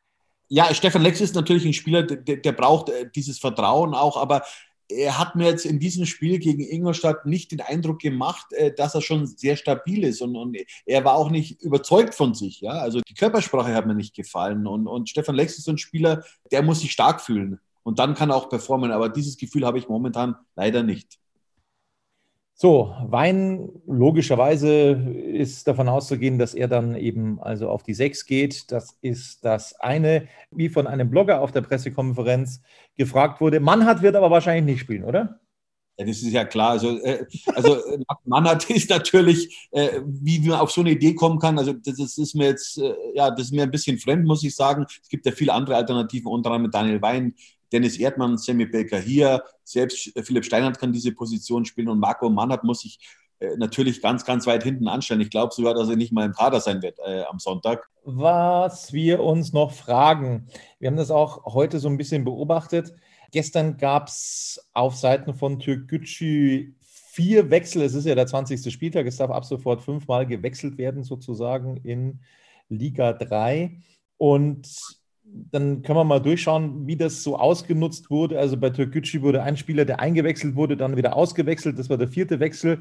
Ja, 0.50 0.74
Stefan 0.74 1.02
Lex 1.02 1.22
ist 1.22 1.34
natürlich 1.34 1.66
ein 1.66 1.74
Spieler, 1.74 2.04
der, 2.04 2.38
der 2.38 2.52
braucht 2.52 2.90
äh, 2.90 3.10
dieses 3.10 3.40
Vertrauen 3.40 3.94
auch, 3.94 4.18
aber 4.18 4.44
er 4.92 5.18
hat 5.18 5.36
mir 5.36 5.48
jetzt 5.48 5.66
in 5.66 5.80
diesem 5.80 6.06
Spiel 6.06 6.40
gegen 6.40 6.62
Ingolstadt 6.62 7.26
nicht 7.26 7.52
den 7.52 7.62
Eindruck 7.62 8.00
gemacht, 8.00 8.52
äh, 8.52 8.74
dass 8.74 8.94
er 8.94 9.02
schon 9.02 9.26
sehr 9.26 9.56
stabil 9.56 10.04
ist 10.04 10.22
und, 10.22 10.36
und, 10.36 10.58
er 10.86 11.06
war 11.06 11.16
auch 11.16 11.30
nicht 11.30 11.62
überzeugt 11.62 12.14
von 12.14 12.34
sich. 12.34 12.62
Ja? 12.62 12.74
Also 12.74 13.00
die 13.00 13.14
Körpersprache 13.14 13.74
hat 13.74 13.86
mir 13.86 13.96
nicht 13.96 14.16
gefallen 14.16 14.68
und, 14.68 14.88
und 14.88 15.10
Stefan 15.10 15.36
Lex 15.36 15.58
ist 15.58 15.66
so 15.66 15.72
ein 15.72 15.78
Spieler, 15.78 16.24
der 16.52 16.62
muss 16.62 16.82
sich 16.82 16.92
stark 16.92 17.22
fühlen 17.22 17.60
und 17.84 18.00
dann 18.00 18.14
kann 18.14 18.30
er 18.30 18.36
auch 18.36 18.50
performen, 18.50 18.92
aber 18.92 19.10
dieses 19.10 19.38
Gefühl 19.38 19.66
habe 19.66 19.80
ich 19.80 19.88
momentan 19.88 20.36
leider 20.56 20.84
nicht. 20.84 21.21
So, 22.62 22.96
Wein, 23.08 23.70
logischerweise 23.88 24.92
ist 24.92 25.68
davon 25.68 25.90
auszugehen, 25.90 26.38
dass 26.38 26.54
er 26.54 26.68
dann 26.68 26.96
eben 26.96 27.42
also 27.42 27.68
auf 27.68 27.82
die 27.82 27.96
6 27.96 28.28
geht. 28.28 28.72
Das 28.72 29.00
ist 29.02 29.44
das 29.44 29.80
eine, 29.80 30.28
wie 30.52 30.70
von 30.70 30.86
einem 30.86 31.10
Blogger 31.10 31.42
auf 31.42 31.52
der 31.52 31.62
Pressekonferenz 31.62 32.62
gefragt 32.96 33.42
wurde. 33.42 33.60
Mannhardt 33.60 34.04
wird 34.04 34.16
aber 34.16 34.30
wahrscheinlich 34.30 34.76
nicht 34.76 34.82
spielen, 34.82 35.06
oder? 35.06 35.40
Ja, 36.02 36.08
das 36.08 36.18
ist 36.18 36.32
ja 36.32 36.46
klar. 36.46 36.72
Also, 36.72 36.98
äh, 37.04 37.28
also 37.54 37.78
Mannhardt 38.26 38.68
ist 38.72 38.90
natürlich, 38.90 39.70
äh, 39.70 40.02
wie 40.04 40.40
man 40.40 40.60
auf 40.60 40.72
so 40.72 40.82
eine 40.82 40.90
Idee 40.90 41.14
kommen 41.14 41.38
kann. 41.38 41.60
Also, 41.60 41.74
das, 41.74 41.98
das 41.98 42.18
ist 42.18 42.34
mir 42.34 42.48
jetzt, 42.48 42.80
äh, 42.80 42.96
ja, 43.14 43.30
das 43.30 43.48
ist 43.48 43.54
mir 43.54 43.62
ein 43.62 43.70
bisschen 43.70 44.00
fremd, 44.00 44.26
muss 44.26 44.44
ich 44.44 44.56
sagen. 44.56 44.88
Es 45.00 45.10
gibt 45.10 45.28
ja 45.28 45.32
viele 45.32 45.54
andere 45.54 45.76
Alternativen, 45.76 46.32
unter 46.32 46.50
anderem 46.50 46.72
Daniel 46.72 47.04
Wein, 47.04 47.36
Dennis 47.72 47.98
Erdmann, 47.98 48.40
Sammy 48.40 48.66
Baker 48.66 48.98
hier, 48.98 49.44
selbst 49.64 50.12
Philipp 50.24 50.44
Steinhardt 50.44 50.80
kann 50.80 50.92
diese 50.92 51.12
Position 51.12 51.66
spielen 51.66 51.88
und 51.88 52.00
Marco 52.00 52.30
Mannhardt 52.30 52.64
muss 52.64 52.82
sich 52.82 53.00
äh, 53.40 53.56
natürlich 53.58 54.02
ganz, 54.02 54.26
ganz 54.26 54.48
weit 54.48 54.64
hinten 54.64 54.88
anstellen. 54.88 55.22
Ich 55.22 55.30
glaube 55.30 55.54
sogar, 55.54 55.76
dass 55.76 55.88
er 55.88 55.98
nicht 55.98 56.12
mal 56.12 56.26
im 56.26 56.34
Kader 56.34 56.60
sein 56.60 56.82
wird 56.82 56.98
äh, 57.06 57.22
am 57.30 57.38
Sonntag. 57.38 57.88
Was 58.04 58.92
wir 58.92 59.22
uns 59.22 59.54
noch 59.54 59.72
fragen, 59.72 60.48
wir 60.80 60.90
haben 60.90 60.98
das 60.98 61.12
auch 61.12 61.46
heute 61.54 61.80
so 61.80 61.90
ein 61.90 61.98
bisschen 61.98 62.26
beobachtet. 62.26 62.92
Gestern 63.32 63.78
gab 63.78 64.08
es 64.08 64.70
auf 64.74 64.96
Seiten 64.96 65.34
von 65.34 65.60
Türkgücü 65.60 66.74
vier 67.12 67.50
Wechsel. 67.50 67.82
Es 67.82 67.94
ist 67.94 68.06
ja 68.06 68.16
der 68.16 68.28
20. 68.28 68.72
Spieltag. 68.72 69.06
Es 69.06 69.18
darf 69.18 69.32
ab 69.32 69.46
sofort 69.46 69.82
fünfmal 69.82 70.26
gewechselt 70.26 70.78
werden, 70.78 71.04
sozusagen 71.04 71.78
in 71.78 72.20
Liga 72.70 73.14
3. 73.14 73.78
Und 74.18 74.68
dann 75.34 75.82
können 75.82 75.98
wir 75.98 76.04
mal 76.04 76.20
durchschauen, 76.20 76.88
wie 76.88 76.96
das 76.96 77.24
so 77.24 77.38
ausgenutzt 77.38 78.10
wurde. 78.10 78.38
Also 78.38 78.58
bei 78.58 78.70
Türkgücü 78.70 79.22
wurde 79.22 79.44
ein 79.44 79.58
Spieler, 79.58 79.86
der 79.86 80.00
eingewechselt 80.00 80.56
wurde, 80.56 80.76
dann 80.76 80.98
wieder 80.98 81.16
ausgewechselt. 81.16 81.80
Das 81.80 81.90
war 81.90 81.98
der 81.98 82.08
vierte 82.08 82.40
Wechsel. 82.40 82.80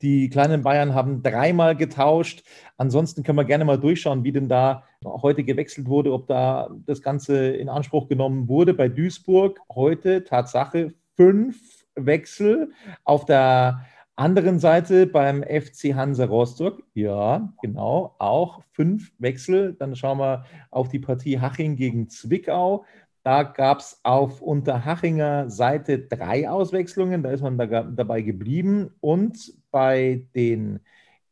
Die 0.00 0.28
kleinen 0.28 0.62
Bayern 0.62 0.94
haben 0.94 1.22
dreimal 1.22 1.76
getauscht. 1.76 2.44
Ansonsten 2.76 3.22
können 3.22 3.38
wir 3.38 3.44
gerne 3.44 3.64
mal 3.64 3.78
durchschauen, 3.78 4.24
wie 4.24 4.32
denn 4.32 4.48
da 4.48 4.84
heute 5.04 5.42
gewechselt 5.44 5.88
wurde, 5.88 6.12
ob 6.12 6.26
da 6.28 6.70
das 6.86 7.02
Ganze 7.02 7.48
in 7.48 7.68
Anspruch 7.68 8.08
genommen 8.08 8.48
wurde. 8.48 8.74
Bei 8.74 8.88
Duisburg 8.88 9.60
heute 9.68 10.24
Tatsache 10.24 10.94
fünf 11.16 11.84
Wechsel 11.96 12.70
auf 13.04 13.24
der 13.24 13.84
anderen 14.18 14.58
Seite 14.58 15.06
beim 15.06 15.42
FC 15.42 15.94
Hansa 15.94 16.24
Rostock, 16.24 16.82
ja, 16.94 17.52
genau, 17.62 18.16
auch 18.18 18.62
fünf 18.72 19.12
Wechsel. 19.18 19.74
Dann 19.74 19.94
schauen 19.94 20.18
wir 20.18 20.44
auf 20.70 20.88
die 20.88 20.98
Partie 20.98 21.38
Haching 21.38 21.76
gegen 21.76 22.08
Zwickau. 22.08 22.84
Da 23.22 23.44
gab 23.44 23.78
es 23.78 24.00
auf 24.02 24.42
Unterhachinger 24.42 25.50
Seite 25.50 26.00
drei 26.00 26.50
Auswechslungen, 26.50 27.22
da 27.22 27.30
ist 27.30 27.42
man 27.42 27.58
da, 27.58 27.82
dabei 27.84 28.22
geblieben. 28.22 28.90
Und 29.00 29.52
bei 29.70 30.26
den 30.34 30.80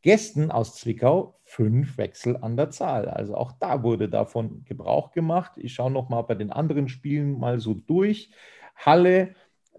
Gästen 0.02 0.52
aus 0.52 0.76
Zwickau 0.76 1.40
fünf 1.42 1.98
Wechsel 1.98 2.36
an 2.36 2.56
der 2.56 2.70
Zahl. 2.70 3.08
Also 3.08 3.34
auch 3.34 3.52
da 3.58 3.82
wurde 3.82 4.08
davon 4.08 4.64
Gebrauch 4.64 5.10
gemacht. 5.10 5.52
Ich 5.56 5.74
schaue 5.74 5.90
nochmal 5.90 6.22
bei 6.22 6.36
den 6.36 6.52
anderen 6.52 6.88
Spielen 6.88 7.38
mal 7.38 7.58
so 7.58 7.74
durch. 7.74 8.30
Halle, 8.76 9.34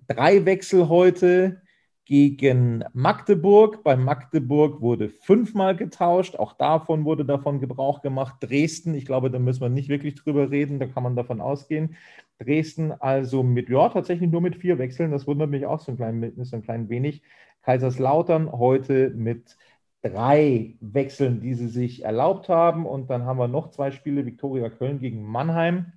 drei 0.08 0.46
Wechsel 0.46 0.90
heute 0.90 1.62
gegen 2.08 2.86
Magdeburg. 2.94 3.84
Bei 3.84 3.98
Magdeburg 3.98 4.80
wurde 4.80 5.10
fünfmal 5.10 5.76
getauscht. 5.76 6.38
Auch 6.38 6.54
davon 6.54 7.04
wurde 7.04 7.26
davon 7.26 7.60
Gebrauch 7.60 8.02
gemacht. 8.02 8.38
Dresden, 8.40 8.96
ich 8.96 9.06
glaube, 9.06 9.30
da 9.30 9.40
müssen 9.40 9.62
wir 9.62 9.70
nicht 9.70 9.90
wirklich 9.90 10.16
drüber 10.16 10.50
reden. 10.50 10.80
Da 10.80 10.88
kann 10.88 11.04
man 11.04 11.18
davon 11.18 11.42
ausgehen. 11.42 11.98
Dresden 12.40 12.94
also 12.94 13.44
mit, 13.44 13.70
ja, 13.70 13.90
tatsächlich 13.90 14.32
nur 14.32 14.40
mit 14.40 14.56
vier 14.56 14.80
Wechseln. 14.80 15.12
Das 15.12 15.28
wundert 15.28 15.50
mich 15.50 15.66
auch 15.66 15.82
so 15.82 15.92
ein 15.92 15.98
klein, 15.98 16.34
so 16.38 16.56
ein 16.56 16.64
klein 16.64 16.88
wenig. 16.90 17.24
Kaiserslautern 17.64 18.54
heute 18.54 19.10
mit 19.10 19.58
drei 20.02 20.78
Wechseln, 20.80 21.42
die 21.42 21.56
sie 21.56 21.68
sich 21.68 22.06
erlaubt 22.06 22.48
haben. 22.48 22.86
Und 22.86 23.10
dann 23.10 23.26
haben 23.26 23.38
wir 23.38 23.50
noch 23.50 23.72
zwei 23.72 23.92
Spiele, 23.92 24.26
Viktoria 24.26 24.70
Köln 24.70 25.00
gegen 25.00 25.24
Mannheim. 25.24 25.92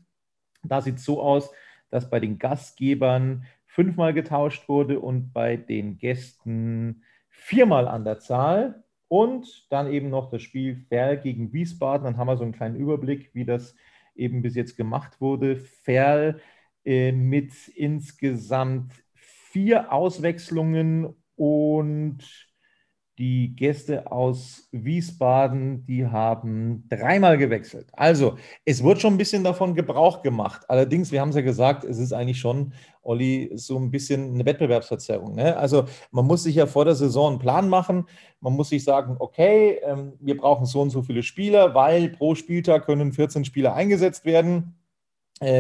Da 0.65 0.81
sieht 0.81 0.97
es 0.97 1.05
so 1.05 1.23
aus, 1.23 1.53
dass 1.91 2.11
bei 2.11 2.19
den 2.19 2.39
Gastgebern 2.39 3.45
fünfmal 3.71 4.13
getauscht 4.13 4.69
wurde 4.69 5.01
und 5.01 5.33
bei 5.33 5.57
den 5.57 5.99
Gästen 5.99 7.05
viermal 7.29 7.87
an 7.89 8.05
der 8.05 8.19
Zahl. 8.19 8.83
Und 9.09 9.67
dann 9.71 9.93
eben 9.93 10.09
noch 10.09 10.31
das 10.31 10.43
Spiel 10.43 10.77
Ferl 10.89 11.19
gegen 11.19 11.53
Wiesbaden. 11.53 12.05
Dann 12.05 12.17
haben 12.17 12.29
wir 12.29 12.37
so 12.37 12.45
einen 12.45 12.53
kleinen 12.53 12.77
Überblick, 12.77 13.31
wie 13.35 13.45
das 13.45 13.75
eben 14.15 14.43
bis 14.43 14.55
jetzt 14.55 14.77
gemacht 14.77 15.21
wurde. 15.21 15.57
Ferl 15.57 16.41
äh, 16.85 17.13
mit 17.13 17.69
insgesamt 17.69 18.93
vier 19.15 19.93
Auswechslungen 19.93 21.15
und 21.35 22.50
die 23.21 23.55
Gäste 23.55 24.11
aus 24.11 24.67
Wiesbaden, 24.73 25.85
die 25.85 26.07
haben 26.07 26.89
dreimal 26.89 27.37
gewechselt. 27.37 27.91
Also, 27.93 28.37
es 28.65 28.83
wird 28.83 28.99
schon 28.99 29.13
ein 29.13 29.19
bisschen 29.19 29.45
davon 29.45 29.75
Gebrauch 29.75 30.23
gemacht. 30.23 30.63
Allerdings, 30.69 31.13
wir 31.13 31.21
haben 31.21 31.29
es 31.29 31.37
ja 31.37 31.43
gesagt, 31.43 31.85
es 31.85 31.99
ist 31.99 32.15
eigentlich 32.15 32.41
schon, 32.41 32.73
Olli, 33.03 33.51
so 33.57 33.77
ein 33.79 33.91
bisschen 33.91 34.33
eine 34.33 34.47
Wettbewerbsverzerrung. 34.47 35.35
Ne? 35.35 35.55
Also, 35.55 35.85
man 36.13 36.25
muss 36.25 36.45
sich 36.45 36.55
ja 36.55 36.65
vor 36.65 36.87
der 36.87 36.95
Saison 36.95 37.33
einen 37.33 37.39
Plan 37.39 37.69
machen. 37.69 38.07
Man 38.41 38.55
muss 38.55 38.71
sich 38.71 38.85
sagen, 38.85 39.17
okay, 39.19 39.81
ähm, 39.85 40.15
wir 40.19 40.39
brauchen 40.39 40.65
so 40.65 40.81
und 40.81 40.89
so 40.89 41.03
viele 41.03 41.23
Spieler, 41.23 41.75
weil 41.75 42.09
pro 42.09 42.35
Spieltag 42.35 42.87
können 42.87 43.13
14 43.13 43.45
Spieler 43.45 43.75
eingesetzt 43.75 44.25
werden 44.25 44.80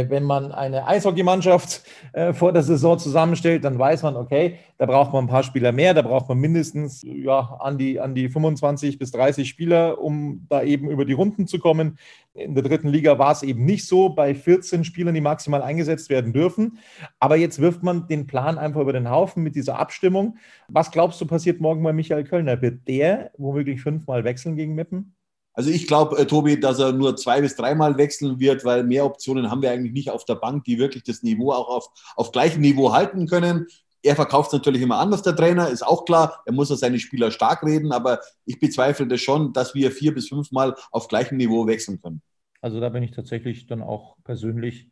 wenn 0.08 0.24
man 0.24 0.52
eine 0.52 0.86
Eishockeymannschaft 0.86 1.82
äh, 2.12 2.34
vor 2.34 2.52
der 2.52 2.62
Saison 2.62 2.98
zusammenstellt, 2.98 3.64
dann 3.64 3.78
weiß 3.78 4.02
man, 4.02 4.14
okay, 4.14 4.58
da 4.76 4.84
braucht 4.84 5.14
man 5.14 5.24
ein 5.24 5.28
paar 5.28 5.42
Spieler 5.42 5.72
mehr, 5.72 5.94
da 5.94 6.02
braucht 6.02 6.28
man 6.28 6.36
mindestens 6.36 7.00
ja, 7.02 7.56
an, 7.60 7.78
die, 7.78 7.98
an 7.98 8.14
die 8.14 8.28
25 8.28 8.98
bis 8.98 9.10
30 9.12 9.48
Spieler, 9.48 9.98
um 9.98 10.46
da 10.50 10.62
eben 10.62 10.90
über 10.90 11.06
die 11.06 11.14
Runden 11.14 11.46
zu 11.46 11.58
kommen. 11.58 11.98
In 12.34 12.54
der 12.54 12.62
dritten 12.62 12.88
Liga 12.88 13.18
war 13.18 13.32
es 13.32 13.42
eben 13.42 13.64
nicht 13.64 13.86
so, 13.86 14.10
bei 14.10 14.34
14 14.34 14.84
Spielern, 14.84 15.14
die 15.14 15.22
maximal 15.22 15.62
eingesetzt 15.62 16.10
werden 16.10 16.34
dürfen. 16.34 16.78
Aber 17.18 17.36
jetzt 17.36 17.58
wirft 17.58 17.82
man 17.82 18.06
den 18.06 18.26
Plan 18.26 18.58
einfach 18.58 18.82
über 18.82 18.92
den 18.92 19.08
Haufen 19.08 19.42
mit 19.42 19.56
dieser 19.56 19.78
Abstimmung. 19.78 20.36
Was 20.68 20.90
glaubst 20.90 21.18
du 21.22 21.26
passiert 21.26 21.58
morgen 21.58 21.82
bei 21.82 21.94
Michael 21.94 22.24
Kölner? 22.24 22.60
Wird 22.60 22.86
der 22.86 23.30
womöglich 23.38 23.80
fünfmal 23.80 24.24
wechseln 24.24 24.56
gegen 24.56 24.74
Meppen? 24.74 25.14
Also 25.60 25.72
ich 25.72 25.86
glaube, 25.86 26.16
äh, 26.16 26.24
Tobi, 26.24 26.58
dass 26.58 26.78
er 26.78 26.92
nur 26.92 27.16
zwei 27.16 27.42
bis 27.42 27.54
dreimal 27.54 27.98
wechseln 27.98 28.40
wird, 28.40 28.64
weil 28.64 28.82
mehr 28.82 29.04
Optionen 29.04 29.50
haben 29.50 29.60
wir 29.60 29.70
eigentlich 29.70 29.92
nicht 29.92 30.08
auf 30.08 30.24
der 30.24 30.36
Bank, 30.36 30.64
die 30.64 30.78
wirklich 30.78 31.02
das 31.02 31.22
Niveau 31.22 31.52
auch 31.52 31.68
auf, 31.68 31.90
auf 32.16 32.32
gleichem 32.32 32.62
Niveau 32.62 32.94
halten 32.94 33.26
können. 33.26 33.66
Er 34.02 34.16
verkauft 34.16 34.46
es 34.46 34.52
natürlich 34.54 34.80
immer 34.80 34.96
anders, 34.96 35.20
der 35.20 35.36
Trainer, 35.36 35.68
ist 35.68 35.86
auch 35.86 36.06
klar. 36.06 36.40
Er 36.46 36.54
muss 36.54 36.70
ja 36.70 36.76
seine 36.76 36.98
Spieler 36.98 37.30
stark 37.30 37.62
reden, 37.62 37.92
aber 37.92 38.20
ich 38.46 38.58
bezweifle 38.58 39.06
das 39.06 39.20
schon, 39.20 39.52
dass 39.52 39.74
wir 39.74 39.90
vier 39.90 40.14
bis 40.14 40.28
fünfmal 40.28 40.76
auf 40.92 41.08
gleichem 41.08 41.36
Niveau 41.36 41.66
wechseln 41.66 42.00
können. 42.00 42.22
Also 42.62 42.80
da 42.80 42.88
bin 42.88 43.02
ich 43.02 43.10
tatsächlich 43.10 43.66
dann 43.66 43.82
auch 43.82 44.16
persönlich 44.24 44.88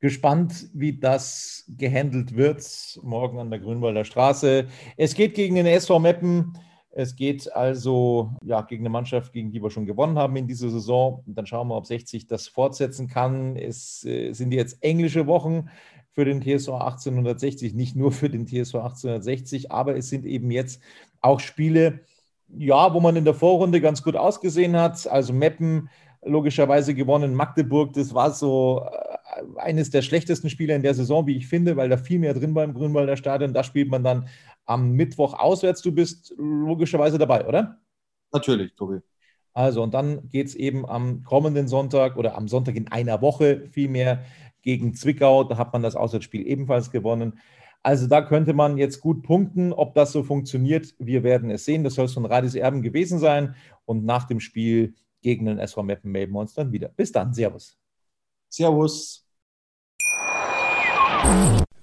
gespannt, 0.00 0.70
wie 0.72 0.98
das 0.98 1.66
gehandelt 1.68 2.34
wird 2.34 2.64
morgen 3.02 3.38
an 3.38 3.50
der 3.50 3.60
Grünwalder 3.60 4.06
Straße. 4.06 4.66
Es 4.96 5.12
geht 5.12 5.34
gegen 5.34 5.56
den 5.56 5.66
SV 5.66 5.98
Meppen. 5.98 6.54
Es 6.98 7.14
geht 7.14 7.54
also 7.54 8.30
ja, 8.42 8.62
gegen 8.62 8.82
eine 8.82 8.88
Mannschaft, 8.88 9.34
gegen 9.34 9.52
die 9.52 9.62
wir 9.62 9.70
schon 9.70 9.84
gewonnen 9.84 10.18
haben 10.18 10.34
in 10.36 10.46
dieser 10.46 10.70
Saison. 10.70 11.22
Und 11.26 11.36
dann 11.36 11.44
schauen 11.44 11.68
wir, 11.68 11.76
ob 11.76 11.84
60 11.84 12.26
das 12.26 12.48
fortsetzen 12.48 13.06
kann. 13.06 13.54
Es 13.54 14.02
äh, 14.06 14.32
sind 14.32 14.52
jetzt 14.52 14.82
englische 14.82 15.26
Wochen 15.26 15.68
für 16.12 16.24
den 16.24 16.40
TSV 16.40 16.70
1860, 16.70 17.74
nicht 17.74 17.96
nur 17.96 18.12
für 18.12 18.30
den 18.30 18.46
TSV 18.46 18.76
1860, 18.76 19.70
aber 19.70 19.94
es 19.94 20.08
sind 20.08 20.24
eben 20.24 20.50
jetzt 20.50 20.80
auch 21.20 21.40
Spiele, 21.40 22.00
ja, 22.48 22.94
wo 22.94 23.00
man 23.00 23.14
in 23.16 23.26
der 23.26 23.34
Vorrunde 23.34 23.82
ganz 23.82 24.02
gut 24.02 24.16
ausgesehen 24.16 24.74
hat. 24.74 25.06
Also 25.06 25.34
Meppen 25.34 25.90
logischerweise 26.24 26.94
gewonnen, 26.94 27.34
Magdeburg, 27.34 27.92
das 27.92 28.14
war 28.14 28.30
so 28.30 28.86
äh, 28.90 29.60
eines 29.60 29.90
der 29.90 30.00
schlechtesten 30.00 30.48
Spiele 30.48 30.74
in 30.74 30.82
der 30.82 30.94
Saison, 30.94 31.26
wie 31.26 31.36
ich 31.36 31.46
finde, 31.46 31.76
weil 31.76 31.90
da 31.90 31.98
viel 31.98 32.20
mehr 32.20 32.32
drin 32.32 32.54
war 32.54 32.64
im 32.64 32.72
Grünwalder 32.72 33.18
Stadion. 33.18 33.52
Da 33.52 33.62
spielt 33.62 33.90
man 33.90 34.02
dann 34.02 34.28
am 34.66 34.92
Mittwoch 34.92 35.34
auswärts. 35.34 35.82
Du 35.82 35.92
bist 35.92 36.34
logischerweise 36.36 37.18
dabei, 37.18 37.46
oder? 37.46 37.80
Natürlich, 38.32 38.74
Tobi. 38.74 39.00
Also, 39.54 39.82
und 39.82 39.94
dann 39.94 40.28
geht 40.28 40.48
es 40.48 40.54
eben 40.54 40.84
am 40.86 41.22
kommenden 41.22 41.66
Sonntag 41.66 42.16
oder 42.16 42.36
am 42.36 42.46
Sonntag 42.46 42.76
in 42.76 42.88
einer 42.88 43.22
Woche 43.22 43.68
vielmehr 43.70 44.22
gegen 44.60 44.92
Zwickau. 44.94 45.44
Da 45.44 45.56
hat 45.56 45.72
man 45.72 45.82
das 45.82 45.96
Auswärtsspiel 45.96 46.46
ebenfalls 46.46 46.90
gewonnen. 46.90 47.38
Also 47.82 48.08
da 48.08 48.20
könnte 48.20 48.52
man 48.52 48.76
jetzt 48.76 49.00
gut 49.00 49.22
punkten. 49.22 49.72
Ob 49.72 49.94
das 49.94 50.12
so 50.12 50.24
funktioniert, 50.24 50.94
wir 50.98 51.22
werden 51.22 51.50
es 51.50 51.64
sehen. 51.64 51.84
Das 51.84 51.94
soll 51.94 52.06
es 52.06 52.14
von 52.14 52.26
Radis 52.26 52.54
Erben 52.56 52.82
gewesen 52.82 53.18
sein. 53.18 53.54
Und 53.84 54.04
nach 54.04 54.24
dem 54.24 54.40
Spiel 54.40 54.94
gegen 55.22 55.46
den 55.46 55.58
SV 55.58 55.84
Meppen 55.84 56.10
melden 56.10 56.32
wir 56.32 56.40
uns 56.40 56.52
dann 56.52 56.72
wieder. 56.72 56.88
Bis 56.88 57.12
dann. 57.12 57.32
Servus. 57.32 57.78
Servus. 58.48 59.24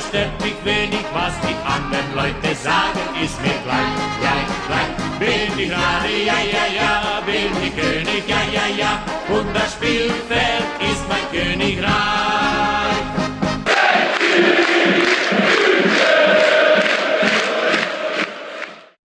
Stört 0.00 0.40
mich 0.42 0.56
wenig, 0.64 1.04
was 1.12 1.34
die 1.40 1.56
anderen 1.66 2.14
Leute 2.14 2.54
sagen, 2.54 3.00
ist 3.22 3.40
mir 3.42 3.58
gleich, 3.64 3.94
gleich, 4.20 4.50
gleich. 4.66 4.92
Bin 5.18 5.58
ich 5.58 5.68
gerade, 5.68 6.12
ja, 6.24 6.38
ja, 6.38 6.66
ja, 6.80 7.22
bin 7.26 7.50
ich 7.62 7.74
König, 7.74 8.24
ja, 8.28 8.42
ja, 8.52 8.66
ja, 8.76 9.02
und 9.28 9.54
das 9.54 9.72
Spielfeld 9.72 10.64
ist 10.80 11.04
mein 11.08 11.26
Königreich. 11.32 11.98